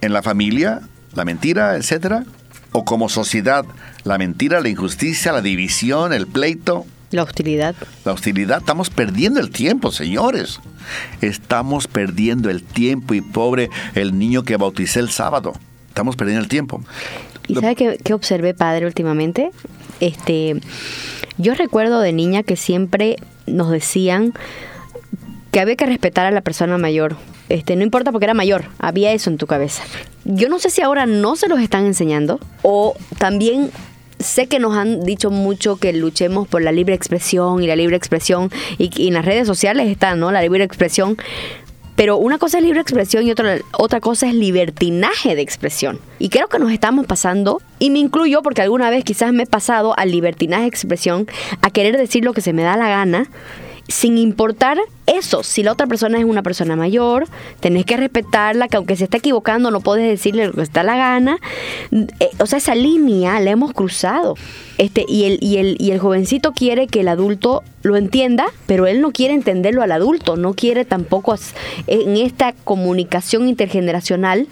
en 0.00 0.12
la 0.12 0.22
familia 0.22 0.82
la 1.14 1.24
mentira, 1.24 1.76
etcétera, 1.76 2.24
o 2.72 2.84
como 2.84 3.08
sociedad 3.08 3.64
la 4.04 4.18
mentira, 4.18 4.60
la 4.60 4.68
injusticia, 4.68 5.32
la 5.32 5.42
división, 5.42 6.12
el 6.12 6.26
pleito. 6.26 6.86
La 7.10 7.22
hostilidad. 7.22 7.74
La 8.04 8.12
hostilidad. 8.12 8.58
Estamos 8.58 8.90
perdiendo 8.90 9.40
el 9.40 9.50
tiempo, 9.50 9.90
señores. 9.90 10.60
Estamos 11.20 11.88
perdiendo 11.88 12.50
el 12.50 12.62
tiempo 12.62 13.14
y 13.14 13.20
pobre 13.20 13.70
el 13.94 14.18
niño 14.18 14.44
que 14.44 14.56
bauticé 14.56 15.00
el 15.00 15.10
sábado. 15.10 15.54
Estamos 15.88 16.16
perdiendo 16.16 16.42
el 16.42 16.48
tiempo. 16.48 16.82
¿Y 17.48 17.54
sabe 17.56 17.74
qué, 17.74 17.98
qué 18.02 18.14
observé, 18.14 18.54
padre, 18.54 18.86
últimamente? 18.86 19.50
Este, 20.00 20.60
yo 21.38 21.54
recuerdo 21.54 22.00
de 22.00 22.12
niña 22.12 22.42
que 22.42 22.56
siempre 22.56 23.16
nos 23.46 23.70
decían 23.70 24.34
que 25.50 25.60
había 25.60 25.76
que 25.76 25.86
respetar 25.86 26.26
a 26.26 26.30
la 26.30 26.42
persona 26.42 26.78
mayor. 26.78 27.16
Este, 27.48 27.76
no 27.76 27.82
importa 27.82 28.12
porque 28.12 28.26
era 28.26 28.34
mayor, 28.34 28.66
había 28.78 29.12
eso 29.12 29.30
en 29.30 29.38
tu 29.38 29.46
cabeza. 29.46 29.82
Yo 30.24 30.48
no 30.48 30.58
sé 30.58 30.68
si 30.68 30.82
ahora 30.82 31.06
no 31.06 31.36
se 31.36 31.48
los 31.48 31.60
están 31.60 31.86
enseñando 31.86 32.38
o 32.62 32.94
también 33.16 33.70
sé 34.18 34.48
que 34.48 34.58
nos 34.58 34.76
han 34.76 35.04
dicho 35.04 35.30
mucho 35.30 35.76
que 35.76 35.92
luchemos 35.92 36.46
por 36.46 36.60
la 36.60 36.72
libre 36.72 36.94
expresión 36.94 37.62
y 37.62 37.66
la 37.66 37.76
libre 37.76 37.96
expresión 37.96 38.50
y, 38.76 38.90
y 38.94 39.08
en 39.08 39.14
las 39.14 39.24
redes 39.24 39.46
sociales 39.46 39.88
está, 39.88 40.14
¿no? 40.16 40.30
La 40.30 40.42
libre 40.42 40.64
expresión, 40.64 41.16
pero 41.98 42.16
una 42.16 42.38
cosa 42.38 42.58
es 42.58 42.64
libre 42.64 42.80
expresión 42.80 43.26
y 43.26 43.32
otra, 43.32 43.58
otra 43.72 43.98
cosa 44.00 44.28
es 44.28 44.34
libertinaje 44.34 45.34
de 45.34 45.42
expresión. 45.42 45.98
Y 46.20 46.28
creo 46.28 46.46
que 46.46 46.60
nos 46.60 46.70
estamos 46.70 47.06
pasando, 47.06 47.60
y 47.80 47.90
me 47.90 47.98
incluyo 47.98 48.40
porque 48.40 48.62
alguna 48.62 48.88
vez 48.88 49.02
quizás 49.02 49.32
me 49.32 49.42
he 49.42 49.46
pasado 49.46 49.98
al 49.98 50.12
libertinaje 50.12 50.62
de 50.62 50.68
expresión, 50.68 51.26
a 51.60 51.70
querer 51.70 51.98
decir 51.98 52.24
lo 52.24 52.34
que 52.34 52.40
se 52.40 52.52
me 52.52 52.62
da 52.62 52.76
la 52.76 52.88
gana 52.88 53.28
sin 53.88 54.18
importar 54.18 54.78
eso, 55.06 55.42
si 55.42 55.62
la 55.62 55.72
otra 55.72 55.86
persona 55.86 56.18
es 56.18 56.24
una 56.26 56.42
persona 56.42 56.76
mayor, 56.76 57.26
tenés 57.60 57.86
que 57.86 57.96
respetarla, 57.96 58.68
que 58.68 58.76
aunque 58.76 58.96
se 58.96 59.04
esté 59.04 59.16
equivocando 59.16 59.70
no 59.70 59.80
puedes 59.80 60.06
decirle 60.06 60.46
lo 60.46 60.52
que 60.52 60.62
está 60.62 60.82
la 60.82 60.96
gana. 60.96 61.38
Eh, 61.90 62.28
o 62.38 62.46
sea, 62.46 62.58
esa 62.58 62.74
línea 62.74 63.40
la 63.40 63.50
hemos 63.50 63.72
cruzado. 63.72 64.34
Este, 64.76 65.06
y, 65.08 65.24
el, 65.24 65.38
y, 65.40 65.56
el, 65.56 65.76
y 65.80 65.92
el 65.92 65.98
jovencito 65.98 66.52
quiere 66.52 66.86
que 66.86 67.00
el 67.00 67.08
adulto 67.08 67.62
lo 67.82 67.96
entienda, 67.96 68.46
pero 68.66 68.86
él 68.86 69.00
no 69.00 69.10
quiere 69.10 69.32
entenderlo 69.32 69.82
al 69.82 69.92
adulto, 69.92 70.36
no 70.36 70.52
quiere 70.52 70.84
tampoco 70.84 71.34
en 71.86 72.16
esta 72.18 72.52
comunicación 72.52 73.48
intergeneracional, 73.48 74.48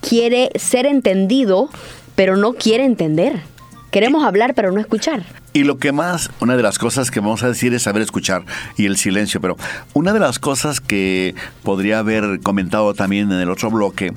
quiere 0.00 0.50
ser 0.56 0.86
entendido, 0.86 1.70
pero 2.16 2.36
no 2.36 2.54
quiere 2.54 2.84
entender. 2.84 3.51
Queremos 3.92 4.24
hablar, 4.24 4.54
pero 4.54 4.72
no 4.72 4.80
escuchar. 4.80 5.22
Y 5.52 5.64
lo 5.64 5.76
que 5.76 5.92
más, 5.92 6.30
una 6.40 6.56
de 6.56 6.62
las 6.62 6.78
cosas 6.78 7.10
que 7.10 7.20
vamos 7.20 7.42
a 7.42 7.48
decir 7.48 7.74
es 7.74 7.82
saber 7.82 8.00
escuchar 8.00 8.42
y 8.78 8.86
el 8.86 8.96
silencio, 8.96 9.38
pero 9.38 9.58
una 9.92 10.14
de 10.14 10.18
las 10.18 10.38
cosas 10.38 10.80
que 10.80 11.34
podría 11.62 11.98
haber 11.98 12.40
comentado 12.40 12.94
también 12.94 13.30
en 13.30 13.38
el 13.38 13.50
otro 13.50 13.70
bloque 13.70 14.14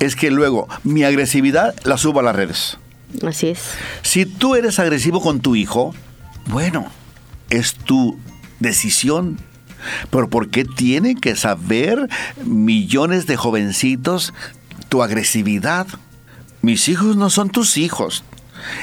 es 0.00 0.16
que 0.16 0.32
luego 0.32 0.68
mi 0.82 1.04
agresividad 1.04 1.72
la 1.84 1.98
subo 1.98 2.18
a 2.18 2.24
las 2.24 2.34
redes. 2.34 2.78
Así 3.24 3.50
es. 3.50 3.60
Si 4.02 4.26
tú 4.26 4.56
eres 4.56 4.80
agresivo 4.80 5.22
con 5.22 5.38
tu 5.38 5.54
hijo, 5.54 5.94
bueno, 6.46 6.90
es 7.48 7.74
tu 7.74 8.18
decisión. 8.58 9.38
Pero 10.10 10.28
¿por 10.28 10.48
qué 10.48 10.64
tienen 10.64 11.16
que 11.16 11.36
saber 11.36 12.08
millones 12.44 13.26
de 13.26 13.36
jovencitos 13.36 14.34
tu 14.88 15.00
agresividad? 15.00 15.86
Mis 16.60 16.88
hijos 16.88 17.14
no 17.14 17.30
son 17.30 17.50
tus 17.50 17.76
hijos. 17.76 18.24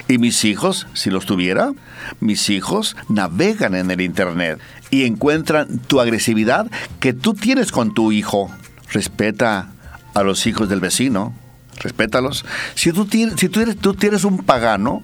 Y 0.07 0.17
mis 0.17 0.43
hijos, 0.45 0.87
si 0.93 1.09
los 1.09 1.25
tuviera, 1.25 1.71
mis 2.19 2.49
hijos 2.49 2.95
navegan 3.07 3.75
en 3.75 3.91
el 3.91 4.01
Internet 4.01 4.59
y 4.91 5.05
encuentran 5.05 5.79
tu 5.79 6.01
agresividad 6.01 6.69
que 6.99 7.13
tú 7.13 7.33
tienes 7.33 7.71
con 7.71 7.93
tu 7.93 8.11
hijo. 8.11 8.51
Respeta 8.91 9.69
a 10.13 10.23
los 10.23 10.47
hijos 10.47 10.67
del 10.69 10.79
vecino, 10.79 11.33
respétalos. 11.79 12.45
Si 12.75 12.91
tú, 12.91 13.07
si 13.37 13.49
tú, 13.49 13.61
eres, 13.61 13.77
tú 13.77 13.93
tienes 13.93 14.23
un 14.23 14.39
pagano, 14.39 15.03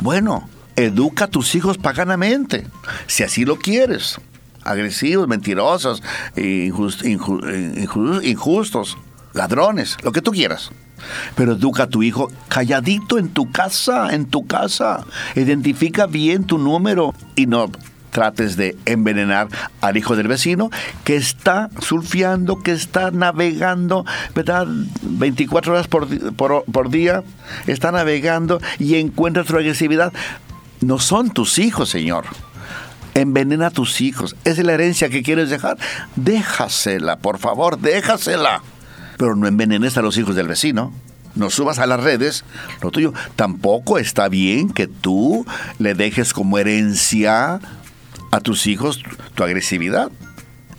bueno, 0.00 0.48
educa 0.76 1.26
a 1.26 1.28
tus 1.28 1.54
hijos 1.54 1.78
paganamente, 1.78 2.66
si 3.06 3.22
así 3.22 3.44
lo 3.44 3.56
quieres. 3.56 4.20
Agresivos, 4.62 5.28
mentirosos, 5.28 6.02
injustos, 8.24 8.96
ladrones, 9.34 9.98
lo 10.02 10.10
que 10.10 10.22
tú 10.22 10.32
quieras. 10.32 10.70
Pero 11.34 11.52
educa 11.52 11.84
a 11.84 11.88
tu 11.88 12.02
hijo 12.02 12.30
calladito 12.48 13.18
en 13.18 13.28
tu 13.28 13.50
casa, 13.50 14.14
en 14.14 14.26
tu 14.26 14.46
casa. 14.46 15.04
Identifica 15.34 16.06
bien 16.06 16.44
tu 16.44 16.58
número 16.58 17.14
y 17.36 17.46
no 17.46 17.70
trates 18.14 18.56
de 18.56 18.76
envenenar 18.86 19.48
al 19.80 19.96
hijo 19.96 20.14
del 20.14 20.28
vecino 20.28 20.70
que 21.02 21.16
está 21.16 21.68
surfeando, 21.80 22.62
que 22.62 22.70
está 22.70 23.10
navegando, 23.10 24.06
¿verdad? 24.36 24.68
24 25.02 25.72
horas 25.72 25.88
por, 25.88 26.06
por, 26.36 26.90
día, 26.90 27.24
está 27.66 27.90
navegando 27.90 28.60
y 28.78 28.94
encuentra 28.94 29.42
tu 29.42 29.56
agresividad. 29.56 30.12
No 30.80 31.00
son 31.00 31.30
tus 31.30 31.58
hijos, 31.58 31.88
Señor. 31.88 32.26
Envenena 33.14 33.66
a 33.66 33.70
tus 33.70 34.00
hijos. 34.00 34.36
¿Es 34.44 34.58
la 34.58 34.74
herencia 34.74 35.08
que 35.08 35.24
quieres 35.24 35.50
dejar? 35.50 35.76
Déjasela, 36.14 37.16
por 37.16 37.38
favor, 37.38 37.78
déjasela 37.80 38.62
pero 39.16 39.36
no 39.36 39.46
envenenes 39.46 39.96
a 39.96 40.02
los 40.02 40.16
hijos 40.16 40.36
del 40.36 40.48
vecino. 40.48 40.92
no 41.34 41.50
subas 41.50 41.80
a 41.80 41.86
las 41.86 42.00
redes 42.00 42.44
lo 42.80 42.90
tuyo. 42.90 43.12
Tampoco 43.36 43.98
está 43.98 44.28
bien 44.28 44.70
que 44.70 44.86
tú 44.86 45.44
le 45.78 45.94
dejes 45.94 46.32
como 46.32 46.58
herencia 46.58 47.60
a 48.30 48.40
tus 48.40 48.66
hijos 48.66 49.02
tu 49.34 49.42
agresividad. 49.42 50.10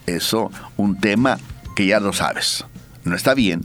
Eso, 0.05 0.51
un 0.77 0.99
tema 0.99 1.39
que 1.75 1.85
ya 1.85 1.99
lo 1.99 2.13
sabes. 2.13 2.65
No 3.03 3.15
está 3.15 3.33
bien. 3.33 3.63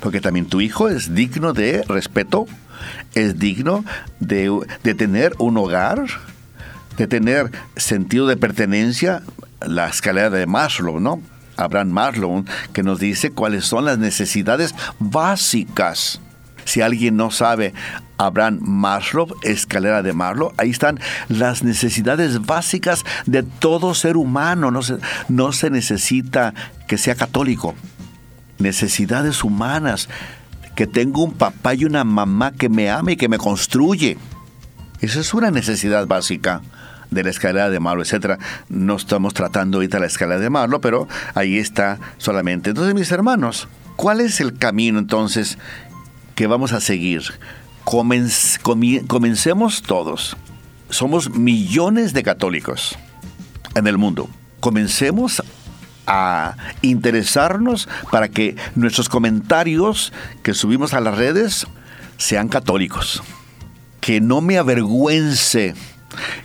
Porque 0.00 0.20
también 0.20 0.46
tu 0.46 0.60
hijo 0.60 0.88
es 0.88 1.14
digno 1.14 1.52
de 1.52 1.82
respeto, 1.82 2.46
es 3.14 3.38
digno 3.38 3.84
de, 4.20 4.56
de 4.82 4.94
tener 4.94 5.34
un 5.38 5.56
hogar, 5.56 6.04
de 6.96 7.06
tener 7.06 7.50
sentido 7.76 8.26
de 8.26 8.36
pertenencia, 8.36 9.22
la 9.60 9.88
escalera 9.88 10.30
de 10.30 10.46
Maslow, 10.46 11.00
¿no? 11.00 11.20
Abraham 11.58 11.90
Maslow, 11.90 12.44
que 12.72 12.82
nos 12.82 12.98
dice 13.00 13.30
cuáles 13.30 13.66
son 13.66 13.84
las 13.84 13.98
necesidades 13.98 14.74
básicas. 14.98 16.20
Si 16.64 16.80
alguien 16.80 17.16
no 17.16 17.30
sabe 17.30 17.74
Abraham 18.16 18.60
Maslow, 18.62 19.28
escalera 19.42 20.02
de 20.02 20.12
Maslow, 20.12 20.52
ahí 20.56 20.70
están 20.70 21.00
las 21.28 21.62
necesidades 21.62 22.46
básicas 22.46 23.04
de 23.26 23.42
todo 23.42 23.94
ser 23.94 24.16
humano. 24.16 24.70
No 24.70 24.82
se, 24.82 24.98
no 25.28 25.52
se 25.52 25.70
necesita 25.70 26.54
que 26.86 26.98
sea 26.98 27.14
católico. 27.14 27.74
Necesidades 28.58 29.44
humanas, 29.44 30.08
que 30.74 30.86
tenga 30.86 31.20
un 31.20 31.32
papá 31.32 31.74
y 31.74 31.84
una 31.84 32.04
mamá 32.04 32.52
que 32.52 32.68
me 32.68 32.90
ame 32.90 33.12
y 33.12 33.16
que 33.16 33.28
me 33.28 33.38
construye. 33.38 34.16
Esa 35.00 35.20
es 35.20 35.32
una 35.32 35.50
necesidad 35.50 36.06
básica 36.06 36.60
de 37.10 37.24
la 37.24 37.30
escalera 37.30 37.70
de 37.70 37.80
Marlo, 37.80 38.02
etcétera. 38.02 38.38
No 38.68 38.96
estamos 38.96 39.34
tratando 39.34 39.78
ahorita 39.78 39.98
la 39.98 40.06
escalera 40.06 40.40
de 40.40 40.50
Marlo, 40.50 40.80
pero 40.80 41.08
ahí 41.34 41.58
está 41.58 41.98
solamente. 42.18 42.70
Entonces, 42.70 42.94
mis 42.94 43.10
hermanos, 43.12 43.68
¿cuál 43.96 44.20
es 44.20 44.40
el 44.40 44.56
camino 44.56 44.98
entonces 44.98 45.58
que 46.34 46.46
vamos 46.46 46.72
a 46.72 46.80
seguir? 46.80 47.22
comencemos 47.84 49.82
todos. 49.82 50.36
Somos 50.90 51.30
millones 51.30 52.12
de 52.12 52.22
católicos 52.22 52.98
en 53.74 53.86
el 53.86 53.96
mundo. 53.96 54.28
Comencemos 54.60 55.42
a 56.06 56.56
interesarnos 56.82 57.88
para 58.10 58.28
que 58.28 58.56
nuestros 58.74 59.08
comentarios 59.08 60.12
que 60.42 60.54
subimos 60.54 60.94
a 60.94 61.00
las 61.00 61.16
redes 61.16 61.66
sean 62.16 62.48
católicos. 62.48 63.22
Que 64.00 64.20
no 64.20 64.40
me 64.40 64.58
avergüence 64.58 65.74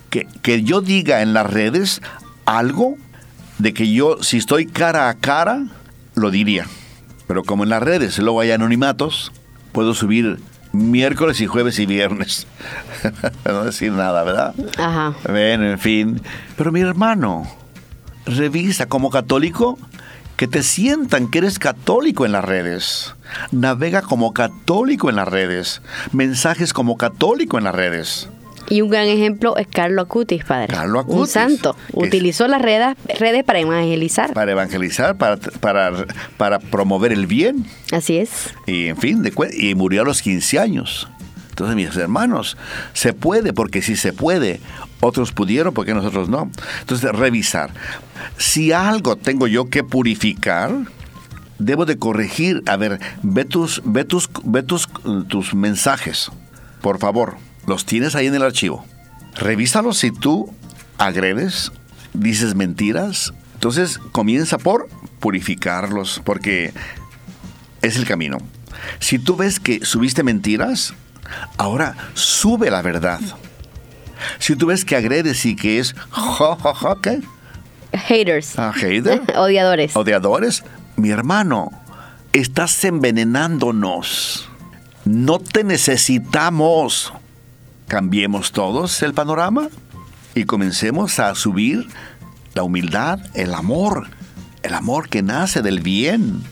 que, 0.09 0.63
yo 0.63 0.81
diga 0.81 1.21
en 1.21 1.33
las 1.33 1.49
redes 1.49 2.01
algo 2.45 2.97
de 3.59 3.73
que 3.73 3.91
yo, 3.91 4.21
si 4.21 4.37
estoy 4.37 4.65
cara 4.65 5.09
a 5.09 5.15
cara, 5.15 5.65
lo 6.15 6.31
diría. 6.31 6.65
Pero 7.27 7.43
como 7.43 7.63
en 7.63 7.69
las 7.69 7.83
redes 7.83 8.19
luego 8.19 8.41
hay 8.41 8.51
anonimatos, 8.51 9.31
puedo 9.71 9.93
subir 9.93 10.39
miércoles 10.71 11.39
y 11.41 11.47
jueves 11.47 11.79
y 11.79 11.85
viernes. 11.85 12.47
no 13.45 13.63
decir 13.63 13.91
nada, 13.91 14.23
¿verdad? 14.23 14.53
Ajá. 14.77 15.15
Bueno, 15.27 15.69
en 15.69 15.79
fin. 15.79 16.21
Pero 16.57 16.71
mi 16.71 16.81
hermano, 16.81 17.47
revisa 18.25 18.87
como 18.87 19.09
católico 19.09 19.77
que 20.35 20.47
te 20.47 20.63
sientan 20.63 21.27
que 21.27 21.39
eres 21.39 21.59
católico 21.59 22.25
en 22.25 22.31
las 22.31 22.43
redes. 22.43 23.15
Navega 23.51 24.01
como 24.01 24.33
católico 24.33 25.09
en 25.09 25.15
las 25.15 25.27
redes. 25.27 25.81
Mensajes 26.11 26.73
como 26.73 26.97
católico 26.97 27.57
en 27.57 27.63
las 27.65 27.75
redes. 27.75 28.29
Y 28.69 28.81
un 28.81 28.89
gran 28.89 29.07
ejemplo 29.07 29.57
es 29.57 29.67
Carlo 29.67 30.01
Acutis, 30.01 30.43
padre. 30.43 30.73
Carlo 30.73 30.99
Acutis. 30.99 31.19
Un 31.19 31.27
santo. 31.27 31.75
Utilizó 31.91 32.47
las 32.47 32.61
redes, 32.61 32.95
redes 33.19 33.43
para 33.43 33.59
evangelizar. 33.59 34.33
Para 34.33 34.51
evangelizar, 34.51 35.17
para, 35.17 35.37
para, 35.37 36.05
para 36.37 36.59
promover 36.59 37.11
el 37.11 37.27
bien. 37.27 37.65
Así 37.91 38.17
es. 38.17 38.53
Y 38.65 38.87
en 38.87 38.97
fin, 38.97 39.21
de, 39.21 39.33
y 39.57 39.75
murió 39.75 40.01
a 40.01 40.05
los 40.05 40.21
15 40.21 40.59
años. 40.59 41.07
Entonces, 41.49 41.75
mis 41.75 41.95
hermanos, 41.95 42.57
se 42.93 43.13
puede, 43.13 43.53
porque 43.53 43.81
si 43.81 43.95
se 43.95 44.11
puede, 44.11 44.59
otros 45.01 45.31
pudieron, 45.31 45.73
porque 45.73 45.93
nosotros 45.93 46.29
no. 46.29 46.49
Entonces, 46.79 47.11
revisar. 47.11 47.71
Si 48.37 48.71
algo 48.71 49.17
tengo 49.17 49.45
yo 49.45 49.69
que 49.69 49.83
purificar, 49.83 50.71
debo 51.59 51.85
de 51.85 51.99
corregir. 51.99 52.63
A 52.65 52.77
ver, 52.77 52.99
ve 53.21 53.45
tus, 53.45 53.83
ve 53.85 54.03
tus, 54.03 54.29
ve 54.43 54.63
tus, 54.63 54.89
tus 55.27 55.53
mensajes, 55.53 56.31
por 56.81 56.97
favor 56.97 57.35
los 57.67 57.85
tienes 57.85 58.15
ahí 58.15 58.27
en 58.27 58.35
el 58.35 58.43
archivo. 58.43 58.85
Revísalos 59.35 59.97
si 59.97 60.11
tú 60.11 60.53
agredes, 60.97 61.71
dices 62.13 62.55
mentiras. 62.55 63.33
Entonces 63.55 63.99
comienza 64.11 64.57
por 64.57 64.89
purificarlos, 65.19 66.21
porque 66.25 66.73
es 67.81 67.95
el 67.95 68.05
camino. 68.05 68.37
Si 68.99 69.19
tú 69.19 69.35
ves 69.35 69.59
que 69.59 69.85
subiste 69.85 70.23
mentiras, 70.23 70.93
ahora 71.57 71.95
sube 72.13 72.69
la 72.69 72.81
verdad. 72.81 73.19
Si 74.39 74.55
tú 74.55 74.67
ves 74.67 74.85
que 74.85 74.95
agredes 74.95 75.45
y 75.45 75.55
que 75.55 75.79
es 75.79 75.95
jo, 76.09 76.57
¿qué? 77.01 77.21
Haters. 77.93 78.57
Ah, 78.57 78.73
hater. 78.73 79.21
Odiadores. 79.35 79.95
Odiadores. 79.95 80.63
Mi 80.95 81.09
hermano, 81.09 81.71
estás 82.33 82.83
envenenándonos. 82.83 84.49
No 85.05 85.39
te 85.39 85.63
necesitamos 85.63 87.13
cambiemos 87.87 88.51
todos 88.51 89.01
el 89.03 89.13
panorama 89.13 89.69
y 90.35 90.45
comencemos 90.45 91.19
a 91.19 91.35
subir 91.35 91.87
la 92.53 92.63
humildad, 92.63 93.19
el 93.33 93.53
amor, 93.53 94.07
el 94.63 94.73
amor 94.73 95.09
que 95.09 95.21
nace 95.21 95.61
del 95.61 95.81
bien. 95.81 96.43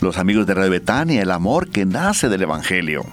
Los 0.00 0.18
amigos 0.18 0.46
de 0.46 0.54
Radio 0.54 0.70
Betania, 0.70 1.22
el 1.22 1.30
amor 1.30 1.68
que 1.68 1.86
nace 1.86 2.28
del 2.28 2.42
Evangelio. 2.42 3.04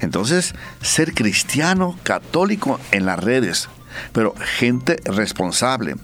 Entonces, 0.00 0.54
ser 0.80 1.12
cristiano, 1.14 1.98
católico 2.04 2.78
en 2.92 3.06
las 3.06 3.18
redes, 3.18 3.68
pero 4.12 4.34
gente 4.58 5.00
responsable. 5.04 5.96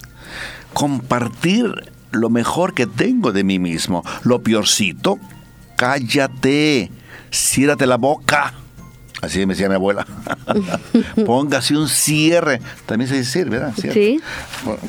Compartir 0.73 1.93
lo 2.11 2.31
mejor 2.31 2.75
que 2.75 2.87
tengo 2.87 3.31
de 3.33 3.45
mí 3.45 3.61
mismo. 3.61 4.03
Lo 4.25 4.43
peorcito, 4.43 5.19
cállate, 5.77 6.91
ciérrate 7.31 7.87
la 7.87 7.97
boca 7.97 8.55
Así 9.25 9.47
me 9.47 9.55
decía 9.55 9.69
mi 9.69 9.75
abuela. 9.75 10.07
Póngase 11.27 11.77
un 11.77 11.89
cierre. 11.89 12.61
También 12.87 13.09
se 13.09 13.19
dice, 13.19 13.45
¿verdad? 13.45 13.73
Sí. 13.77 14.21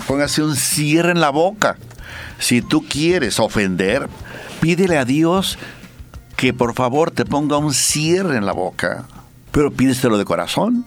Póngase 0.07 0.43
un 0.43 0.55
cierre 0.55 1.11
en 1.11 1.21
la 1.21 1.29
boca. 1.29 1.77
Si 2.39 2.61
tú 2.61 2.85
quieres 2.87 3.39
ofender, 3.39 4.09
pídele 4.59 4.97
a 4.97 5.05
Dios 5.05 5.57
que 6.35 6.53
por 6.53 6.73
favor 6.73 7.11
te 7.11 7.25
ponga 7.25 7.57
un 7.57 7.73
cierre 7.73 8.37
en 8.37 8.45
la 8.45 8.51
boca. 8.51 9.05
Pero 9.51 9.71
pídeselo 9.71 10.17
de 10.17 10.25
corazón. 10.25 10.85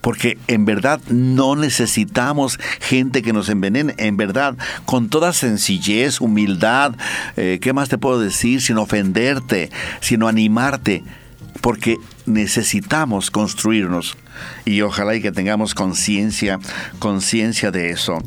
Porque 0.00 0.38
en 0.46 0.64
verdad 0.64 1.00
no 1.08 1.56
necesitamos 1.56 2.58
gente 2.80 3.20
que 3.20 3.32
nos 3.32 3.48
envenene. 3.48 3.94
En 3.98 4.16
verdad, 4.16 4.56
con 4.84 5.08
toda 5.08 5.32
sencillez, 5.32 6.20
humildad, 6.20 6.94
eh, 7.36 7.58
¿qué 7.60 7.72
más 7.72 7.88
te 7.88 7.98
puedo 7.98 8.20
decir? 8.20 8.62
Sin 8.62 8.78
ofenderte, 8.78 9.70
sino 10.00 10.28
animarte 10.28 11.02
porque 11.60 11.98
necesitamos 12.28 13.30
construirnos 13.30 14.16
y 14.64 14.82
ojalá 14.82 15.14
y 15.14 15.22
que 15.22 15.32
tengamos 15.32 15.74
conciencia, 15.74 16.58
conciencia 16.98 17.70
de 17.70 17.90
eso. 17.90 18.18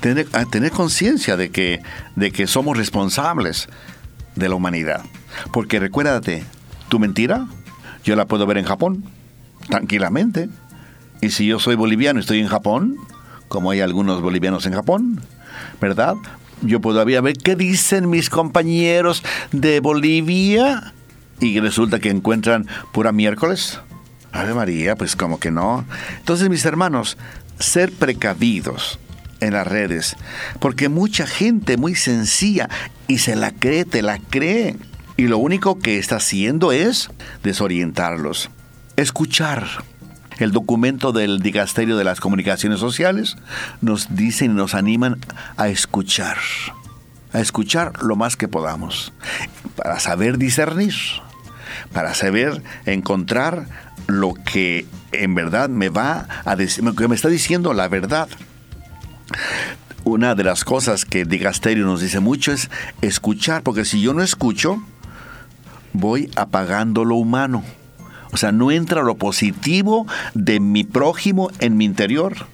Tener, 0.00 0.28
ah, 0.32 0.44
tener 0.50 0.70
conciencia 0.70 1.36
de 1.36 1.50
que, 1.50 1.82
de 2.16 2.30
que 2.30 2.46
somos 2.46 2.76
responsables 2.76 3.68
de 4.36 4.48
la 4.48 4.54
humanidad. 4.54 5.02
Porque 5.52 5.80
recuérdate, 5.80 6.44
tu 6.88 6.98
mentira, 6.98 7.46
yo 8.04 8.16
la 8.16 8.26
puedo 8.26 8.46
ver 8.46 8.58
en 8.58 8.64
Japón, 8.64 9.04
tranquilamente. 9.68 10.48
Y 11.20 11.30
si 11.30 11.46
yo 11.46 11.58
soy 11.58 11.74
boliviano 11.74 12.20
y 12.20 12.22
estoy 12.22 12.40
en 12.40 12.48
Japón, 12.48 12.96
como 13.48 13.70
hay 13.70 13.80
algunos 13.80 14.22
bolivianos 14.22 14.66
en 14.66 14.74
Japón, 14.74 15.20
¿verdad? 15.80 16.14
Yo 16.62 16.80
puedo 16.80 17.04
ver 17.04 17.36
qué 17.36 17.56
dicen 17.56 18.08
mis 18.08 18.30
compañeros 18.30 19.22
de 19.52 19.80
Bolivia 19.80 20.92
y 21.40 21.60
resulta 21.60 22.00
que 22.00 22.10
encuentran 22.10 22.66
pura 22.92 23.12
miércoles. 23.12 23.80
Ave 24.32 24.54
María, 24.54 24.96
pues 24.96 25.16
como 25.16 25.40
que 25.40 25.50
no. 25.50 25.84
Entonces, 26.18 26.48
mis 26.48 26.64
hermanos, 26.64 27.16
ser 27.58 27.92
precavidos 27.92 28.98
en 29.40 29.52
las 29.52 29.66
redes, 29.66 30.16
porque 30.60 30.88
mucha 30.88 31.26
gente 31.26 31.76
muy 31.76 31.94
sencilla 31.94 32.68
y 33.06 33.18
se 33.18 33.36
la 33.36 33.52
cree, 33.52 33.84
te 33.84 34.02
la 34.02 34.18
cree. 34.18 34.76
Y 35.16 35.26
lo 35.26 35.38
único 35.38 35.78
que 35.78 35.98
está 35.98 36.16
haciendo 36.16 36.72
es 36.72 37.10
desorientarlos. 37.42 38.50
Escuchar. 38.96 39.66
El 40.38 40.52
documento 40.52 41.10
del 41.10 41.40
Dicasterio 41.40 41.96
de 41.96 42.04
las 42.04 42.20
Comunicaciones 42.20 42.78
Sociales 42.78 43.36
nos 43.80 44.14
dicen 44.14 44.52
y 44.52 44.54
nos 44.54 44.76
animan 44.76 45.18
a 45.56 45.68
escuchar. 45.68 46.36
A 47.32 47.40
escuchar 47.40 48.00
lo 48.04 48.14
más 48.14 48.36
que 48.36 48.46
podamos. 48.46 49.12
Para 49.74 49.98
saber 49.98 50.38
discernir 50.38 50.94
para 51.92 52.14
saber 52.14 52.62
encontrar 52.86 53.66
lo 54.06 54.34
que 54.34 54.86
en 55.12 55.34
verdad 55.34 55.68
me 55.68 55.88
va 55.88 56.26
a 56.44 56.56
decir, 56.56 56.84
que 56.96 57.08
me 57.08 57.14
está 57.14 57.28
diciendo 57.28 57.72
la 57.72 57.88
verdad. 57.88 58.28
Una 60.04 60.34
de 60.34 60.44
las 60.44 60.64
cosas 60.64 61.04
que 61.04 61.24
Digasterio 61.24 61.84
nos 61.84 62.00
dice 62.00 62.20
mucho 62.20 62.52
es 62.52 62.70
escuchar, 63.02 63.62
porque 63.62 63.84
si 63.84 64.00
yo 64.00 64.14
no 64.14 64.22
escucho, 64.22 64.82
voy 65.92 66.30
apagando 66.36 67.04
lo 67.04 67.16
humano. 67.16 67.62
O 68.32 68.36
sea, 68.36 68.52
no 68.52 68.70
entra 68.70 69.02
lo 69.02 69.16
positivo 69.16 70.06
de 70.34 70.60
mi 70.60 70.84
prójimo 70.84 71.50
en 71.60 71.76
mi 71.76 71.84
interior. 71.84 72.46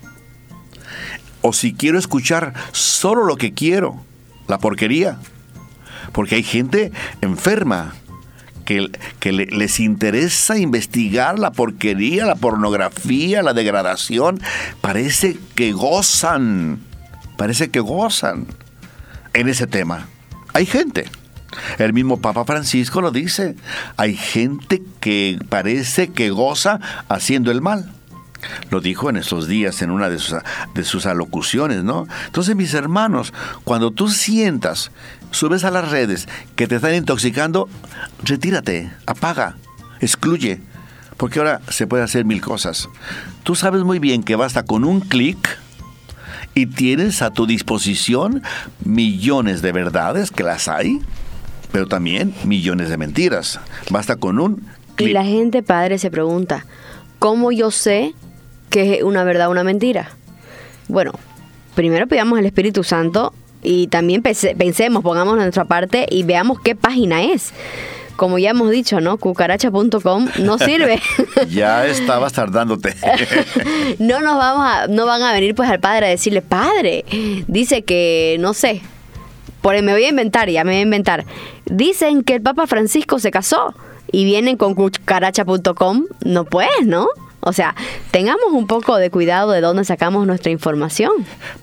O 1.42 1.52
si 1.52 1.74
quiero 1.74 1.98
escuchar 1.98 2.54
solo 2.72 3.24
lo 3.24 3.36
que 3.36 3.52
quiero, 3.52 4.02
la 4.48 4.58
porquería. 4.58 5.18
Porque 6.12 6.36
hay 6.36 6.42
gente 6.42 6.92
enferma 7.20 7.94
que, 8.64 8.90
les 9.32 9.80
interesa 9.80 10.58
investigar 10.58 11.38
la 11.38 11.52
porquería, 11.52 12.26
la 12.26 12.34
pornografía, 12.34 13.42
la 13.42 13.52
degradación. 13.52 14.40
Parece 14.80 15.38
que 15.54 15.72
gozan, 15.72 16.80
parece 17.36 17.70
que 17.70 17.80
gozan 17.80 18.46
en 19.32 19.48
ese 19.48 19.66
tema. 19.66 20.08
Hay 20.52 20.66
gente. 20.66 21.04
El 21.78 21.92
mismo 21.92 22.20
Papa 22.20 22.44
Francisco 22.44 23.00
lo 23.00 23.10
dice. 23.10 23.54
Hay 23.96 24.16
gente 24.16 24.82
que 25.00 25.38
parece 25.48 26.08
que 26.08 26.30
goza 26.30 26.80
haciendo 27.08 27.50
el 27.50 27.60
mal. 27.60 27.92
Lo 28.70 28.80
dijo 28.80 29.10
en 29.10 29.16
estos 29.16 29.46
días 29.46 29.82
en 29.82 29.90
una 29.90 30.08
de 30.08 30.18
sus, 30.18 30.36
de 30.74 30.84
sus 30.84 31.06
alocuciones, 31.06 31.84
¿no? 31.84 32.06
Entonces, 32.26 32.56
mis 32.56 32.74
hermanos, 32.74 33.32
cuando 33.64 33.90
tú 33.90 34.08
sientas, 34.08 34.90
subes 35.30 35.64
a 35.64 35.70
las 35.70 35.90
redes 35.90 36.28
que 36.56 36.66
te 36.66 36.76
están 36.76 36.94
intoxicando, 36.94 37.68
retírate, 38.22 38.90
apaga, 39.06 39.56
excluye, 40.00 40.60
porque 41.16 41.38
ahora 41.38 41.60
se 41.68 41.86
puede 41.86 42.02
hacer 42.02 42.24
mil 42.24 42.40
cosas. 42.40 42.88
Tú 43.42 43.54
sabes 43.54 43.82
muy 43.82 43.98
bien 43.98 44.22
que 44.22 44.36
basta 44.36 44.62
con 44.62 44.84
un 44.84 45.00
clic 45.00 45.58
y 46.54 46.66
tienes 46.66 47.22
a 47.22 47.30
tu 47.30 47.46
disposición 47.46 48.42
millones 48.84 49.62
de 49.62 49.72
verdades, 49.72 50.30
que 50.30 50.42
las 50.42 50.68
hay, 50.68 51.00
pero 51.72 51.86
también 51.86 52.34
millones 52.44 52.88
de 52.88 52.96
mentiras. 52.96 53.60
Basta 53.90 54.16
con 54.16 54.38
un 54.38 54.66
clic. 54.94 55.10
Y 55.10 55.12
la 55.12 55.24
gente, 55.24 55.62
padre, 55.62 55.98
se 55.98 56.10
pregunta, 56.10 56.66
¿cómo 57.18 57.50
yo 57.50 57.70
sé 57.70 58.14
que 58.74 58.96
es 58.96 59.02
una 59.04 59.22
verdad 59.22 59.46
o 59.46 59.50
una 59.52 59.62
mentira? 59.62 60.10
Bueno, 60.88 61.12
primero 61.76 62.08
pidamos 62.08 62.40
al 62.40 62.44
Espíritu 62.44 62.82
Santo 62.82 63.32
y 63.62 63.86
también 63.86 64.20
pensemos, 64.20 65.04
pongamos 65.04 65.36
nuestra 65.36 65.64
parte 65.64 66.06
y 66.10 66.24
veamos 66.24 66.58
qué 66.58 66.74
página 66.74 67.22
es 67.22 67.52
como 68.16 68.38
ya 68.38 68.50
hemos 68.50 68.70
dicho, 68.70 69.00
¿no? 69.00 69.16
Cucaracha.com 69.16 70.28
no 70.38 70.58
sirve. 70.68 71.00
ya 71.48 71.86
estabas 71.86 72.32
tardándote. 72.32 72.94
no 73.98 74.20
nos 74.20 74.36
vamos 74.36 74.66
a, 74.66 74.86
no 74.88 75.06
van 75.06 75.22
a 75.22 75.32
venir 75.32 75.54
pues 75.54 75.68
al 75.68 75.80
padre 75.80 76.06
a 76.06 76.08
decirle, 76.10 76.40
padre, 76.40 77.04
dice 77.48 77.82
que, 77.82 78.36
no 78.40 78.54
sé, 78.54 78.82
por 79.62 79.80
me 79.82 79.92
voy 79.92 80.04
a 80.04 80.10
inventar, 80.10 80.48
ya 80.48 80.62
me 80.62 80.72
voy 80.72 80.78
a 80.78 80.82
inventar. 80.82 81.24
Dicen 81.64 82.22
que 82.22 82.34
el 82.34 82.42
Papa 82.42 82.68
Francisco 82.68 83.18
se 83.18 83.32
casó 83.32 83.74
y 84.12 84.24
vienen 84.24 84.56
con 84.56 84.74
cucaracha.com, 84.74 86.04
no 86.24 86.44
puedes, 86.44 86.86
¿no? 86.86 87.08
O 87.44 87.52
sea, 87.52 87.74
tengamos 88.10 88.52
un 88.52 88.66
poco 88.66 88.96
de 88.96 89.10
cuidado 89.10 89.52
de 89.52 89.60
dónde 89.60 89.84
sacamos 89.84 90.26
nuestra 90.26 90.50
información. 90.50 91.12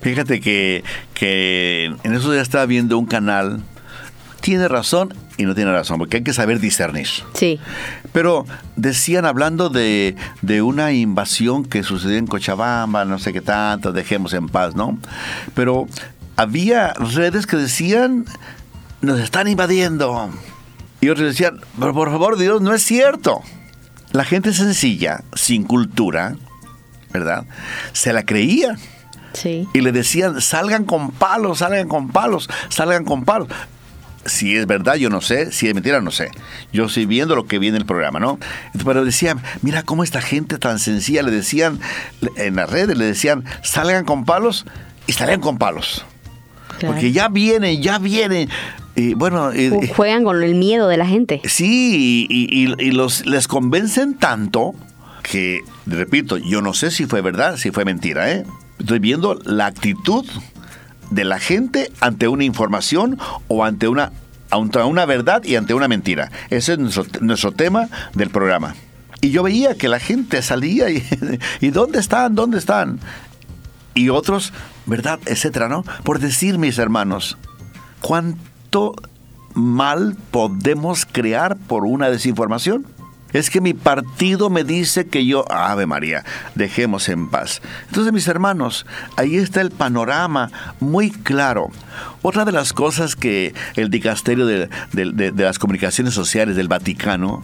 Fíjate 0.01 0.39
que, 0.39 0.83
que 1.13 1.93
en 2.03 2.13
eso 2.13 2.33
ya 2.33 2.41
estaba 2.41 2.65
viendo 2.65 2.97
un 2.97 3.05
canal 3.05 3.61
tiene 4.41 4.67
razón 4.67 5.13
y 5.37 5.45
no 5.45 5.55
tiene 5.55 5.71
razón, 5.71 5.97
porque 5.99 6.17
hay 6.17 6.23
que 6.23 6.33
saber 6.33 6.59
discernir. 6.59 7.07
Sí. 7.33 7.59
Pero 8.11 8.45
decían, 8.75 9.25
hablando 9.25 9.69
de, 9.69 10.15
de, 10.41 10.61
una 10.61 10.91
invasión 10.91 11.63
que 11.63 11.83
sucedió 11.83 12.17
en 12.17 12.27
Cochabamba, 12.27 13.05
no 13.05 13.19
sé 13.19 13.31
qué 13.31 13.41
tanto, 13.41 13.93
dejemos 13.93 14.33
en 14.33 14.49
paz, 14.49 14.75
¿no? 14.75 14.97
Pero 15.53 15.87
había 16.35 16.93
redes 16.93 17.45
que 17.45 17.55
decían, 17.55 18.25
nos 19.01 19.19
están 19.19 19.47
invadiendo. 19.47 20.29
Y 20.99 21.09
otros 21.09 21.27
decían, 21.27 21.59
pero 21.79 21.93
por 21.93 22.09
favor, 22.09 22.37
Dios, 22.37 22.61
no 22.61 22.73
es 22.73 22.83
cierto. 22.83 23.41
La 24.11 24.25
gente 24.25 24.53
sencilla, 24.53 25.23
sin 25.33 25.63
cultura, 25.63 26.35
¿verdad? 27.11 27.45
Se 27.93 28.13
la 28.13 28.25
creía. 28.25 28.75
Sí. 29.33 29.67
Y 29.73 29.81
le 29.81 29.91
decían, 29.91 30.41
salgan 30.41 30.83
con 30.83 31.11
palos, 31.11 31.59
salgan 31.59 31.87
con 31.87 32.09
palos, 32.09 32.49
salgan 32.69 33.05
con 33.05 33.23
palos 33.23 33.47
si 34.25 34.55
es 34.55 34.67
verdad, 34.67 34.95
yo 34.95 35.09
no 35.09 35.21
sé, 35.21 35.51
si 35.51 35.67
es 35.67 35.73
mentira, 35.73 36.01
no 36.01 36.11
sé. 36.11 36.29
Yo 36.71 36.85
estoy 36.85 37.05
viendo 37.05 37.35
lo 37.35 37.45
que 37.45 37.59
viene 37.59 37.77
en 37.77 37.81
el 37.81 37.87
programa, 37.87 38.19
¿no? 38.19 38.39
Pero 38.85 39.03
decían, 39.03 39.41
mira 39.61 39.83
cómo 39.83 40.03
esta 40.03 40.21
gente 40.21 40.57
tan 40.57 40.79
sencilla, 40.79 41.23
le 41.23 41.31
decían, 41.31 41.79
en 42.37 42.55
las 42.55 42.69
redes 42.69 42.97
le 42.97 43.05
decían, 43.05 43.45
salgan 43.63 44.05
con 44.05 44.25
palos 44.25 44.65
y 45.07 45.13
salgan 45.13 45.41
con 45.41 45.57
palos. 45.57 46.05
Porque 46.85 47.11
ya 47.11 47.27
vienen, 47.27 47.81
ya 47.81 47.99
vienen. 47.99 48.49
Y 48.95 49.13
bueno, 49.13 49.51
juegan 49.95 50.23
con 50.23 50.43
el 50.43 50.55
miedo 50.55 50.87
de 50.87 50.97
la 50.97 51.05
gente. 51.05 51.41
Sí, 51.45 52.27
y, 52.29 52.91
los, 52.91 53.25
les 53.25 53.47
convencen 53.47 54.15
tanto 54.15 54.73
que, 55.23 55.61
repito, 55.85 56.37
yo 56.37 56.61
no 56.61 56.73
sé 56.73 56.91
si 56.91 57.05
fue 57.05 57.21
verdad, 57.21 57.57
si 57.57 57.71
fue 57.71 57.85
mentira, 57.85 58.31
¿eh? 58.31 58.45
Estoy 58.79 58.99
viendo 58.99 59.39
la 59.45 59.67
actitud 59.67 60.25
de 61.09 61.23
la 61.23 61.39
gente 61.39 61.91
ante 61.99 62.27
una 62.27 62.43
información 62.43 63.17
o 63.47 63.63
ante 63.63 63.87
una, 63.87 64.11
ante 64.49 64.79
una 64.79 65.05
verdad 65.05 65.43
y 65.43 65.55
ante 65.55 65.73
una 65.73 65.87
mentira. 65.87 66.31
Ese 66.49 66.73
es 66.73 66.79
nuestro, 67.21 67.51
tema 67.51 67.87
del 68.13 68.29
programa. 68.29 68.75
Y 69.21 69.29
yo 69.29 69.43
veía 69.43 69.75
que 69.75 69.87
la 69.87 69.99
gente 69.99 70.41
salía 70.41 70.89
y, 70.89 71.03
y 71.61 71.69
¿dónde 71.69 71.99
están? 71.99 72.35
¿Dónde 72.35 72.57
están? 72.57 72.99
Y 73.93 74.09
otros, 74.09 74.51
¿verdad? 74.85 75.19
Etcétera, 75.25 75.69
¿no? 75.69 75.83
Por 76.03 76.19
decir, 76.19 76.57
mis 76.57 76.77
hermanos, 76.77 77.37
¿cuánto 78.01 78.50
mal 79.53 80.15
podemos 80.31 81.05
crear 81.05 81.57
por 81.57 81.85
una 81.85 82.09
desinformación? 82.09 82.85
Es 83.33 83.49
que 83.49 83.61
mi 83.61 83.73
partido 83.73 84.49
me 84.49 84.65
dice 84.65 85.07
que 85.07 85.25
yo, 85.25 85.49
Ave 85.49 85.85
María, 85.85 86.25
dejemos 86.55 87.07
en 87.07 87.29
paz. 87.29 87.61
Entonces, 87.87 88.11
mis 88.11 88.27
hermanos, 88.27 88.85
ahí 89.15 89.37
está 89.37 89.61
el 89.61 89.71
panorama 89.71 90.51
muy 90.81 91.11
claro. 91.11 91.69
Otra 92.21 92.43
de 92.43 92.51
las 92.51 92.73
cosas 92.73 93.15
que 93.15 93.53
el 93.75 93.89
dicasterio 93.89 94.45
de, 94.45 94.69
las 95.33 95.59
comunicaciones 95.59 96.13
sociales 96.13 96.57
del 96.57 96.67
Vaticano, 96.67 97.41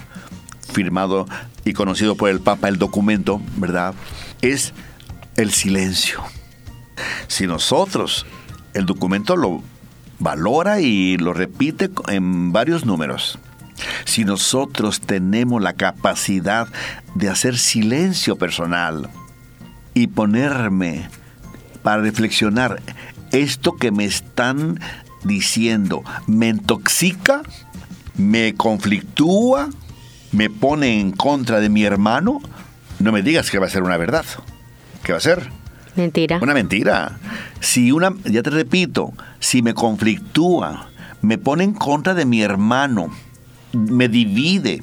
firmado 0.74 1.26
y 1.64 1.72
conocido 1.72 2.16
por 2.16 2.30
el 2.30 2.42
Papa, 2.42 2.68
el 2.68 2.78
documento, 2.78 3.42
¿verdad? 3.56 3.94
Es 4.42 4.74
el 5.38 5.52
silencio. 5.52 6.22
Si 7.28 7.48
nosotros, 7.48 8.26
el 8.74 8.86
documento 8.86 9.38
lo 9.38 9.64
valora 10.20 10.80
y 10.80 11.18
lo 11.18 11.34
repite 11.34 11.90
en 12.08 12.52
varios 12.52 12.86
números 12.86 13.40
si 14.06 14.26
nosotros 14.26 15.02
tenemos 15.02 15.62
la 15.62 15.74
capacidad 15.74 16.68
de 17.16 17.30
hacer 17.30 17.58
silencio 17.58 18.36
personal 18.36 19.10
y 19.94 20.08
ponerme 20.08 21.10
para 21.84 22.02
reflexionar, 22.02 22.82
esto 23.32 23.76
que 23.76 23.92
me 23.92 24.06
están 24.06 24.80
diciendo, 25.24 26.04
¿me 26.26 26.50
intoxica? 26.50 27.42
¿Me 28.16 28.56
conflictúa? 28.56 29.70
¿Me 30.32 30.50
pone 30.50 31.00
en 31.00 31.12
contra 31.12 31.60
de 31.60 31.70
mi 31.70 31.84
hermano? 31.84 32.42
No 33.00 33.12
me 33.12 33.22
digas 33.22 33.52
que 33.52 33.60
va 33.60 33.68
a 33.68 33.70
ser 33.70 33.84
una 33.84 33.98
verdad. 33.98 34.26
¿Qué 35.04 35.12
va 35.12 35.20
a 35.20 35.22
ser? 35.22 35.50
Mentira. 35.98 36.40
Una 36.42 36.54
mentira. 36.54 37.18
Si 37.60 37.92
una, 37.92 38.14
ya 38.24 38.44
te 38.44 38.52
repito, 38.52 39.14
si 39.40 39.62
me 39.62 39.74
conflictúa, 39.74 40.90
me 41.22 41.38
pone 41.38 41.64
en 41.64 41.74
contra 41.74 42.14
de 42.14 42.26
mi 42.26 42.42
hermano, 42.42 43.10
me 43.74 44.08
divide. 44.08 44.82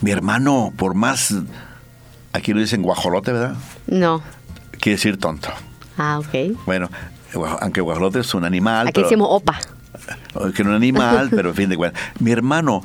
Mi 0.00 0.10
hermano, 0.10 0.72
por 0.76 0.94
más, 0.94 1.34
aquí 2.32 2.52
lo 2.52 2.60
dicen 2.60 2.82
guajolote, 2.82 3.32
¿verdad? 3.32 3.56
No. 3.86 4.22
Quiere 4.72 4.96
decir 4.96 5.18
tonto. 5.18 5.48
Ah, 5.96 6.18
ok. 6.18 6.58
Bueno, 6.66 6.90
aunque 7.60 7.80
guajolote 7.80 8.20
es 8.20 8.34
un 8.34 8.44
animal. 8.44 8.88
Aquí 8.88 9.02
decimos 9.02 9.28
opa. 9.30 9.58
Que 10.34 10.42
no 10.42 10.48
es 10.48 10.60
un 10.60 10.74
animal, 10.74 11.28
pero 11.34 11.50
en 11.50 11.54
fin 11.54 11.68
de 11.68 11.76
cuentas. 11.76 12.02
Mi 12.18 12.32
hermano, 12.32 12.82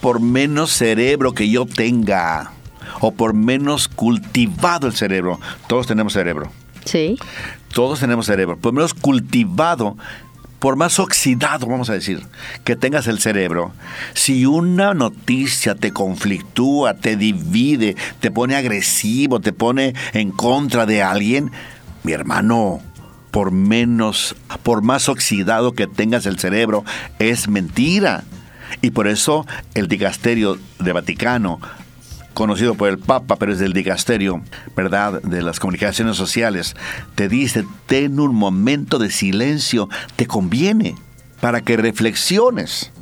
por 0.00 0.20
menos 0.20 0.72
cerebro 0.72 1.32
que 1.32 1.48
yo 1.48 1.64
tenga, 1.64 2.52
o 3.00 3.12
por 3.12 3.34
menos 3.34 3.88
cultivado 3.88 4.86
el 4.86 4.94
cerebro, 4.94 5.40
todos 5.68 5.86
tenemos 5.86 6.12
cerebro. 6.12 6.50
Todos 7.72 8.00
tenemos 8.00 8.26
cerebro. 8.26 8.58
Por 8.58 8.72
menos 8.72 8.94
cultivado, 8.94 9.96
por 10.60 10.76
más 10.76 10.98
oxidado, 10.98 11.66
vamos 11.66 11.88
a 11.88 11.94
decir, 11.94 12.22
que 12.64 12.76
tengas 12.76 13.06
el 13.06 13.18
cerebro, 13.18 13.72
si 14.12 14.44
una 14.44 14.92
noticia 14.92 15.74
te 15.74 15.90
conflictúa, 15.90 16.94
te 16.94 17.16
divide, 17.16 17.96
te 18.20 18.30
pone 18.30 18.56
agresivo, 18.56 19.40
te 19.40 19.52
pone 19.52 19.94
en 20.12 20.30
contra 20.30 20.84
de 20.84 21.02
alguien, 21.02 21.50
mi 22.02 22.12
hermano, 22.12 22.80
por 23.30 23.52
menos, 23.52 24.36
por 24.62 24.82
más 24.82 25.08
oxidado 25.08 25.72
que 25.72 25.86
tengas 25.86 26.26
el 26.26 26.38
cerebro, 26.38 26.84
es 27.18 27.48
mentira. 27.48 28.24
Y 28.82 28.90
por 28.90 29.08
eso 29.08 29.46
el 29.74 29.88
dicasterio 29.88 30.58
de 30.78 30.92
Vaticano 30.92 31.60
conocido 32.40 32.74
por 32.74 32.88
el 32.88 32.96
Papa, 32.98 33.36
pero 33.36 33.52
es 33.52 33.58
del 33.58 33.74
dicasterio, 33.74 34.40
¿verdad?, 34.74 35.20
de 35.20 35.42
las 35.42 35.60
comunicaciones 35.60 36.16
sociales, 36.16 36.74
te 37.14 37.28
dice, 37.28 37.66
ten 37.84 38.18
un 38.18 38.34
momento 38.34 38.98
de 38.98 39.10
silencio, 39.10 39.90
te 40.16 40.26
conviene, 40.26 40.94
para 41.42 41.60
que 41.60 41.76
reflexiones. 41.76 42.92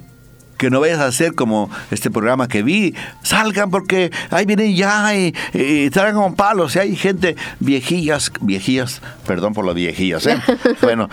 que 0.56 0.70
no 0.70 0.80
vayas 0.80 0.98
a 0.98 1.06
hacer 1.06 1.36
como 1.36 1.70
este 1.92 2.10
programa 2.10 2.48
que 2.48 2.64
vi, 2.64 2.96
salgan 3.22 3.70
porque 3.70 4.10
ahí 4.30 4.44
vienen 4.44 4.74
ya 4.74 5.14
y, 5.14 5.32
y 5.54 5.88
traigan 5.90 6.20
con 6.20 6.34
palos, 6.34 6.74
y 6.74 6.80
hay 6.80 6.96
gente 6.96 7.36
viejillas, 7.60 8.32
viejillas, 8.40 9.00
perdón 9.24 9.54
por 9.54 9.64
las 9.64 9.76
viejillas, 9.76 10.26
¿eh? 10.26 10.36
bueno, 10.82 11.08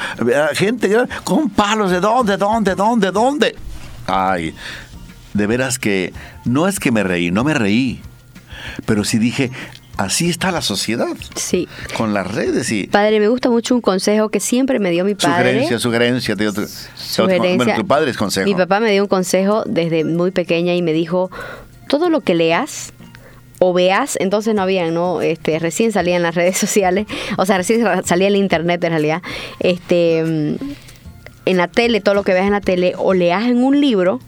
gente 0.54 0.92
con 1.24 1.52
palos, 1.52 1.92
¿de 1.92 2.00
dónde, 2.00 2.38
dónde, 2.38 2.74
dónde, 2.74 3.12
dónde? 3.12 3.56
Ay, 4.08 4.56
de 5.36 5.46
veras 5.46 5.78
que 5.78 6.12
no 6.44 6.68
es 6.68 6.80
que 6.80 6.92
me 6.92 7.04
reí, 7.04 7.30
no 7.30 7.44
me 7.44 7.54
reí, 7.54 8.02
pero 8.86 9.04
sí 9.04 9.18
dije, 9.18 9.52
así 9.98 10.30
está 10.30 10.52
la 10.52 10.62
sociedad. 10.62 11.16
Sí. 11.36 11.68
Con 11.98 12.14
las 12.14 12.34
redes 12.34 12.72
y... 12.72 12.88
Padre, 12.88 13.20
me 13.20 13.28
gusta 13.28 13.50
mucho 13.50 13.76
un 13.76 13.82
consejo 13.82 14.30
que 14.30 14.40
siempre 14.40 14.80
me 14.80 14.92
dio 14.92 15.06
mi 15.06 15.16
padre. 15.16 15.52
Sugerencia, 15.52 15.80
sugerencia. 15.80 16.36
Te, 16.36 16.52
te, 16.52 16.68
sugerencia. 16.96 17.56
Bueno, 17.58 17.76
tu 17.76 17.88
padre 17.88 18.12
es 18.12 18.18
consejo. 18.18 18.46
Mi 18.46 18.56
papá 18.56 18.80
me 18.80 18.92
dio 18.92 19.04
un 19.04 19.10
consejo 19.10 19.64
desde 19.66 20.04
muy 20.04 20.32
pequeña 20.32 20.74
y 20.76 20.82
me 20.82 20.94
dijo, 20.94 21.30
todo 21.88 22.10
lo 22.10 22.22
que 22.22 22.36
leas 22.36 22.94
o 23.60 23.74
veas, 23.74 24.18
entonces 24.20 24.54
no 24.54 24.62
habían, 24.62 24.94
¿no? 24.94 25.22
Este, 25.22 25.60
recién 25.60 25.92
salían 25.92 26.22
las 26.22 26.36
redes 26.36 26.58
sociales, 26.66 27.08
o 27.38 27.46
sea, 27.46 27.58
recién 27.58 27.86
salía 28.04 28.28
el 28.28 28.36
internet 28.36 28.84
en 28.84 28.92
realidad. 28.92 29.22
Este, 29.60 30.20
en 30.20 31.58
la 31.58 31.68
tele, 31.68 32.02
todo 32.02 32.16
lo 32.16 32.24
que 32.24 32.34
veas 32.34 32.46
en 32.46 32.54
la 32.54 32.62
tele, 32.62 32.94
o 32.98 33.14
leas 33.14 33.46
en 33.46 33.64
un 33.64 33.80
libro, 33.80 34.20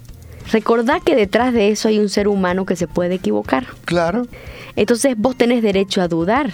recordá 0.52 1.00
que 1.00 1.16
detrás 1.16 1.54
de 1.54 1.70
eso 1.70 1.88
hay 1.88 2.00
un 2.00 2.10
ser 2.10 2.28
humano 2.28 2.66
que 2.66 2.76
se 2.76 2.88
puede 2.88 3.16
equivocar. 3.16 3.68
Claro. 3.86 4.28
Entonces 4.76 5.16
vos 5.18 5.36
tenés 5.36 5.62
derecho 5.62 6.02
a 6.02 6.08
dudar. 6.08 6.54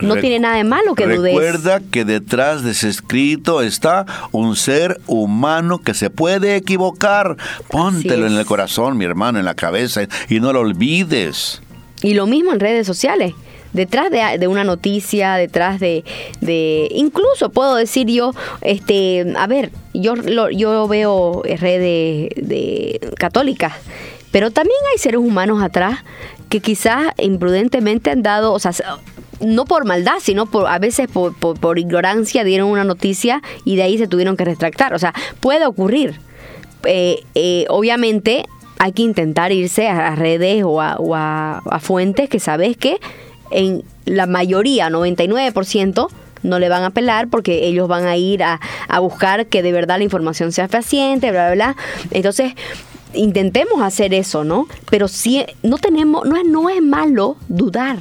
No 0.00 0.14
Re 0.14 0.20
tiene 0.20 0.38
nada 0.38 0.56
de 0.56 0.64
malo 0.64 0.94
que 0.94 1.06
dudes. 1.06 1.34
Recuerda 1.34 1.80
que 1.80 2.04
detrás 2.04 2.62
de 2.62 2.70
ese 2.70 2.88
escrito 2.88 3.62
está 3.62 4.06
un 4.30 4.54
ser 4.54 5.00
humano 5.06 5.78
que 5.78 5.92
se 5.92 6.08
puede 6.08 6.54
equivocar. 6.54 7.36
Póntelo 7.68 8.26
en 8.28 8.34
el 8.34 8.46
corazón, 8.46 8.96
mi 8.96 9.04
hermano, 9.04 9.40
en 9.40 9.44
la 9.44 9.54
cabeza 9.54 10.02
y 10.28 10.38
no 10.38 10.52
lo 10.52 10.60
olvides. 10.60 11.60
Y 12.00 12.14
lo 12.14 12.26
mismo 12.26 12.52
en 12.52 12.60
redes 12.60 12.86
sociales. 12.86 13.34
Detrás 13.78 14.10
de, 14.10 14.48
una 14.48 14.64
noticia, 14.64 15.34
detrás 15.34 15.78
de, 15.78 16.04
de, 16.40 16.88
incluso 16.90 17.50
puedo 17.50 17.76
decir 17.76 18.08
yo, 18.08 18.32
este, 18.60 19.24
a 19.36 19.46
ver, 19.46 19.70
yo, 19.94 20.16
lo, 20.16 20.50
yo 20.50 20.88
veo 20.88 21.42
redes 21.44 22.30
de, 22.34 23.00
católicas, 23.16 23.74
pero 24.32 24.50
también 24.50 24.80
hay 24.90 24.98
seres 24.98 25.20
humanos 25.20 25.62
atrás 25.62 26.00
que 26.48 26.58
quizás 26.58 27.12
imprudentemente 27.18 28.10
han 28.10 28.24
dado, 28.24 28.52
o 28.52 28.58
sea, 28.58 28.72
no 29.40 29.64
por 29.64 29.84
maldad, 29.84 30.16
sino 30.20 30.46
por 30.46 30.66
a 30.66 30.80
veces 30.80 31.06
por, 31.08 31.36
por, 31.36 31.78
ignorancia 31.78 32.42
dieron 32.42 32.68
una 32.68 32.82
noticia 32.82 33.42
y 33.64 33.76
de 33.76 33.84
ahí 33.84 33.96
se 33.96 34.08
tuvieron 34.08 34.36
que 34.36 34.44
retractar. 34.44 34.92
O 34.92 34.98
sea, 34.98 35.14
puede 35.38 35.66
ocurrir. 35.66 36.20
Eh, 36.84 37.22
eh, 37.36 37.64
obviamente 37.68 38.44
hay 38.78 38.92
que 38.92 39.02
intentar 39.02 39.52
irse 39.52 39.88
a, 39.88 40.14
redes 40.14 40.62
o, 40.64 40.78
o 40.78 41.14
a, 41.14 41.58
a, 41.58 41.80
fuentes 41.80 42.28
que 42.28 42.40
sabes 42.40 42.76
que 42.76 42.98
en 43.50 43.82
la 44.04 44.26
mayoría, 44.26 44.88
99%, 44.90 46.08
no 46.42 46.58
le 46.58 46.68
van 46.68 46.82
a 46.84 46.86
apelar 46.86 47.28
porque 47.28 47.66
ellos 47.66 47.88
van 47.88 48.06
a 48.06 48.16
ir 48.16 48.42
a, 48.44 48.60
a 48.88 48.98
buscar 49.00 49.46
que 49.46 49.62
de 49.62 49.72
verdad 49.72 49.98
la 49.98 50.04
información 50.04 50.52
sea 50.52 50.68
fehaciente, 50.68 51.30
bla, 51.30 51.46
bla, 51.52 51.54
bla. 51.54 51.76
Entonces, 52.12 52.52
intentemos 53.14 53.82
hacer 53.82 54.14
eso, 54.14 54.44
¿no? 54.44 54.66
Pero 54.90 55.08
si 55.08 55.44
no 55.62 55.78
tenemos, 55.78 56.26
no 56.26 56.36
es, 56.36 56.44
no 56.46 56.68
es 56.70 56.82
malo 56.82 57.36
dudar. 57.48 57.98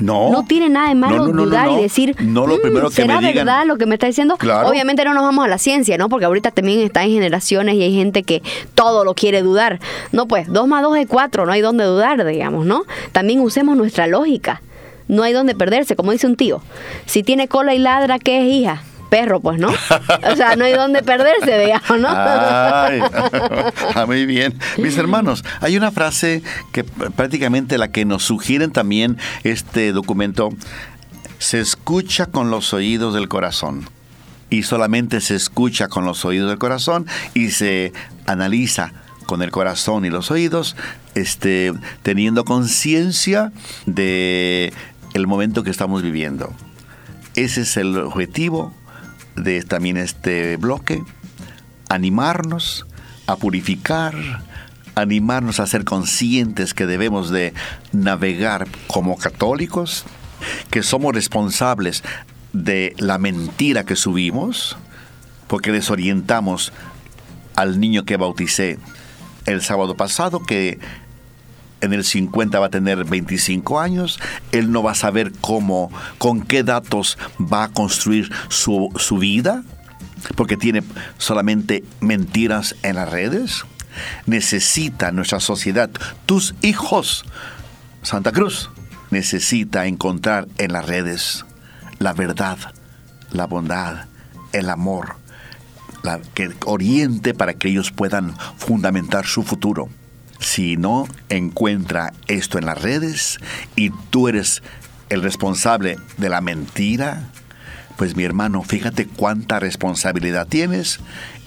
No. 0.00 0.30
No 0.30 0.44
tiene 0.44 0.68
nada 0.68 0.90
de 0.90 0.94
malo 0.94 1.26
no, 1.26 1.32
no, 1.32 1.44
dudar 1.44 1.66
no, 1.66 1.78
y 1.78 1.82
decir, 1.82 2.14
no, 2.20 2.46
lo 2.46 2.58
"Mm, 2.58 2.60
primero 2.62 2.88
que 2.88 2.94
¿será 2.94 3.20
me 3.20 3.28
digan". 3.28 3.46
verdad 3.46 3.66
lo 3.66 3.78
que 3.78 3.86
me 3.86 3.94
está 3.96 4.06
diciendo? 4.06 4.36
Claro. 4.36 4.68
Obviamente 4.68 5.04
no 5.04 5.12
nos 5.12 5.24
vamos 5.24 5.44
a 5.44 5.48
la 5.48 5.58
ciencia, 5.58 5.98
¿no? 5.98 6.08
Porque 6.08 6.24
ahorita 6.24 6.52
también 6.52 6.80
está 6.80 7.02
en 7.02 7.10
generaciones 7.10 7.74
y 7.74 7.82
hay 7.82 7.94
gente 7.94 8.22
que 8.22 8.42
todo 8.76 9.04
lo 9.04 9.14
quiere 9.14 9.42
dudar. 9.42 9.80
No, 10.12 10.28
pues, 10.28 10.46
dos 10.52 10.68
más 10.68 10.82
dos 10.84 10.96
es 10.96 11.06
cuatro, 11.08 11.46
no 11.46 11.52
hay 11.52 11.62
donde 11.62 11.82
dudar, 11.84 12.24
digamos, 12.24 12.64
¿no? 12.64 12.84
También 13.10 13.40
usemos 13.40 13.76
nuestra 13.76 14.06
lógica. 14.06 14.62
No 15.08 15.22
hay 15.22 15.32
donde 15.32 15.54
perderse, 15.54 15.96
como 15.96 16.12
dice 16.12 16.26
un 16.26 16.36
tío. 16.36 16.62
Si 17.06 17.22
tiene 17.22 17.48
cola 17.48 17.74
y 17.74 17.78
ladra, 17.78 18.18
¿qué 18.18 18.38
es 18.38 18.52
hija? 18.52 18.82
Perro, 19.08 19.40
pues, 19.40 19.58
¿no? 19.58 19.68
O 19.70 20.36
sea, 20.36 20.54
no 20.56 20.66
hay 20.66 20.74
donde 20.74 21.02
perderse, 21.02 21.58
digamos, 21.58 21.98
¿no? 21.98 22.08
Ay, 22.10 23.00
ah, 23.94 24.04
muy 24.06 24.26
bien. 24.26 24.58
Mis 24.76 24.98
hermanos, 24.98 25.44
hay 25.60 25.76
una 25.76 25.90
frase 25.90 26.42
que 26.72 26.84
prácticamente 26.84 27.78
la 27.78 27.88
que 27.88 28.04
nos 28.04 28.24
sugieren 28.24 28.70
también 28.70 29.16
este 29.44 29.92
documento, 29.92 30.50
se 31.38 31.60
escucha 31.60 32.26
con 32.26 32.50
los 32.50 32.74
oídos 32.74 33.14
del 33.14 33.28
corazón. 33.28 33.88
Y 34.50 34.62
solamente 34.62 35.20
se 35.20 35.34
escucha 35.34 35.88
con 35.88 36.04
los 36.04 36.24
oídos 36.24 36.48
del 36.48 36.58
corazón 36.58 37.06
y 37.34 37.50
se 37.50 37.92
analiza 38.26 38.92
con 39.26 39.42
el 39.42 39.50
corazón 39.50 40.06
y 40.06 40.10
los 40.10 40.30
oídos, 40.30 40.74
este, 41.14 41.74
teniendo 42.02 42.46
conciencia 42.46 43.52
de 43.84 44.72
el 45.18 45.26
momento 45.26 45.62
que 45.62 45.70
estamos 45.70 46.02
viviendo. 46.02 46.52
Ese 47.34 47.62
es 47.62 47.76
el 47.76 47.96
objetivo 47.98 48.72
de 49.36 49.62
también 49.62 49.96
este 49.96 50.56
bloque, 50.56 51.02
animarnos 51.88 52.86
a 53.26 53.36
purificar, 53.36 54.14
animarnos 54.94 55.60
a 55.60 55.66
ser 55.66 55.84
conscientes 55.84 56.74
que 56.74 56.86
debemos 56.86 57.30
de 57.30 57.52
navegar 57.92 58.66
como 58.86 59.16
católicos, 59.16 60.04
que 60.70 60.82
somos 60.82 61.14
responsables 61.14 62.02
de 62.52 62.94
la 62.98 63.18
mentira 63.18 63.84
que 63.84 63.96
subimos, 63.96 64.76
porque 65.46 65.72
desorientamos 65.72 66.72
al 67.54 67.80
niño 67.80 68.04
que 68.04 68.16
bauticé 68.16 68.78
el 69.46 69.62
sábado 69.62 69.96
pasado, 69.96 70.42
que 70.42 70.78
en 71.80 71.92
el 71.92 72.04
50 72.04 72.58
va 72.58 72.66
a 72.66 72.70
tener 72.70 73.04
25 73.04 73.80
años, 73.80 74.18
él 74.52 74.72
no 74.72 74.82
va 74.82 74.92
a 74.92 74.96
saber 74.96 75.32
cómo, 75.40 75.90
con 76.18 76.42
qué 76.42 76.62
datos 76.62 77.18
va 77.40 77.64
a 77.64 77.68
construir 77.68 78.30
su, 78.48 78.90
su 78.96 79.18
vida, 79.18 79.62
porque 80.34 80.56
tiene 80.56 80.82
solamente 81.18 81.84
mentiras 82.00 82.74
en 82.82 82.96
las 82.96 83.10
redes. 83.10 83.64
Necesita 84.26 85.12
nuestra 85.12 85.40
sociedad, 85.40 85.90
tus 86.26 86.54
hijos, 86.62 87.24
Santa 88.02 88.32
Cruz, 88.32 88.70
necesita 89.10 89.86
encontrar 89.86 90.46
en 90.58 90.72
las 90.72 90.86
redes 90.86 91.44
la 91.98 92.12
verdad, 92.12 92.58
la 93.32 93.46
bondad, 93.46 94.06
el 94.52 94.70
amor, 94.70 95.16
la, 96.02 96.20
que 96.34 96.50
oriente 96.64 97.34
para 97.34 97.54
que 97.54 97.68
ellos 97.68 97.90
puedan 97.90 98.36
fundamentar 98.56 99.26
su 99.26 99.42
futuro. 99.42 99.88
Si 100.58 100.76
no 100.76 101.06
encuentra 101.28 102.12
esto 102.26 102.58
en 102.58 102.66
las 102.66 102.82
redes 102.82 103.38
y 103.76 103.90
tú 104.10 104.26
eres 104.26 104.60
el 105.08 105.22
responsable 105.22 105.98
de 106.16 106.28
la 106.28 106.40
mentira, 106.40 107.30
pues 107.96 108.16
mi 108.16 108.24
hermano, 108.24 108.64
fíjate 108.64 109.06
cuánta 109.06 109.60
responsabilidad 109.60 110.48
tienes 110.48 110.98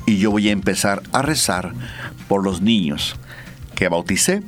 y 0.06 0.18
yo 0.20 0.32
voy 0.32 0.48
a 0.48 0.54
empezar 0.54 1.04
a 1.12 1.24
rezar 1.24 1.74
por 2.30 2.42
los 2.42 2.62
niños 2.62 3.18
que 3.76 3.90
bauticé 3.90 4.44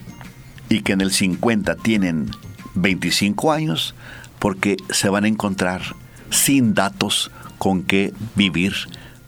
y 0.70 0.80
que 0.80 0.94
en 0.94 1.02
el 1.02 1.12
50 1.12 1.76
tienen 1.76 2.32
25 2.76 3.52
años 3.52 3.96
porque 4.40 4.78
se 4.92 5.10
van 5.10 5.26
a 5.26 5.28
encontrar 5.28 5.82
sin 6.30 6.74
datos 6.74 7.32
con 7.58 7.84
qué 7.84 8.14
vivir 8.36 8.74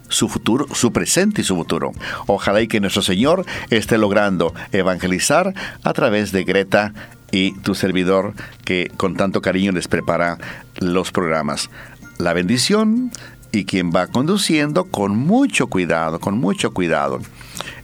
su 0.09 0.29
futuro, 0.29 0.67
su 0.73 0.91
presente 0.91 1.41
y 1.41 1.43
su 1.43 1.55
futuro. 1.55 1.91
Ojalá 2.27 2.61
y 2.61 2.67
que 2.67 2.79
nuestro 2.79 3.01
Señor 3.01 3.45
esté 3.69 3.97
logrando 3.97 4.53
evangelizar 4.71 5.53
a 5.83 5.93
través 5.93 6.31
de 6.31 6.43
Greta 6.43 6.93
y 7.31 7.53
tu 7.59 7.75
servidor 7.75 8.33
que 8.63 8.91
con 8.97 9.15
tanto 9.15 9.41
cariño 9.41 9.71
les 9.71 9.87
prepara 9.87 10.37
los 10.77 11.11
programas. 11.11 11.69
La 12.17 12.33
bendición 12.33 13.11
y 13.51 13.65
quien 13.65 13.91
va 13.91 14.07
conduciendo 14.07 14.85
con 14.85 15.17
mucho 15.17 15.67
cuidado, 15.67 16.19
con 16.19 16.37
mucho 16.37 16.71
cuidado. 16.71 17.19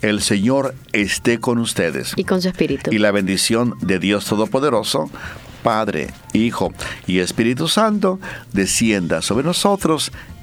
El 0.02 0.22
Señor 0.22 0.76
esté 0.94 1.40
con 1.40 1.58
ustedes. 1.60 2.14
Y 2.16 2.24
con 2.24 2.42
su 2.42 2.50
espíritu. 2.50 2.92
Y 2.92 2.98
la 2.98 3.12
bendición 3.12 3.76
de 3.82 4.00
Dios 4.00 4.26
Todopoderoso, 4.26 5.10
Padre, 5.64 6.08
Hijo 6.34 6.74
y 7.08 7.20
Espíritu 7.20 7.68
Santo, 7.68 8.20
descienda 8.52 9.22
sobre 9.22 9.46
nosotros, 9.46 10.12